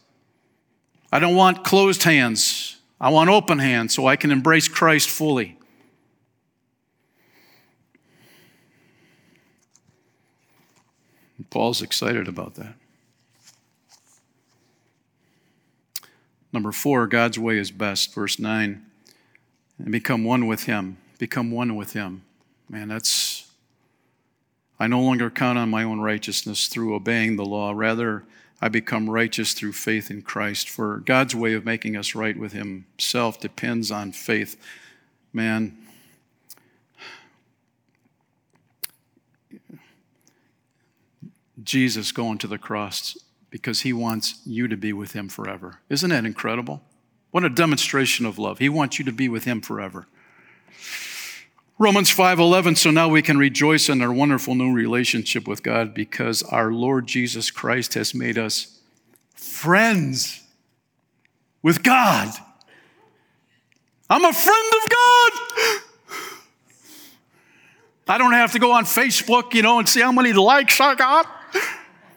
I 1.11 1.19
don't 1.19 1.35
want 1.35 1.65
closed 1.65 2.03
hands. 2.05 2.77
I 3.01 3.11
want 3.11 3.31
open 3.31 3.59
hands 3.59 3.95
so 3.95 4.07
I 4.07 4.17
can 4.17 4.31
embrace 4.31 4.69
Christ 4.69 5.09
fully. 5.09 5.59
Paul's 11.51 11.83
excited 11.83 12.27
about 12.27 12.55
that. 12.55 12.75
Number 16.53 16.71
four, 16.71 17.09
God's 17.09 17.39
way 17.39 17.59
is 17.59 17.73
best. 17.73 18.15
Verse 18.15 18.39
9. 18.39 18.85
And 19.79 19.93
become 19.93 20.23
one 20.23 20.47
with 20.47 20.65
Him. 20.65 20.99
Become 21.19 21.51
one 21.51 21.75
with 21.75 21.95
Him. 21.95 22.23
Man, 22.69 22.89
that's. 22.89 23.34
I 24.85 24.87
no 24.87 25.01
longer 25.01 25.31
count 25.31 25.57
on 25.57 25.71
my 25.71 25.83
own 25.83 26.01
righteousness 26.01 26.69
through 26.69 26.95
obeying 26.95 27.37
the 27.37 27.45
law. 27.47 27.73
Rather, 27.75 28.27
I 28.61 28.69
become 28.69 29.09
righteous 29.09 29.55
through 29.55 29.73
faith 29.73 30.11
in 30.11 30.21
Christ. 30.21 30.69
For 30.69 30.99
God's 30.99 31.35
way 31.35 31.55
of 31.55 31.65
making 31.65 31.97
us 31.97 32.15
right 32.15 32.37
with 32.37 32.53
Himself 32.53 33.41
depends 33.41 33.91
on 33.91 34.13
faith. 34.13 34.61
Man, 35.33 35.75
Jesus 41.63 42.13
going 42.13 42.37
to 42.37 42.47
the 42.47 42.59
cross 42.59 43.17
because 43.49 43.81
he 43.81 43.95
wants 43.95 44.43
you 44.45 44.69
to 44.69 44.77
be 44.77 44.93
with 44.93 45.13
him 45.13 45.31
forever. 45.31 45.79
Isn't 45.89 46.11
that 46.11 46.27
incredible? 46.27 46.83
What 47.31 47.43
a 47.43 47.49
demonstration 47.49 48.27
of 48.27 48.39
love. 48.39 48.59
He 48.59 48.69
wants 48.69 48.99
you 48.99 49.07
to 49.07 49.13
be 49.13 49.31
with 49.31 49.45
him 49.45 49.63
forever. 49.63 50.09
Romans 51.79 52.09
5:11 52.11 52.77
so 52.77 52.91
now 52.91 53.09
we 53.09 53.21
can 53.21 53.37
rejoice 53.37 53.89
in 53.89 54.01
our 54.01 54.13
wonderful 54.13 54.55
new 54.55 54.73
relationship 54.73 55.49
with 55.49 55.63
God 55.63 55.93
because 55.93 56.43
our 56.45 56.73
Lord 56.73 57.09
Jesus 57.09 57.51
Christ 57.51 57.95
has 57.95 58.15
made 58.15 58.39
us 58.39 58.79
friends 59.35 60.41
with 61.63 61.83
God. 61.83 62.33
I'm 64.09 64.25
a 64.25 64.33
friend 64.33 64.73
of 64.83 64.89
God. 64.91 65.33
I 68.07 68.19
don't 68.19 68.33
have 68.33 68.53
to 68.53 68.59
go 68.59 68.71
on 68.71 68.85
Facebook, 68.85 69.55
you 69.55 69.63
know, 69.63 69.79
and 69.79 69.89
see 69.89 70.01
how 70.01 70.13
many 70.13 70.33
likes 70.33 70.81
I 70.81 70.95
got. 70.95 71.27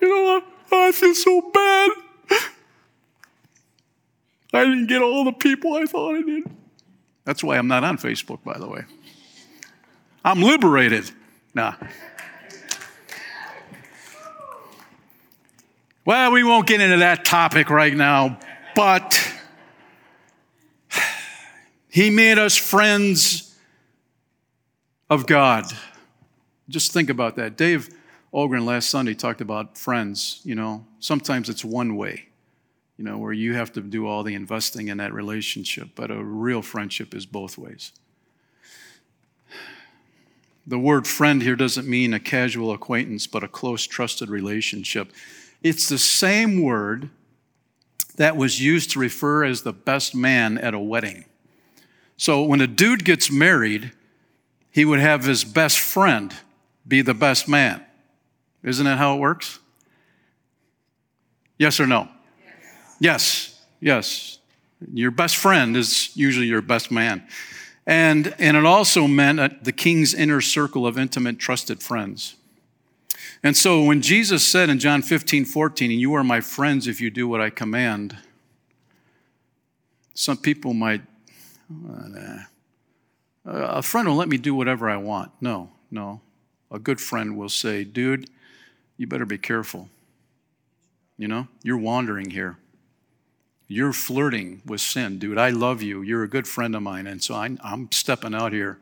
You 0.01 0.09
know 0.09 0.33
what? 0.33 0.43
I 0.71 0.91
feel 0.91 1.15
so 1.15 1.49
bad. 1.51 1.89
I 4.53 4.63
didn't 4.65 4.87
get 4.87 5.01
all 5.01 5.23
the 5.23 5.31
people 5.31 5.73
I 5.75 5.85
thought 5.85 6.15
I 6.15 6.21
did. 6.21 6.43
That's 7.25 7.43
why 7.43 7.57
I'm 7.57 7.67
not 7.67 7.83
on 7.83 7.97
Facebook, 7.97 8.43
by 8.43 8.57
the 8.57 8.67
way. 8.67 8.83
I'm 10.27 10.41
liberated. 10.41 11.09
Nah. 11.53 11.75
Well, 16.03 16.33
we 16.33 16.43
won't 16.43 16.67
get 16.67 16.81
into 16.81 16.97
that 16.97 17.23
topic 17.23 17.69
right 17.69 17.95
now, 17.95 18.37
but 18.75 19.17
He 21.87 22.09
made 22.09 22.37
us 22.37 22.57
friends 22.57 23.57
of 25.09 25.25
God. 25.27 25.63
Just 26.67 26.91
think 26.91 27.09
about 27.09 27.37
that. 27.37 27.55
Dave 27.55 27.89
Ogren 28.33 28.65
last 28.65 28.89
Sunday 28.89 29.13
talked 29.13 29.39
about 29.39 29.77
friends. 29.77 30.41
You 30.43 30.55
know, 30.55 30.85
sometimes 30.99 31.47
it's 31.47 31.63
one 31.63 31.95
way, 31.95 32.27
you 32.97 33.05
know, 33.05 33.17
where 33.17 33.31
you 33.31 33.53
have 33.53 33.71
to 33.71 33.81
do 33.81 34.05
all 34.05 34.23
the 34.23 34.35
investing 34.35 34.89
in 34.89 34.97
that 34.97 35.13
relationship, 35.13 35.91
but 35.95 36.11
a 36.11 36.21
real 36.21 36.61
friendship 36.61 37.15
is 37.15 37.25
both 37.25 37.57
ways. 37.57 37.93
The 40.67 40.77
word 40.77 41.07
friend 41.07 41.41
here 41.41 41.55
doesn't 41.55 41.87
mean 41.87 42.13
a 42.13 42.19
casual 42.19 42.73
acquaintance, 42.73 43.25
but 43.25 43.41
a 43.41 43.47
close, 43.47 43.87
trusted 43.87 44.29
relationship. 44.29 45.13
It's 45.63 45.87
the 45.87 45.97
same 45.97 46.61
word 46.61 47.09
that 48.17 48.35
was 48.35 48.61
used 48.61 48.91
to 48.91 48.99
refer 48.99 49.45
as 49.45 49.61
the 49.61 49.71
best 49.71 50.13
man 50.13 50.57
at 50.57 50.73
a 50.73 50.79
wedding. 50.79 51.23
So 52.17 52.43
when 52.43 52.59
a 52.59 52.67
dude 52.67 53.05
gets 53.05 53.31
married, 53.31 53.93
he 54.69 54.83
would 54.83 54.99
have 54.99 55.23
his 55.23 55.45
best 55.45 55.79
friend 55.79 56.33
be 56.85 57.01
the 57.01 57.13
best 57.13 57.47
man. 57.47 57.83
Isn't 58.61 58.85
that 58.85 58.97
how 58.97 59.15
it 59.15 59.19
works? 59.19 59.59
Yes 61.57 61.79
or 61.79 61.87
no? 61.87 62.09
Yes, 62.99 63.61
yes. 63.79 64.39
yes. 64.81 64.89
Your 64.93 65.11
best 65.11 65.37
friend 65.37 65.75
is 65.75 66.15
usually 66.15 66.45
your 66.45 66.61
best 66.61 66.91
man. 66.91 67.25
And, 67.87 68.35
and 68.37 68.57
it 68.57 68.65
also 68.65 69.07
meant 69.07 69.63
the 69.63 69.71
king's 69.71 70.13
inner 70.13 70.41
circle 70.41 70.85
of 70.85 70.97
intimate, 70.97 71.39
trusted 71.39 71.81
friends. 71.81 72.35
And 73.41 73.55
so 73.55 73.81
when 73.81 74.01
Jesus 74.01 74.45
said 74.45 74.69
in 74.69 74.77
John 74.77 75.01
15, 75.01 75.45
14, 75.45 75.91
and 75.91 75.99
You 75.99 76.13
are 76.15 76.23
my 76.23 76.41
friends 76.41 76.87
if 76.87 76.99
you 76.99 77.09
do 77.09 77.29
what 77.29 77.39
I 77.39 77.49
command, 77.49 78.17
some 80.13 80.35
people 80.35 80.73
might, 80.73 81.01
uh, 81.89 82.39
a 83.45 83.81
friend 83.81 84.07
will 84.09 84.15
let 84.15 84.27
me 84.27 84.37
do 84.37 84.53
whatever 84.53 84.89
I 84.89 84.97
want. 84.97 85.31
No, 85.39 85.69
no. 85.89 86.19
A 86.69 86.79
good 86.79 86.99
friend 86.99 87.37
will 87.37 87.47
say, 87.47 87.85
Dude, 87.85 88.29
you 88.97 89.07
better 89.07 89.25
be 89.25 89.37
careful. 89.37 89.87
You 91.17 91.29
know, 91.29 91.47
you're 91.63 91.77
wandering 91.77 92.31
here. 92.31 92.57
You're 93.67 93.93
flirting 93.93 94.61
with 94.65 94.81
sin, 94.81 95.19
dude. 95.19 95.37
I 95.37 95.49
love 95.49 95.81
you. 95.81 96.01
You're 96.01 96.23
a 96.23 96.29
good 96.29 96.47
friend 96.47 96.75
of 96.75 96.83
mine. 96.83 97.07
And 97.07 97.21
so 97.21 97.35
I, 97.35 97.55
I'm 97.63 97.91
stepping 97.91 98.33
out 98.33 98.53
here 98.53 98.79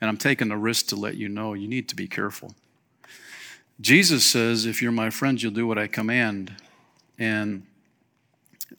and 0.00 0.08
I'm 0.08 0.16
taking 0.16 0.48
the 0.48 0.56
risk 0.56 0.86
to 0.88 0.96
let 0.96 1.16
you 1.16 1.28
know 1.28 1.54
you 1.54 1.68
need 1.68 1.88
to 1.90 1.96
be 1.96 2.06
careful. 2.06 2.54
Jesus 3.80 4.24
says, 4.24 4.66
If 4.66 4.80
you're 4.80 4.92
my 4.92 5.10
friends, 5.10 5.42
you'll 5.42 5.52
do 5.52 5.66
what 5.66 5.78
I 5.78 5.86
command. 5.86 6.54
And 7.18 7.66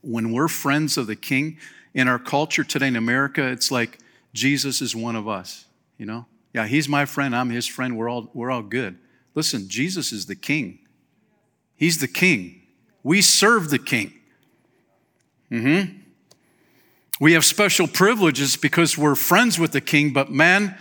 when 0.01 0.31
we're 0.31 0.47
friends 0.47 0.97
of 0.97 1.07
the 1.07 1.15
king, 1.15 1.57
in 1.95 2.09
our 2.09 2.19
culture 2.19 2.63
today 2.63 2.89
in 2.89 2.97
America, 2.97 3.47
it's 3.47 3.71
like 3.71 3.99
Jesus 4.33 4.81
is 4.81 4.95
one 4.95 5.15
of 5.15 5.27
us, 5.27 5.65
you 5.97 6.05
know? 6.05 6.25
Yeah, 6.53 6.67
he's 6.67 6.87
my 6.87 7.05
friend, 7.05 7.35
I'm 7.35 7.49
his 7.49 7.65
friend, 7.65 7.97
we're 7.97 8.09
all, 8.09 8.29
we're 8.33 8.51
all 8.51 8.61
good. 8.61 8.97
Listen, 9.33 9.67
Jesus 9.67 10.11
is 10.11 10.25
the 10.25 10.35
king. 10.35 10.79
He's 11.75 11.99
the 11.99 12.07
king. 12.07 12.61
We 13.01 13.21
serve 13.21 13.69
the 13.69 13.79
king. 13.79 14.13
Mm-hmm. 15.51 15.99
We 17.19 17.33
have 17.33 17.45
special 17.45 17.87
privileges 17.87 18.57
because 18.57 18.97
we're 18.97 19.15
friends 19.15 19.57
with 19.57 19.71
the 19.71 19.81
king, 19.81 20.11
but 20.11 20.31
man, 20.31 20.77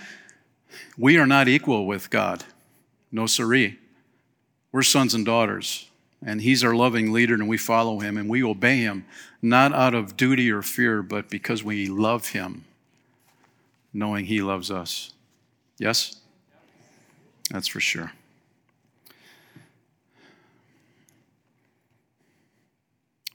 we 0.98 1.16
are 1.16 1.26
not 1.26 1.48
equal 1.48 1.86
with 1.86 2.10
God. 2.10 2.44
No 3.12 3.26
siree. 3.26 3.78
We're 4.72 4.82
sons 4.82 5.14
and 5.14 5.24
daughters, 5.24 5.88
and 6.24 6.40
he's 6.40 6.64
our 6.64 6.74
loving 6.74 7.12
leader, 7.12 7.34
and 7.34 7.48
we 7.48 7.56
follow 7.56 8.00
him 8.00 8.16
and 8.16 8.28
we 8.28 8.42
obey 8.42 8.78
him, 8.78 9.06
not 9.40 9.72
out 9.72 9.94
of 9.94 10.16
duty 10.16 10.50
or 10.50 10.62
fear, 10.62 11.02
but 11.02 11.30
because 11.30 11.62
we 11.62 11.86
love 11.86 12.28
him, 12.30 12.64
knowing 13.92 14.24
he 14.24 14.42
loves 14.42 14.70
us. 14.70 15.12
Yes? 15.78 16.16
That's 17.50 17.68
for 17.68 17.80
sure. 17.80 18.12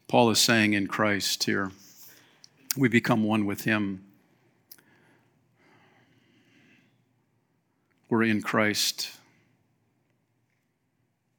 Paul 0.09 0.31
is 0.31 0.39
saying 0.39 0.73
in 0.73 0.87
Christ 0.87 1.43
here, 1.43 1.71
we 2.75 2.89
become 2.89 3.23
one 3.23 3.45
with 3.45 3.65
him. 3.65 4.03
We're 8.09 8.23
in 8.23 8.41
Christ. 8.41 9.11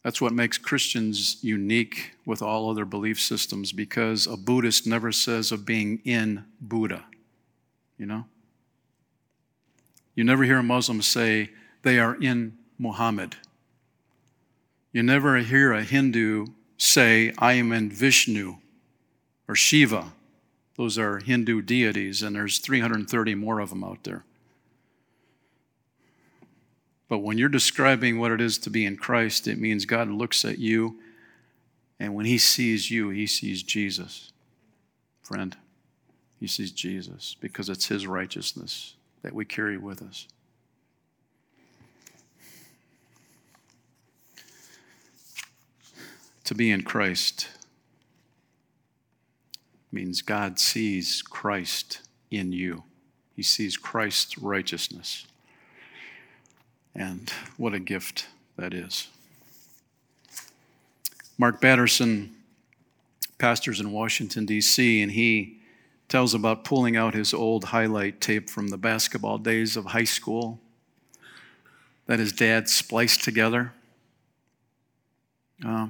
That's 0.04 0.20
what 0.20 0.32
makes 0.32 0.56
Christians 0.56 1.38
unique 1.42 2.12
with 2.24 2.42
all 2.42 2.70
other 2.70 2.84
belief 2.84 3.20
systems 3.20 3.72
because 3.72 4.28
a 4.28 4.36
Buddhist 4.36 4.86
never 4.86 5.10
says 5.10 5.50
of 5.50 5.66
being 5.66 6.00
in 6.04 6.44
Buddha. 6.60 7.06
You 7.98 8.06
know? 8.06 8.26
You 10.14 10.22
never 10.22 10.44
hear 10.44 10.58
a 10.58 10.62
Muslim 10.62 11.02
say 11.02 11.50
they 11.82 11.98
are 11.98 12.14
in 12.14 12.56
Muhammad. 12.78 13.34
You 14.92 15.02
never 15.02 15.38
hear 15.38 15.72
a 15.72 15.82
Hindu 15.82 16.46
say, 16.78 17.34
I 17.36 17.54
am 17.54 17.72
in 17.72 17.90
Vishnu 17.90 18.58
or 19.50 19.56
Shiva. 19.56 20.12
Those 20.76 20.96
are 20.96 21.18
Hindu 21.18 21.62
deities, 21.62 22.22
and 22.22 22.36
there's 22.36 22.60
330 22.60 23.34
more 23.34 23.58
of 23.58 23.70
them 23.70 23.82
out 23.82 24.04
there. 24.04 24.22
But 27.08 27.18
when 27.18 27.36
you're 27.36 27.48
describing 27.48 28.20
what 28.20 28.30
it 28.30 28.40
is 28.40 28.58
to 28.58 28.70
be 28.70 28.86
in 28.86 28.96
Christ, 28.96 29.48
it 29.48 29.58
means 29.58 29.86
God 29.86 30.08
looks 30.08 30.44
at 30.44 30.58
you, 30.58 31.00
and 31.98 32.14
when 32.14 32.26
He 32.26 32.38
sees 32.38 32.92
you, 32.92 33.08
He 33.10 33.26
sees 33.26 33.64
Jesus. 33.64 34.30
Friend, 35.24 35.56
He 36.38 36.46
sees 36.46 36.70
Jesus 36.70 37.34
because 37.40 37.68
it's 37.68 37.86
His 37.86 38.06
righteousness 38.06 38.94
that 39.22 39.34
we 39.34 39.44
carry 39.44 39.76
with 39.76 40.00
us. 40.00 40.28
To 46.44 46.54
be 46.54 46.70
in 46.70 46.82
Christ 46.82 47.48
means 49.92 50.22
God 50.22 50.58
sees 50.58 51.22
Christ 51.22 52.00
in 52.30 52.52
you. 52.52 52.84
He 53.34 53.42
sees 53.42 53.76
Christ's 53.76 54.38
righteousness. 54.38 55.26
And 56.94 57.30
what 57.56 57.74
a 57.74 57.80
gift 57.80 58.26
that 58.56 58.74
is. 58.74 59.08
Mark 61.38 61.60
Batterson 61.60 62.30
pastors 63.38 63.80
in 63.80 63.90
Washington, 63.92 64.44
D.C., 64.44 65.00
and 65.00 65.12
he 65.12 65.58
tells 66.08 66.34
about 66.34 66.64
pulling 66.64 66.96
out 66.96 67.14
his 67.14 67.32
old 67.32 67.64
highlight 67.64 68.20
tape 68.20 68.50
from 68.50 68.68
the 68.68 68.76
basketball 68.76 69.38
days 69.38 69.76
of 69.76 69.86
high 69.86 70.04
school 70.04 70.58
that 72.06 72.18
his 72.18 72.32
dad 72.32 72.68
spliced 72.68 73.22
together. 73.22 73.72
Uh, 75.64 75.86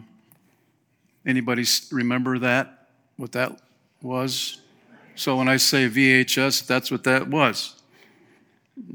Anybody 1.27 1.65
remember 1.91 2.39
that? 2.39 2.89
What 3.17 3.33
that 3.33 3.61
was? 4.03 4.61
So 5.15 5.37
when 5.37 5.49
I 5.49 5.57
say 5.57 5.89
VHS, 5.89 6.67
that's 6.67 6.91
what 6.91 7.05
that 7.05 7.29
was. 7.29 7.77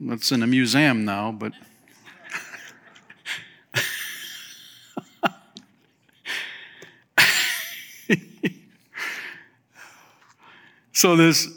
It's 0.08 0.32
in 0.32 0.42
a 0.44 0.48
museum 0.48 1.06
now, 1.06 1.32
but. 1.32 1.54
so 10.92 11.16
this 11.16 11.48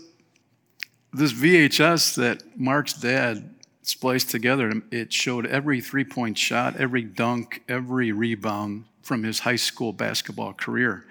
this 1.13 1.33
VHS 1.33 2.17
that 2.17 2.43
Mark's 2.59 2.93
dad 2.93 3.55
spliced 3.83 4.31
together, 4.31 4.83
it 4.91 5.13
showed 5.13 5.47
every 5.47 5.81
three-point 5.81 6.37
shot, 6.37 6.77
every 6.77 7.03
dunk, 7.03 7.63
every 7.69 8.13
rebound 8.13 8.85
from 9.03 9.23
his 9.23 9.41
high 9.41 9.57
school 9.57 9.93
basketball 9.93 10.53
career. 10.53 11.07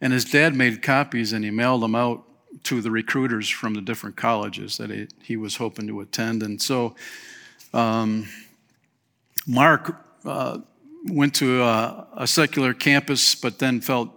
And 0.00 0.12
his 0.12 0.24
dad 0.24 0.54
made 0.54 0.82
copies 0.82 1.32
and 1.32 1.44
he 1.44 1.50
mailed 1.50 1.82
them 1.82 1.94
out 1.94 2.24
to 2.64 2.80
the 2.80 2.90
recruiters 2.90 3.48
from 3.48 3.74
the 3.74 3.80
different 3.80 4.16
colleges 4.16 4.76
that 4.78 4.90
he, 4.90 5.08
he 5.22 5.36
was 5.36 5.56
hoping 5.56 5.86
to 5.86 6.00
attend. 6.00 6.42
And 6.42 6.60
so 6.60 6.94
um, 7.72 8.28
Mark 9.46 10.04
uh, 10.24 10.58
went 11.06 11.34
to 11.36 11.62
a, 11.62 12.06
a, 12.14 12.26
secular 12.26 12.74
campus, 12.74 13.34
but 13.34 13.58
then 13.58 13.80
felt 13.80 14.10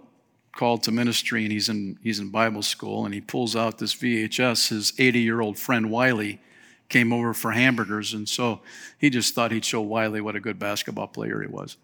called 0.52 0.82
to 0.84 0.92
ministry, 0.92 1.44
and 1.44 1.52
he's 1.52 1.68
in, 1.68 1.98
he's 2.02 2.20
in 2.20 2.30
Bible 2.30 2.62
school, 2.62 3.04
and 3.04 3.14
he 3.14 3.20
pulls 3.20 3.56
out 3.56 3.78
this 3.78 3.94
VHS. 3.94 4.68
His 4.68 4.92
80 4.98 5.20
year 5.20 5.40
old 5.40 5.58
friend 5.58 5.90
Wiley 5.90 6.40
came 6.88 7.12
over 7.12 7.32
for 7.34 7.52
hamburgers, 7.52 8.12
and 8.12 8.28
so 8.28 8.60
he 8.98 9.10
just 9.10 9.34
thought 9.34 9.50
he'd 9.50 9.64
show 9.64 9.80
Wiley 9.80 10.20
what 10.20 10.36
a 10.36 10.40
good 10.40 10.58
basketball 10.58 11.08
player 11.08 11.40
he 11.40 11.48
was. 11.48 11.76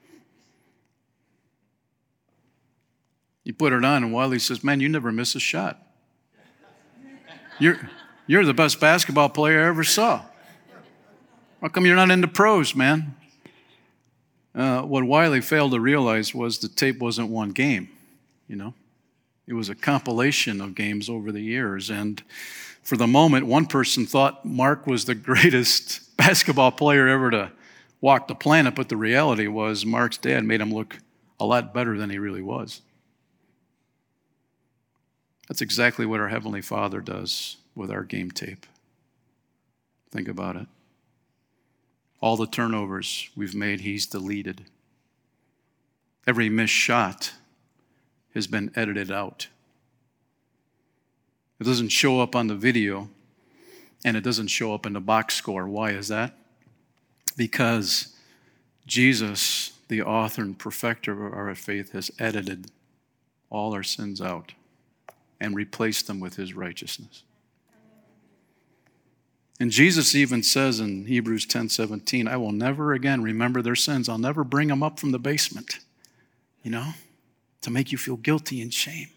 You 3.51 3.55
put 3.55 3.73
it 3.73 3.85
on, 3.85 4.05
and 4.05 4.13
Wiley 4.13 4.39
says, 4.39 4.63
Man, 4.63 4.79
you 4.79 4.89
never 4.89 5.11
miss 5.11 5.35
a 5.35 5.41
shot. 5.41 5.85
You're, 7.59 7.91
you're 8.29 8.45
the 8.45 8.55
best 8.55 8.79
basketball 8.79 9.29
player 9.29 9.65
I 9.65 9.67
ever 9.67 9.83
saw. 9.83 10.23
How 11.61 11.67
come 11.67 11.85
you're 11.85 11.97
not 11.97 12.13
into 12.13 12.29
pros, 12.29 12.77
man? 12.77 13.17
Uh, 14.55 14.83
what 14.83 15.03
Wiley 15.03 15.41
failed 15.41 15.73
to 15.73 15.81
realize 15.81 16.33
was 16.33 16.61
the 16.61 16.69
tape 16.69 17.01
wasn't 17.01 17.29
one 17.29 17.51
game, 17.51 17.89
you 18.47 18.55
know? 18.55 18.73
It 19.49 19.55
was 19.55 19.69
a 19.69 19.75
compilation 19.75 20.61
of 20.61 20.77
games 20.77 21.09
over 21.09 21.33
the 21.33 21.43
years. 21.43 21.91
And 21.91 22.23
for 22.85 22.97
the 22.97 23.09
moment, 23.09 23.47
one 23.47 23.67
person 23.67 24.07
thought 24.07 24.45
Mark 24.45 24.87
was 24.87 25.07
the 25.07 25.15
greatest 25.17 26.17
basketball 26.17 26.71
player 26.71 27.09
ever 27.09 27.33
to 27.33 27.51
walk 28.01 28.29
the 28.29 28.37
planet, 28.37 28.77
but 28.77 28.89
the 28.89 28.97
reality 28.97 29.49
was 29.49 29.85
Mark's 29.85 30.19
dad 30.19 30.45
made 30.45 30.61
him 30.61 30.73
look 30.73 30.99
a 31.41 31.45
lot 31.45 31.75
better 31.75 31.99
than 31.99 32.11
he 32.11 32.19
really 32.21 32.43
was. 32.43 32.83
That's 35.51 35.63
exactly 35.63 36.07
what 36.07 36.21
our 36.21 36.29
Heavenly 36.29 36.63
Father 36.63 37.01
does 37.01 37.57
with 37.75 37.91
our 37.91 38.05
game 38.05 38.31
tape. 38.31 38.67
Think 40.13 40.29
about 40.29 40.55
it. 40.55 40.69
All 42.21 42.37
the 42.37 42.47
turnovers 42.47 43.29
we've 43.35 43.53
made, 43.53 43.81
He's 43.81 44.07
deleted. 44.07 44.67
Every 46.25 46.49
missed 46.49 46.73
shot, 46.73 47.33
has 48.33 48.47
been 48.47 48.71
edited 48.77 49.11
out. 49.11 49.49
It 51.59 51.65
doesn't 51.65 51.89
show 51.89 52.21
up 52.21 52.37
on 52.37 52.47
the 52.47 52.55
video 52.55 53.09
and 54.05 54.17
it 54.17 54.23
doesn't 54.23 54.47
show 54.47 54.73
up 54.73 54.87
in 54.87 54.93
the 54.93 55.01
box 55.01 55.35
score. 55.35 55.67
Why 55.67 55.91
is 55.91 56.07
that? 56.07 56.39
Because 57.37 58.15
Jesus, 58.87 59.73
the 59.89 60.03
author 60.03 60.43
and 60.43 60.57
perfecter 60.57 61.27
of 61.27 61.33
our 61.33 61.53
faith, 61.57 61.91
has 61.91 62.09
edited 62.21 62.71
all 63.51 63.75
our 63.75 63.83
sins 63.83 64.21
out 64.21 64.53
and 65.41 65.55
replace 65.55 66.03
them 66.03 66.21
with 66.21 66.37
his 66.37 66.55
righteousness. 66.55 67.25
And 69.61 69.71
Jesus 69.71 70.15
even 70.15 70.43
says 70.43 70.81
in 70.81 71.05
Hebrews 71.05 71.45
10 71.45 71.69
17, 71.69 72.27
I 72.27 72.37
will 72.39 72.53
never 72.53 72.95
again 72.95 73.23
remember 73.23 73.61
their 73.61 73.77
sins. 73.77 74.09
I'll 74.09 74.19
never 74.19 74.43
bring 74.43 74.69
them 74.69 74.83
up 74.83 74.99
from 74.99 75.13
the 75.13 75.19
basement, 75.19 75.81
you 76.63 76.71
know, 76.71 76.93
to 77.61 77.71
make 77.71 77.93
you 77.93 77.99
feel 77.99 78.17
guilty 78.17 78.63
and 78.63 78.73
shame. 78.73 79.09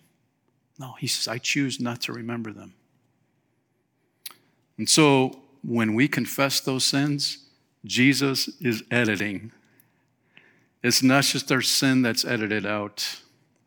No, 0.78 0.96
he 1.00 1.08
says, 1.08 1.30
I 1.30 1.38
choose 1.38 1.80
not 1.80 2.02
to 2.02 2.14
remember 2.14 2.52
them. 2.52 2.74
And 4.78 4.90
so 4.90 5.40
when 5.64 5.94
we 5.94 6.10
confess 6.10 6.60
those 6.60 6.84
sins, 6.84 7.38
Jesus 7.86 8.50
is 8.60 8.84
editing. 8.92 9.54
It's 10.82 11.02
not 11.02 11.24
just 11.24 11.52
our 11.54 11.62
sin 11.62 12.02
that's 12.02 12.26
edited 12.26 12.66
out, 12.66 13.22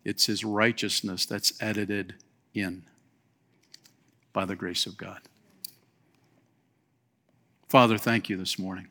it's 0.05 0.27
his 0.27 0.45
righteousness 0.45 1.25
that's 1.25 1.55
edited 1.61 2.17
in 2.57 2.83
by 4.33 4.45
the 4.45 4.57
grace 4.57 4.87
of 4.87 4.97
God. 4.97 5.21
Father, 7.69 7.99
thank 7.99 8.29
you 8.29 8.37
this 8.37 8.59
morning 8.59 8.89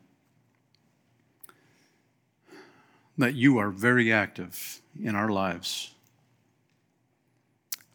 that 3.18 3.34
you 3.34 3.58
are 3.58 3.70
very 3.70 4.12
active 4.12 4.82
in 5.02 5.16
our 5.16 5.30
lives. 5.30 5.92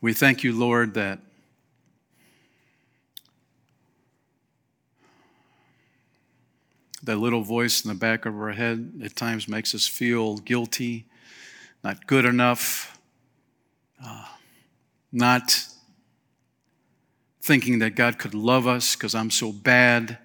We 0.00 0.14
thank 0.14 0.42
you, 0.42 0.58
Lord, 0.58 0.94
that 0.94 1.18
that 7.02 7.16
little 7.16 7.42
voice 7.42 7.84
in 7.84 7.88
the 7.88 7.94
back 7.94 8.26
of 8.26 8.34
our 8.34 8.52
head 8.52 9.00
at 9.04 9.16
times 9.16 9.48
makes 9.48 9.74
us 9.74 9.86
feel 9.86 10.38
guilty, 10.38 11.06
not 11.82 12.06
good 12.06 12.24
enough, 12.24 12.98
uh, 14.02 14.24
not 15.12 15.66
thinking 17.40 17.78
that 17.80 17.96
God 17.96 18.18
could 18.18 18.34
love 18.34 18.66
us 18.66 18.94
because 18.94 19.14
I'm 19.14 19.30
so 19.30 19.52
bad. 19.52 20.18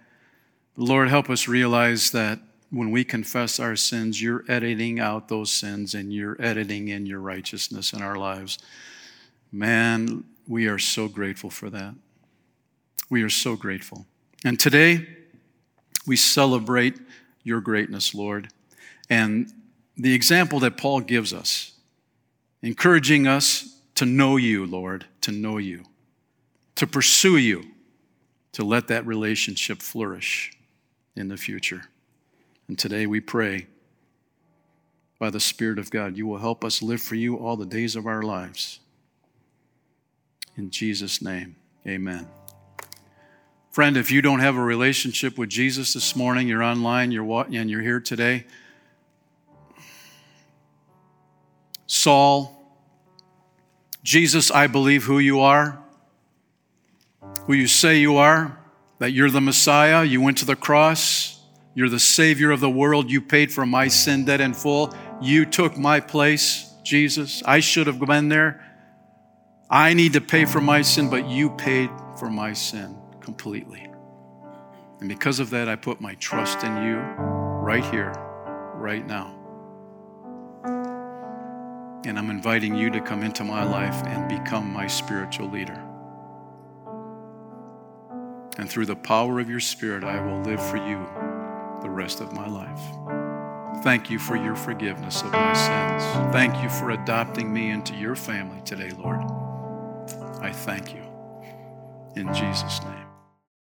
Lord, 0.76 1.10
help 1.10 1.30
us 1.30 1.48
realize 1.48 2.12
that 2.12 2.40
when 2.70 2.92
we 2.92 3.04
confess 3.04 3.60
our 3.60 3.76
sins, 3.76 4.22
you're 4.22 4.44
editing 4.48 5.00
out 5.00 5.30
those 5.30 5.52
sins 5.52 5.94
and 5.94 6.12
you're 6.12 6.36
editing 6.40 6.90
in 6.90 7.06
your 7.06 7.20
righteousness 7.20 7.94
in 7.94 8.02
our 8.02 8.18
lives. 8.18 8.60
Man, 9.52 10.26
we 10.48 10.68
are 10.68 10.80
so 10.80 11.08
grateful 11.08 11.50
for 11.50 11.70
that. 11.70 11.96
We 13.10 13.24
are 13.24 13.30
so 13.30 13.56
grateful. 13.56 14.06
And 14.44 14.60
today, 14.60 15.08
we 16.06 16.18
celebrate 16.18 17.00
your 17.44 17.62
greatness, 17.62 18.14
Lord. 18.14 18.50
And 19.10 19.52
the 19.96 20.14
example 20.14 20.60
that 20.60 20.78
Paul 20.78 21.00
gives 21.00 21.34
us, 21.34 21.72
encouraging 22.62 23.28
us 23.28 23.75
to 23.96 24.06
know 24.06 24.38
you, 24.38 24.66
Lord, 24.66 25.06
to 25.22 25.32
know 25.32 25.58
you, 25.58 25.86
to 26.76 26.86
pursue 26.86 27.38
you, 27.38 27.64
to 28.52 28.64
let 28.64 28.88
that 28.88 29.06
relationship 29.06 29.82
flourish 29.82 30.54
in 31.16 31.30
the 31.30 31.38
future. 31.38 31.84
And 32.68 32.78
today 32.78 33.06
we 33.06 33.20
pray 33.20 33.68
by 35.20 35.30
the 35.30 35.40
Spirit 35.40 35.80
of 35.80 35.90
God, 35.90 36.18
you 36.18 36.28
will 36.28 36.40
help 36.40 36.64
us 36.64 36.82
live 36.82 37.02
for 37.02 37.16
you 37.16 37.38
all 37.38 37.56
the 37.56 37.66
days 37.66 37.96
of 37.96 38.06
our 38.06 38.22
lives. 38.22 38.80
In 40.58 40.70
Jesus' 40.70 41.22
name, 41.22 41.56
amen. 41.88 42.28
Friend, 43.72 43.98
if 43.98 44.12
you 44.12 44.22
don't 44.22 44.40
have 44.40 44.56
a 44.56 44.64
relationship 44.64 45.38
with 45.38 45.50
Jesus 45.50 45.94
this 45.94 46.16
morning, 46.16 46.48
you're 46.48 46.64
online, 46.64 47.12
you're 47.12 47.46
and 47.52 47.70
you're 47.70 47.82
here 47.82 48.00
today. 48.00 48.46
Saul, 51.88 52.55
Jesus, 54.06 54.52
I 54.52 54.68
believe 54.68 55.06
who 55.06 55.18
you 55.18 55.40
are, 55.40 55.80
who 57.48 57.54
you 57.54 57.66
say 57.66 57.98
you 57.98 58.18
are, 58.18 58.56
that 59.00 59.14
you're 59.14 59.32
the 59.32 59.42
Messiah, 59.42 60.04
you 60.04 60.22
went 60.22 60.38
to 60.38 60.46
the 60.46 60.56
cross, 60.56 61.42
you're 61.74 61.90
the 61.90 61.98
Savior 61.98 62.52
of 62.52 62.60
the 62.60 62.70
world, 62.70 63.10
you 63.10 63.20
paid 63.20 63.52
for 63.52 63.66
my 63.66 63.88
sin 63.88 64.24
debt 64.24 64.42
in 64.42 64.54
full, 64.54 64.94
you 65.24 65.44
took 65.44 65.76
my 65.76 66.00
place, 66.00 66.72
Jesus. 66.84 67.42
I 67.48 67.62
should 67.62 67.88
have 67.88 68.00
been 68.00 68.30
there. 68.30 68.64
I 69.72 69.96
need 69.96 70.14
to 70.14 70.22
pay 70.22 70.46
for 70.46 70.62
my 70.62 70.84
sin, 70.84 71.10
but 71.10 71.28
you 71.28 71.50
paid 71.50 71.90
for 72.20 72.30
my 72.30 72.54
sin 72.54 72.96
completely. 73.22 73.90
And 75.00 75.10
because 75.10 75.40
of 75.40 75.50
that, 75.50 75.68
I 75.68 75.78
put 75.78 76.00
my 76.00 76.14
trust 76.16 76.64
in 76.64 76.84
you 76.84 76.98
right 76.98 77.84
here, 77.86 78.12
right 78.76 79.06
now. 79.06 79.35
And 82.08 82.20
I'm 82.20 82.30
inviting 82.30 82.76
you 82.76 82.92
to 82.92 83.02
come 83.02 83.24
into 83.24 83.44
my 83.44 83.64
life 83.64 84.06
and 84.06 84.30
become 84.30 84.72
my 84.72 84.86
spiritual 84.86 85.50
leader. 85.50 85.82
And 88.58 88.70
through 88.70 88.86
the 88.86 88.96
power 88.96 89.40
of 89.40 89.50
your 89.50 89.60
Spirit, 89.60 90.04
I 90.04 90.22
will 90.22 90.42
live 90.42 90.64
for 90.70 90.78
you 90.78 91.04
the 91.82 91.90
rest 91.90 92.22
of 92.22 92.32
my 92.32 92.48
life. 92.48 93.84
Thank 93.84 94.10
you 94.10 94.20
for 94.20 94.36
your 94.36 94.56
forgiveness 94.56 95.24
of 95.24 95.32
my 95.32 95.54
sins. 95.54 96.04
Thank 96.32 96.62
you 96.64 96.70
for 96.70 96.92
adopting 96.92 97.52
me 97.52 97.72
into 97.72 97.96
your 97.96 98.16
family 98.16 98.62
today, 98.66 98.92
Lord. 98.92 99.22
I 100.42 100.52
thank 100.52 100.94
you. 100.94 101.02
In 102.16 102.34
Jesus' 102.34 102.82
name. 102.84 103.05